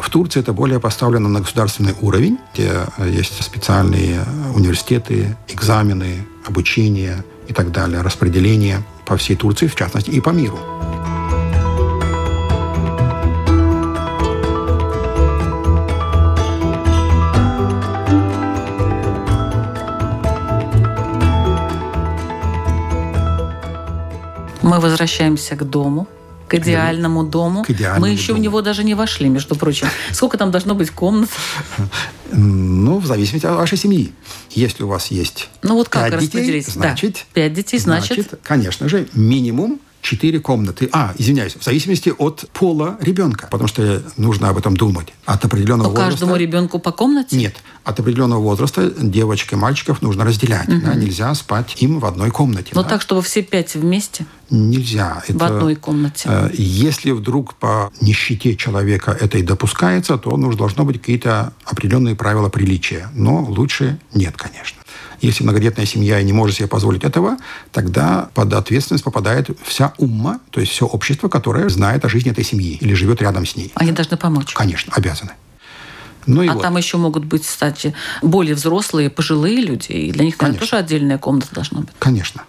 В 0.00 0.10
Турции 0.10 0.40
это 0.40 0.52
более 0.52 0.78
поставлено 0.78 1.28
на 1.28 1.40
государственный 1.40 1.94
уровень, 2.00 2.38
где 2.54 2.86
есть 3.04 3.42
специальные 3.42 4.20
университеты, 4.54 5.36
экзамены, 5.48 6.24
обучение– 6.46 7.24
и 7.48 7.52
так 7.52 7.72
далее, 7.72 8.02
распределение 8.02 8.82
по 9.04 9.16
всей 9.16 9.36
Турции, 9.36 9.66
в 9.66 9.74
частности, 9.74 10.10
и 10.10 10.20
по 10.20 10.30
миру. 10.30 10.58
Мы 24.62 24.80
возвращаемся 24.80 25.56
к 25.56 25.64
дому, 25.64 26.06
к 26.48 26.54
идеальному 26.54 27.24
дому. 27.24 27.64
К 27.64 27.70
идеальному 27.70 28.06
Мы 28.06 28.12
еще 28.12 28.28
дому. 28.28 28.40
в 28.40 28.42
него 28.42 28.62
даже 28.62 28.84
не 28.84 28.94
вошли, 28.94 29.28
между 29.28 29.54
прочим. 29.54 29.88
Сколько 30.12 30.38
там 30.38 30.50
должно 30.50 30.74
быть 30.74 30.90
комнат? 30.90 31.30
Ну, 32.30 32.98
в 32.98 33.06
зависимости 33.06 33.46
от 33.46 33.56
вашей 33.56 33.78
семьи. 33.78 34.12
Если 34.50 34.82
у 34.82 34.88
вас 34.88 35.10
есть 35.10 35.48
ну, 35.62 35.74
вот 35.74 35.88
как 35.88 36.10
пять 36.10 36.20
детей, 36.20 36.60
значит... 36.62 37.12
Да. 37.14 37.20
Пять 37.32 37.54
детей, 37.54 37.78
значит... 37.78 38.14
значит... 38.14 38.40
Конечно 38.42 38.88
же, 38.88 39.08
минимум 39.12 39.80
четыре 40.08 40.40
комнаты. 40.40 40.88
А, 40.92 41.12
извиняюсь, 41.18 41.54
в 41.54 41.62
зависимости 41.62 42.10
от 42.16 42.48
пола 42.54 42.96
ребенка, 43.00 43.46
потому 43.50 43.68
что 43.68 44.02
нужно 44.16 44.48
об 44.48 44.56
этом 44.56 44.74
думать. 44.74 45.08
От 45.26 45.44
определенного 45.44 45.88
по 45.88 45.96
возраста... 45.96 46.10
каждому 46.12 46.36
ребенку 46.36 46.78
по 46.78 46.92
комнате? 46.92 47.36
Нет. 47.36 47.56
От 47.84 48.00
определенного 48.00 48.40
возраста 48.40 48.90
девочек 48.98 49.52
и 49.52 49.56
мальчиков 49.56 50.00
нужно 50.00 50.24
разделять. 50.24 50.66
Угу. 50.66 50.80
Да? 50.80 50.94
Нельзя 50.94 51.34
спать 51.34 51.76
им 51.82 51.98
в 51.98 52.06
одной 52.06 52.30
комнате. 52.30 52.70
Но 52.72 52.84
да? 52.84 52.88
так, 52.88 53.02
чтобы 53.02 53.20
все 53.20 53.42
пять 53.42 53.74
вместе? 53.74 54.24
Нельзя. 54.48 55.22
В 55.28 55.36
это, 55.36 55.46
одной 55.46 55.74
комнате. 55.74 56.26
Э, 56.26 56.50
если 56.54 57.10
вдруг 57.10 57.54
по 57.56 57.92
нищете 58.00 58.56
человека 58.56 59.10
это 59.10 59.36
и 59.36 59.42
допускается, 59.42 60.16
то 60.16 60.34
ну, 60.38 60.50
должно 60.54 60.86
быть 60.86 61.00
какие-то 61.00 61.52
определенные 61.66 62.16
правила 62.16 62.48
приличия. 62.48 63.10
Но 63.12 63.44
лучше 63.44 63.98
нет, 64.14 64.38
конечно. 64.38 64.77
Если 65.20 65.42
многодетная 65.42 65.86
семья 65.86 66.22
не 66.22 66.32
может 66.32 66.56
себе 66.56 66.68
позволить 66.68 67.04
этого, 67.04 67.36
тогда 67.72 68.30
под 68.34 68.52
ответственность 68.52 69.04
попадает 69.04 69.50
вся 69.64 69.92
умма, 69.98 70.40
то 70.50 70.60
есть 70.60 70.72
все 70.72 70.86
общество, 70.86 71.28
которое 71.28 71.68
знает 71.68 72.04
о 72.04 72.08
жизни 72.08 72.30
этой 72.30 72.44
семьи 72.44 72.78
или 72.80 72.94
живет 72.94 73.20
рядом 73.22 73.46
с 73.46 73.56
ней. 73.56 73.72
Они 73.74 73.92
должны 73.92 74.16
помочь? 74.16 74.54
Конечно, 74.54 74.92
обязаны. 74.94 75.32
Ну, 76.26 76.48
а 76.48 76.54
вот. 76.54 76.62
там 76.62 76.76
еще 76.76 76.98
могут 76.98 77.24
быть, 77.24 77.46
кстати, 77.46 77.94
более 78.20 78.54
взрослые, 78.54 79.08
пожилые 79.08 79.62
люди, 79.62 79.92
и 79.92 80.12
для 80.12 80.24
них, 80.24 80.38
наверное, 80.38 80.60
тоже 80.60 80.76
отдельная 80.76 81.16
комната 81.16 81.48
должна 81.54 81.80
быть. 81.80 81.90
Конечно. 81.98 82.42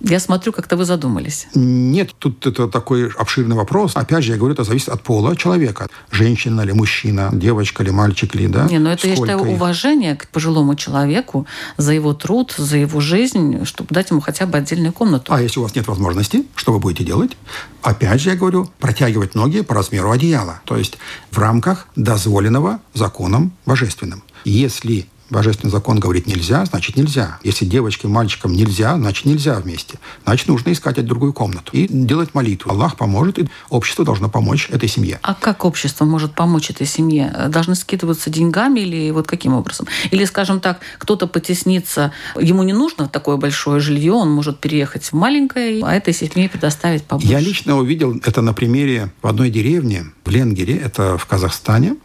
Я 0.00 0.18
смотрю, 0.18 0.52
как-то 0.52 0.76
вы 0.76 0.84
задумались. 0.84 1.46
Нет, 1.54 2.14
тут 2.18 2.46
это 2.46 2.68
такой 2.68 3.08
обширный 3.08 3.56
вопрос. 3.56 3.92
Опять 3.94 4.24
же, 4.24 4.32
я 4.32 4.38
говорю, 4.38 4.54
это 4.54 4.64
зависит 4.64 4.88
от 4.88 5.02
пола 5.02 5.36
человека. 5.36 5.88
Женщина 6.10 6.62
или 6.62 6.72
мужчина, 6.72 7.30
девочка 7.32 7.82
или 7.82 7.90
мальчик 7.90 8.34
ли, 8.34 8.48
да? 8.48 8.64
Не, 8.64 8.78
но 8.78 8.84
ну 8.84 8.90
это, 8.90 9.00
Сколько 9.00 9.10
я 9.10 9.36
считаю, 9.36 9.50
их? 9.50 9.56
уважение 9.56 10.16
к 10.16 10.28
пожилому 10.28 10.74
человеку 10.74 11.46
за 11.76 11.92
его 11.92 12.14
труд, 12.14 12.54
за 12.56 12.78
его 12.78 13.00
жизнь, 13.00 13.64
чтобы 13.66 13.88
дать 13.90 14.10
ему 14.10 14.20
хотя 14.20 14.46
бы 14.46 14.56
отдельную 14.56 14.92
комнату. 14.92 15.32
А 15.34 15.42
если 15.42 15.60
у 15.60 15.62
вас 15.62 15.74
нет 15.74 15.86
возможности, 15.86 16.46
что 16.54 16.72
вы 16.72 16.78
будете 16.78 17.04
делать? 17.04 17.36
Опять 17.82 18.22
же, 18.22 18.30
я 18.30 18.36
говорю, 18.36 18.70
протягивать 18.78 19.34
ноги 19.34 19.60
по 19.60 19.74
размеру 19.74 20.10
одеяла. 20.10 20.62
То 20.64 20.76
есть 20.76 20.96
в 21.30 21.38
рамках 21.38 21.88
дозволенного 21.96 22.80
законом 22.94 23.52
божественным. 23.66 24.22
Если 24.44 25.06
Божественный 25.30 25.70
закон 25.70 26.00
говорит 26.00 26.26
нельзя, 26.26 26.64
значит 26.64 26.96
нельзя. 26.96 27.38
Если 27.44 27.64
девочке 27.64 28.08
и 28.08 28.10
мальчикам 28.10 28.52
нельзя, 28.52 28.96
значит 28.96 29.24
нельзя 29.24 29.58
вместе. 29.60 29.98
Значит, 30.24 30.48
нужно 30.48 30.72
искать 30.72 31.04
другую 31.06 31.32
комнату 31.32 31.70
и 31.72 31.86
делать 31.88 32.34
молитву. 32.34 32.72
Аллах 32.72 32.96
поможет, 32.96 33.38
и 33.38 33.48
общество 33.68 34.04
должно 34.04 34.28
помочь 34.28 34.68
этой 34.70 34.88
семье. 34.88 35.20
А 35.22 35.34
как 35.34 35.64
общество 35.64 36.04
может 36.04 36.34
помочь 36.34 36.70
этой 36.70 36.86
семье? 36.86 37.48
Должны 37.48 37.74
скидываться 37.76 38.28
деньгами 38.28 38.80
или 38.80 39.10
вот 39.12 39.26
каким 39.26 39.54
образом? 39.54 39.86
Или, 40.10 40.24
скажем 40.24 40.60
так, 40.60 40.80
кто-то 40.98 41.26
потеснится, 41.26 42.12
ему 42.38 42.62
не 42.64 42.72
нужно 42.72 43.08
такое 43.08 43.36
большое 43.36 43.80
жилье, 43.80 44.12
он 44.12 44.30
может 44.30 44.58
переехать 44.58 45.04
в 45.04 45.12
маленькое, 45.12 45.82
а 45.84 45.94
этой 45.94 46.12
семье 46.12 46.48
предоставить 46.48 47.04
побольше. 47.04 47.30
Я 47.30 47.38
лично 47.38 47.78
увидел 47.78 48.20
это 48.24 48.42
на 48.42 48.52
примере 48.52 49.12
в 49.22 49.26
одной 49.26 49.50
деревне, 49.50 50.06
в 50.24 50.30
Ленгере, 50.30 50.76
это 50.76 51.16
в 51.16 51.26
Казахстане. 51.26 51.96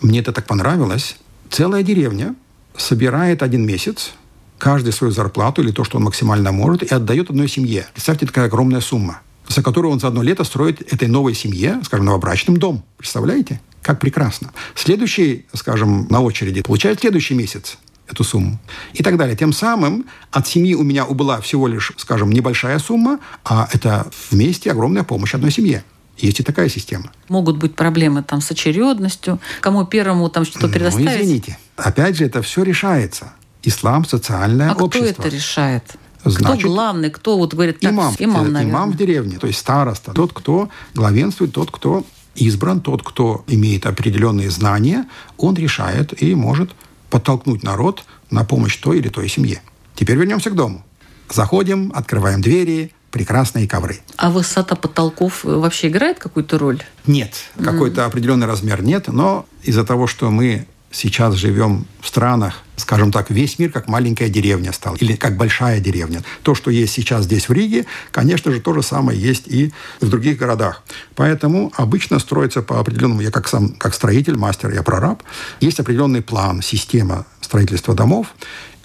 Мне 0.00 0.20
это 0.20 0.32
так 0.32 0.46
понравилось. 0.46 1.16
Целая 1.50 1.82
деревня 1.82 2.34
собирает 2.78 3.42
один 3.42 3.66
месяц, 3.66 4.12
каждый 4.56 4.92
свою 4.92 5.12
зарплату 5.12 5.62
или 5.62 5.70
то, 5.70 5.84
что 5.84 5.98
он 5.98 6.04
максимально 6.04 6.52
может, 6.52 6.82
и 6.82 6.94
отдает 6.94 7.30
одной 7.30 7.48
семье. 7.48 7.86
Представьте, 7.92 8.26
такая 8.26 8.46
огромная 8.46 8.80
сумма, 8.80 9.20
за 9.48 9.62
которую 9.62 9.92
он 9.92 10.00
за 10.00 10.08
одно 10.08 10.22
лето 10.22 10.44
строит 10.44 10.80
этой 10.92 11.08
новой 11.08 11.34
семье, 11.34 11.80
скажем, 11.84 12.06
новобрачным 12.06 12.56
дом. 12.56 12.82
Представляете? 12.96 13.60
Как 13.82 14.00
прекрасно. 14.00 14.52
Следующий, 14.74 15.46
скажем, 15.52 16.06
на 16.10 16.20
очереди 16.20 16.62
получает 16.62 17.00
следующий 17.00 17.34
месяц 17.34 17.78
эту 18.08 18.24
сумму. 18.24 18.58
И 18.94 19.02
так 19.02 19.16
далее. 19.16 19.36
Тем 19.36 19.52
самым 19.52 20.06
от 20.30 20.46
семьи 20.46 20.74
у 20.74 20.82
меня 20.82 21.04
убыла 21.04 21.40
всего 21.40 21.68
лишь, 21.68 21.92
скажем, 21.96 22.30
небольшая 22.30 22.78
сумма, 22.78 23.20
а 23.44 23.68
это 23.72 24.10
вместе 24.30 24.70
огромная 24.70 25.04
помощь 25.04 25.34
одной 25.34 25.50
семье. 25.50 25.84
Есть 26.18 26.40
и 26.40 26.42
такая 26.42 26.68
система. 26.68 27.12
Могут 27.28 27.56
быть 27.56 27.74
проблемы 27.74 28.22
там 28.22 28.40
с 28.40 28.50
очередностью, 28.50 29.38
кому 29.60 29.84
первому 29.86 30.28
там 30.28 30.44
что-то 30.44 30.66
ну, 30.66 30.72
предоставить. 30.72 31.06
Ну, 31.06 31.14
извините. 31.14 31.58
Опять 31.76 32.16
же, 32.16 32.24
это 32.24 32.42
все 32.42 32.62
решается. 32.62 33.32
Ислам, 33.62 34.04
социальное 34.04 34.70
а 34.70 34.74
общество. 34.74 35.10
А 35.10 35.12
кто 35.12 35.22
это 35.22 35.34
решает? 35.34 35.84
Значит, 36.24 36.60
кто 36.60 36.68
главный, 36.68 37.10
кто 37.10 37.38
вот 37.38 37.54
говорит, 37.54 37.80
так, 37.80 37.92
имам, 37.92 38.14
имам, 38.18 38.52
наверное. 38.52 38.64
имам 38.64 38.90
в 38.90 38.96
деревне, 38.96 39.38
то 39.38 39.46
есть 39.46 39.60
староста, 39.60 40.12
тот, 40.12 40.32
кто 40.32 40.68
главенствует, 40.94 41.52
тот, 41.52 41.70
кто 41.70 42.04
избран, 42.34 42.80
тот, 42.80 43.02
кто 43.02 43.44
имеет 43.46 43.86
определенные 43.86 44.50
знания, 44.50 45.06
он 45.36 45.54
решает 45.54 46.20
и 46.20 46.34
может 46.34 46.70
подтолкнуть 47.08 47.62
народ 47.62 48.04
на 48.30 48.44
помощь 48.44 48.76
той 48.76 48.98
или 48.98 49.08
той 49.08 49.28
семье. 49.28 49.62
Теперь 49.94 50.16
вернемся 50.16 50.50
к 50.50 50.54
дому. 50.54 50.84
Заходим, 51.30 51.92
открываем 51.94 52.40
двери, 52.40 52.92
прекрасные 53.10 53.66
ковры. 53.66 54.00
А 54.16 54.30
высота 54.30 54.76
потолков 54.76 55.44
вообще 55.44 55.88
играет 55.88 56.18
какую-то 56.18 56.58
роль? 56.58 56.82
Нет, 57.06 57.34
какой-то 57.62 58.02
mm. 58.02 58.04
определенный 58.04 58.46
размер 58.46 58.82
нет, 58.82 59.08
но 59.08 59.46
из-за 59.62 59.84
того, 59.84 60.06
что 60.06 60.30
мы 60.30 60.66
сейчас 60.90 61.34
живем 61.34 61.86
в 62.00 62.08
странах, 62.08 62.62
скажем 62.76 63.12
так, 63.12 63.30
весь 63.30 63.58
мир 63.58 63.70
как 63.70 63.88
маленькая 63.88 64.28
деревня 64.28 64.72
стал, 64.72 64.96
или 64.96 65.16
как 65.16 65.36
большая 65.36 65.80
деревня. 65.80 66.22
То, 66.42 66.54
что 66.54 66.70
есть 66.70 66.92
сейчас 66.92 67.24
здесь 67.24 67.48
в 67.48 67.52
Риге, 67.52 67.86
конечно 68.10 68.50
же, 68.50 68.60
то 68.60 68.72
же 68.72 68.82
самое 68.82 69.20
есть 69.20 69.44
и 69.46 69.72
в 70.00 70.08
других 70.08 70.38
городах. 70.38 70.82
Поэтому 71.14 71.72
обычно 71.76 72.18
строится 72.18 72.62
по 72.62 72.80
определенному, 72.80 73.20
я 73.20 73.30
как 73.30 73.48
сам, 73.48 73.70
как 73.74 73.94
строитель, 73.94 74.36
мастер, 74.36 74.70
я 74.72 74.82
прораб, 74.82 75.22
есть 75.60 75.78
определенный 75.80 76.22
план, 76.22 76.62
система 76.62 77.26
строительства 77.40 77.94
домов, 77.94 78.34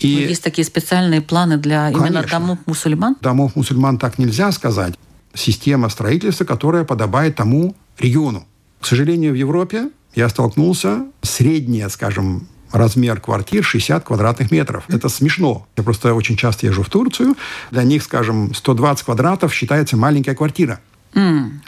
и 0.04 0.28
есть 0.28 0.44
такие 0.44 0.66
специальные 0.66 1.22
планы 1.22 1.58
для 1.58 1.92
Конечно. 1.92 2.08
именно 2.08 2.28
домов 2.28 2.60
мусульман? 2.66 3.16
Домов 3.22 3.56
мусульман 3.56 3.98
так 3.98 4.18
нельзя 4.18 4.52
сказать. 4.52 4.96
Система 5.34 5.90
строительства, 5.90 6.46
которая 6.46 6.84
подобает 6.84 7.36
тому 7.36 7.76
региону. 8.00 8.46
К 8.82 8.86
сожалению, 8.86 9.32
в 9.32 9.36
Европе 9.36 9.90
я 10.14 10.30
столкнулся, 10.30 11.06
средняя, 11.22 11.90
скажем, 11.90 12.48
размер 12.72 13.20
квартир 13.22 13.64
60 13.64 14.04
квадратных 14.04 14.52
метров. 14.52 14.84
Это 14.88 15.08
смешно. 15.08 15.68
Я 15.78 15.84
просто 15.84 16.14
очень 16.14 16.36
часто 16.36 16.66
езжу 16.66 16.84
в 16.84 16.90
Турцию. 16.90 17.36
Для 17.72 17.84
них, 17.84 18.04
скажем, 18.04 18.54
120 18.54 19.06
квадратов 19.06 19.54
считается 19.54 19.96
маленькая 19.96 20.36
квартира. 20.36 20.80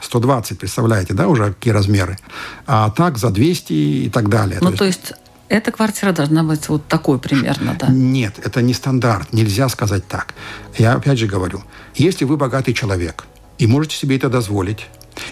120, 0.01 0.57
представляете, 0.57 1.13
да, 1.13 1.27
уже 1.27 1.53
какие 1.53 1.71
размеры. 1.71 2.17
А 2.65 2.89
так 2.89 3.17
за 3.17 3.29
200 3.29 3.73
и 3.73 4.09
так 4.09 4.27
далее. 4.27 4.57
Ну, 4.59 4.71
то 4.71 4.85
есть, 4.85 5.01
то 5.01 5.13
есть 5.13 5.24
эта 5.49 5.71
квартира 5.71 6.11
должна 6.11 6.43
быть 6.43 6.67
вот 6.69 6.87
такой 6.87 7.19
примерно, 7.19 7.75
да? 7.79 7.87
Нет, 7.87 8.39
это 8.43 8.61
не 8.61 8.73
стандарт. 8.73 9.33
Нельзя 9.33 9.69
сказать 9.69 10.07
так. 10.07 10.33
Я 10.77 10.93
опять 10.93 11.19
же 11.19 11.27
говорю, 11.27 11.61
если 11.95 12.25
вы 12.25 12.37
богатый 12.37 12.73
человек 12.73 13.25
и 13.57 13.67
можете 13.67 13.95
себе 13.95 14.17
это 14.17 14.29
дозволить, 14.29 14.87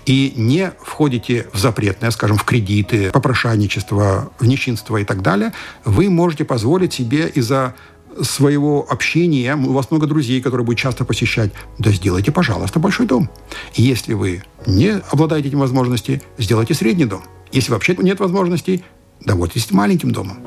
и 0.05 0.33
не 0.37 0.71
входите 0.81 1.47
в 1.51 1.57
запретное, 1.57 2.11
скажем, 2.11 2.37
в 2.37 2.45
кредиты, 2.45 3.11
попрошайничество, 3.11 4.31
в 4.39 4.45
нищенство 4.45 4.97
и 4.97 5.03
так 5.03 5.21
далее, 5.21 5.53
вы 5.83 6.09
можете 6.09 6.45
позволить 6.45 6.93
себе 6.93 7.27
из-за 7.27 7.75
своего 8.21 8.85
общения, 8.89 9.55
у 9.55 9.73
вас 9.73 9.89
много 9.91 10.05
друзей, 10.07 10.41
которые 10.41 10.65
будут 10.65 10.79
часто 10.79 11.03
посещать, 11.03 11.51
да 11.79 11.91
сделайте, 11.91 12.31
пожалуйста, 12.31 12.79
большой 12.79 13.07
дом. 13.07 13.29
Если 13.73 14.13
вы 14.13 14.43
не 14.65 15.01
обладаете 15.09 15.49
этим 15.49 15.59
возможностью, 15.59 16.21
сделайте 16.37 16.75
средний 16.75 17.05
дом. 17.05 17.23
Если 17.51 17.71
вообще 17.71 17.95
нет 17.97 18.19
возможностей, 18.19 18.83
довольтесь 19.21 19.71
маленьким 19.71 20.11
домом. 20.11 20.37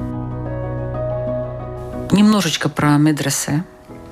Немножечко 2.12 2.68
про 2.68 2.96
медресе. 2.98 3.64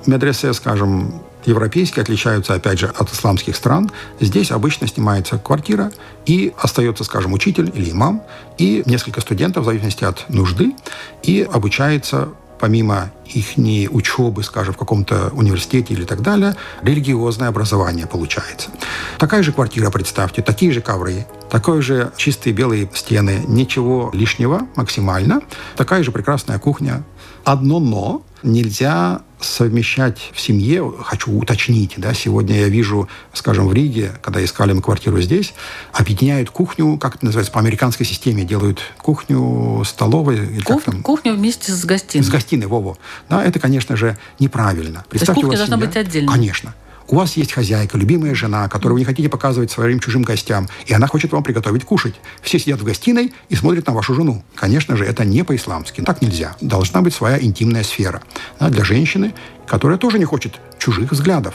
Медресе, 0.05 0.53
скажем, 0.53 1.21
европейские 1.45 2.03
отличаются, 2.03 2.53
опять 2.53 2.79
же, 2.79 2.87
от 2.87 3.11
исламских 3.11 3.55
стран. 3.55 3.91
Здесь 4.19 4.51
обычно 4.51 4.87
снимается 4.87 5.37
квартира 5.37 5.91
и 6.25 6.53
остается, 6.57 7.03
скажем, 7.03 7.33
учитель 7.33 7.71
или 7.73 7.91
имам 7.91 8.23
и 8.57 8.83
несколько 8.85 9.21
студентов, 9.21 9.63
в 9.63 9.65
зависимости 9.65 10.03
от 10.03 10.29
нужды, 10.29 10.75
и 11.23 11.47
обучается 11.51 12.29
помимо 12.59 13.11
их 13.25 13.57
учебы, 13.91 14.43
скажем, 14.43 14.73
в 14.73 14.77
каком-то 14.77 15.29
университете 15.33 15.93
или 15.93 16.05
так 16.05 16.21
далее, 16.21 16.55
религиозное 16.81 17.49
образование 17.49 18.07
получается. 18.07 18.69
Такая 19.17 19.43
же 19.43 19.51
квартира, 19.51 19.89
представьте, 19.89 20.41
такие 20.41 20.71
же 20.71 20.81
ковры, 20.81 21.25
такой 21.49 21.81
же 21.81 22.11
чистые 22.17 22.53
белые 22.53 22.89
стены, 22.93 23.43
ничего 23.47 24.09
лишнего 24.13 24.67
максимально, 24.75 25.41
такая 25.75 26.03
же 26.03 26.11
прекрасная 26.11 26.59
кухня. 26.59 27.03
Одно 27.45 27.79
но 27.79 28.23
нельзя 28.41 29.21
совмещать 29.39 30.31
в 30.33 30.39
семье, 30.41 30.91
хочу 31.03 31.31
уточнить, 31.31 31.93
да, 31.97 32.13
сегодня 32.13 32.59
я 32.59 32.67
вижу, 32.67 33.07
скажем, 33.33 33.67
в 33.67 33.73
Риге, 33.73 34.13
когда 34.21 34.43
искали 34.43 34.73
мы 34.73 34.81
квартиру 34.81 35.21
здесь, 35.21 35.53
объединяют 35.93 36.49
кухню, 36.49 36.97
как 36.97 37.17
это 37.17 37.25
называется, 37.25 37.51
по 37.51 37.59
американской 37.59 38.05
системе, 38.05 38.43
делают 38.43 38.79
кухню, 38.97 39.83
столовой. 39.85 40.37
Или 40.37 40.61
Кух, 40.61 40.83
там? 40.83 41.03
Кухню 41.03 41.35
вместе 41.35 41.71
с 41.71 41.85
гостиной. 41.85 42.23
С 42.23 42.29
гостиной, 42.29 42.65
Вову. 42.65 42.97
Да, 43.29 43.43
это, 43.43 43.59
конечно 43.59 43.95
же, 43.95 44.17
неправильно. 44.39 45.05
Представьте, 45.09 45.33
То 45.33 45.39
есть 45.39 45.45
кухня 45.45 45.57
должна 45.57 45.77
семья, 45.77 45.87
быть 45.87 45.97
отдельно? 45.97 46.31
Конечно. 46.31 46.75
У 47.07 47.17
вас 47.17 47.37
есть 47.37 47.51
хозяйка, 47.51 47.97
любимая 47.99 48.33
жена, 48.33 48.67
которую 48.67 48.95
вы 48.95 48.99
не 49.01 49.05
хотите 49.05 49.29
показывать 49.29 49.69
своим 49.69 49.99
чужим 49.99 50.23
гостям, 50.23 50.67
и 50.87 50.93
она 50.93 51.05
хочет 51.05 51.31
вам 51.31 51.43
приготовить 51.43 51.85
кушать. 51.85 52.15
Все 52.41 52.57
сидят 52.57 52.79
в 52.79 52.83
гостиной 52.83 53.31
и 53.47 53.55
смотрят 53.55 53.85
на 53.85 53.93
вашу 53.93 54.15
жену. 54.15 54.43
Конечно 54.55 54.97
же, 54.97 55.05
это 55.05 55.23
не 55.23 55.43
по-исламски. 55.43 56.01
Так 56.01 56.23
нельзя. 56.23 56.55
Должна 56.61 57.01
быть 57.01 57.13
своя 57.13 57.39
интимная 57.39 57.83
сфера 57.83 58.23
да, 58.59 58.69
для 58.69 58.83
женщины, 58.83 59.35
которая 59.67 59.99
тоже 59.99 60.17
не 60.17 60.25
хочет 60.25 60.59
чужих 60.79 61.11
взглядов. 61.11 61.53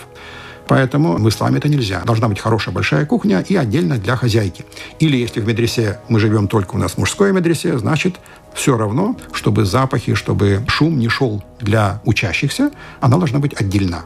Поэтому 0.70 1.16
в 1.16 1.28
исламе 1.28 1.58
это 1.58 1.68
нельзя. 1.68 2.00
Должна 2.04 2.28
быть 2.28 2.38
хорошая 2.38 2.72
большая 2.72 3.04
кухня 3.04 3.40
и 3.40 3.56
отдельно 3.56 3.98
для 3.98 4.14
хозяйки. 4.14 4.64
Или 5.00 5.16
если 5.16 5.40
в 5.40 5.48
медресе 5.48 5.98
мы 6.08 6.20
живем 6.20 6.46
только 6.46 6.76
у 6.76 6.78
нас 6.78 6.92
в 6.92 6.98
мужской 6.98 7.32
медресе, 7.32 7.76
значит 7.76 8.20
все 8.54 8.76
равно, 8.76 9.16
чтобы 9.32 9.64
запахи, 9.64 10.14
чтобы 10.14 10.62
шум 10.68 10.96
не 11.00 11.08
шел 11.08 11.42
для 11.58 12.00
учащихся, 12.04 12.70
она 13.00 13.16
должна 13.16 13.40
быть 13.40 13.52
отдельна. 13.60 14.04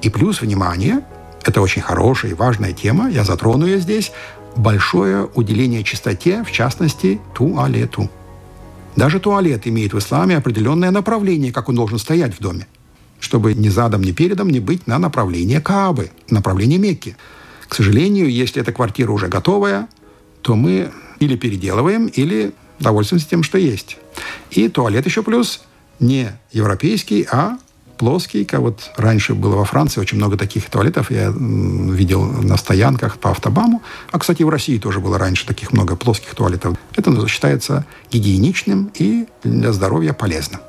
И 0.00 0.08
плюс, 0.08 0.40
внимание, 0.40 1.00
это 1.44 1.60
очень 1.60 1.82
хорошая 1.82 2.30
и 2.30 2.34
важная 2.34 2.72
тема, 2.72 3.10
я 3.10 3.22
затрону 3.22 3.66
ее 3.66 3.78
здесь, 3.78 4.10
большое 4.56 5.28
уделение 5.34 5.84
чистоте, 5.84 6.44
в 6.44 6.50
частности, 6.50 7.20
туалету. 7.34 8.08
Даже 8.96 9.20
туалет 9.20 9.68
имеет 9.68 9.92
в 9.92 9.98
исламе 9.98 10.38
определенное 10.38 10.90
направление, 10.90 11.52
как 11.52 11.68
он 11.68 11.74
должен 11.74 11.98
стоять 11.98 12.34
в 12.34 12.40
доме 12.40 12.66
чтобы 13.20 13.54
ни 13.54 13.68
задом, 13.68 14.02
ни 14.02 14.12
передом 14.12 14.50
не 14.50 14.60
быть 14.60 14.86
на 14.86 14.98
направление 14.98 15.60
Каабы, 15.60 16.10
направление 16.30 16.78
Мекки. 16.78 17.16
К 17.68 17.74
сожалению, 17.74 18.30
если 18.30 18.62
эта 18.62 18.72
квартира 18.72 19.10
уже 19.10 19.28
готовая, 19.28 19.88
то 20.42 20.54
мы 20.54 20.90
или 21.18 21.36
переделываем, 21.36 22.06
или 22.06 22.52
довольствуемся 22.78 23.28
тем, 23.28 23.42
что 23.42 23.58
есть. 23.58 23.96
И 24.50 24.68
туалет 24.68 25.06
еще 25.06 25.22
плюс 25.22 25.62
не 25.98 26.30
европейский, 26.52 27.26
а 27.30 27.58
плоский, 27.96 28.44
как 28.44 28.60
вот 28.60 28.90
раньше 28.96 29.34
было 29.34 29.56
во 29.56 29.64
Франции 29.64 30.00
очень 30.00 30.18
много 30.18 30.36
таких 30.36 30.68
туалетов, 30.68 31.10
я 31.10 31.32
видел 31.34 32.24
на 32.24 32.56
стоянках 32.56 33.18
по 33.18 33.30
автобаму, 33.30 33.82
а, 34.12 34.18
кстати, 34.18 34.42
в 34.42 34.48
России 34.48 34.78
тоже 34.78 35.00
было 35.00 35.18
раньше 35.18 35.46
таких 35.46 35.72
много 35.72 35.96
плоских 35.96 36.34
туалетов. 36.34 36.76
Это 36.94 37.26
считается 37.26 37.86
гигиеничным 38.12 38.92
и 38.94 39.26
для 39.42 39.72
здоровья 39.72 40.12
полезным. 40.12 40.60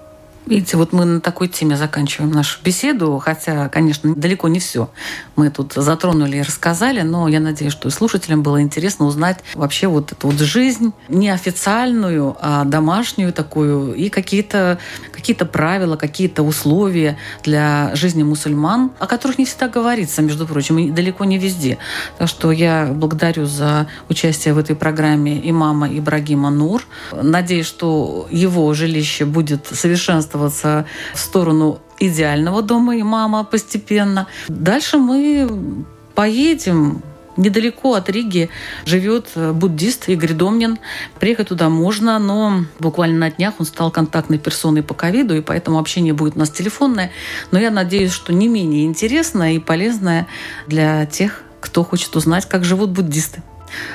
Видите, 0.47 0.77
вот 0.77 0.93
мы 0.93 1.03
на 1.03 1.19
такой 1.19 1.49
теме 1.49 1.75
заканчиваем 1.75 2.31
нашу 2.31 2.59
беседу, 2.63 3.21
хотя, 3.23 3.67
конечно, 3.67 4.15
далеко 4.15 4.47
не 4.47 4.59
все 4.59 4.89
мы 5.37 5.51
тут 5.51 5.73
затронули 5.73 6.37
и 6.37 6.41
рассказали, 6.41 7.01
но 7.01 7.27
я 7.27 7.39
надеюсь, 7.39 7.71
что 7.71 7.89
слушателям 7.91 8.41
было 8.41 8.61
интересно 8.61 9.05
узнать 9.05 9.39
вообще 9.53 9.87
вот 9.87 10.11
эту 10.11 10.27
вот 10.27 10.39
жизнь 10.39 10.93
неофициальную, 11.09 12.35
а 12.41 12.63
домашнюю 12.65 13.31
такую, 13.31 13.93
и 13.93 14.09
какие-то 14.09 14.79
какие 15.11 15.35
правила, 15.35 15.95
какие-то 15.95 16.41
условия 16.43 17.17
для 17.43 17.91
жизни 17.95 18.23
мусульман, 18.23 18.91
о 18.97 19.05
которых 19.05 19.37
не 19.37 19.45
всегда 19.45 19.67
говорится, 19.67 20.21
между 20.21 20.47
прочим, 20.47 20.79
и 20.79 20.89
далеко 20.89 21.25
не 21.25 21.37
везде. 21.37 21.77
Так 22.17 22.27
что 22.27 22.51
я 22.51 22.89
благодарю 22.91 23.45
за 23.45 23.87
участие 24.09 24.53
в 24.53 24.57
этой 24.57 24.75
программе 24.75 25.39
имама 25.49 25.87
Ибрагима 25.87 26.49
Нур. 26.49 26.83
Надеюсь, 27.11 27.67
что 27.67 28.27
его 28.31 28.73
жилище 28.73 29.25
будет 29.25 29.67
совершенствоваться 29.67 30.36
совершенствоваться 30.38 30.85
в 31.13 31.19
сторону 31.19 31.79
идеального 31.99 32.61
дома 32.61 32.95
и 32.95 33.03
мама 33.03 33.43
постепенно. 33.43 34.27
Дальше 34.47 34.97
мы 34.97 35.85
поедем 36.15 37.01
Недалеко 37.38 37.93
от 37.93 38.09
Риги 38.09 38.49
живет 38.85 39.29
буддист 39.35 40.09
Игорь 40.09 40.33
Домнин. 40.33 40.79
Приехать 41.19 41.49
туда 41.49 41.69
можно, 41.69 42.17
но 42.17 42.65
буквально 42.79 43.19
на 43.19 43.29
днях 43.29 43.53
он 43.59 43.67
стал 43.67 43.91
контактной 43.91 44.39
персоной 44.39 44.81
по 44.81 44.95
ковиду, 44.95 45.35
и 45.35 45.41
поэтому 45.41 45.77
общение 45.77 46.13
будет 46.13 46.35
у 46.35 46.39
нас 46.39 46.49
телефонное. 46.49 47.11
Но 47.51 47.59
я 47.59 47.69
надеюсь, 47.69 48.11
что 48.11 48.33
не 48.33 48.47
менее 48.47 48.85
интересное 48.85 49.53
и 49.53 49.59
полезное 49.59 50.25
для 50.65 51.05
тех, 51.05 51.43
кто 51.61 51.83
хочет 51.83 52.15
узнать, 52.15 52.47
как 52.47 52.63
живут 52.63 52.89
буддисты. 52.89 53.43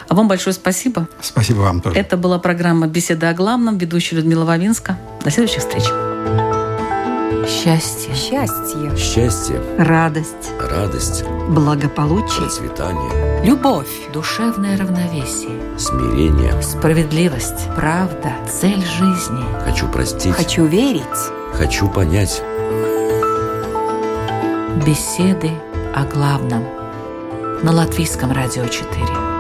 А 0.08 0.14
вам 0.14 0.28
большое 0.28 0.54
спасибо. 0.54 1.08
Спасибо 1.20 1.60
вам 1.60 1.80
тоже. 1.80 1.96
Это 1.98 2.16
была 2.16 2.38
программа 2.38 2.86
«Беседа 2.86 3.30
о 3.30 3.34
главном». 3.34 3.78
Ведущая 3.78 4.16
Людмила 4.16 4.44
Вавинска. 4.44 4.98
До 5.24 5.30
следующих 5.30 5.60
встреч. 5.60 5.84
Счастье. 7.48 8.14
Счастье. 8.14 8.96
Счастье. 8.96 9.60
Радость. 9.78 10.52
Радость. 10.60 11.24
Благополучие. 11.48 12.42
Процветание. 12.42 13.44
Любовь. 13.44 13.88
Душевное 14.12 14.78
равновесие. 14.78 15.58
Смирение. 15.76 16.60
Справедливость. 16.62 17.68
Правда. 17.74 18.32
Цель 18.48 18.84
жизни. 18.84 19.44
Хочу 19.64 19.88
простить. 19.88 20.34
Хочу 20.34 20.66
верить. 20.66 21.02
Хочу 21.54 21.88
понять. 21.88 22.42
Беседы 24.86 25.50
о 25.94 26.04
главном. 26.04 26.64
На 27.62 27.72
Латвийском 27.72 28.32
радио 28.32 28.66
4. 28.66 29.31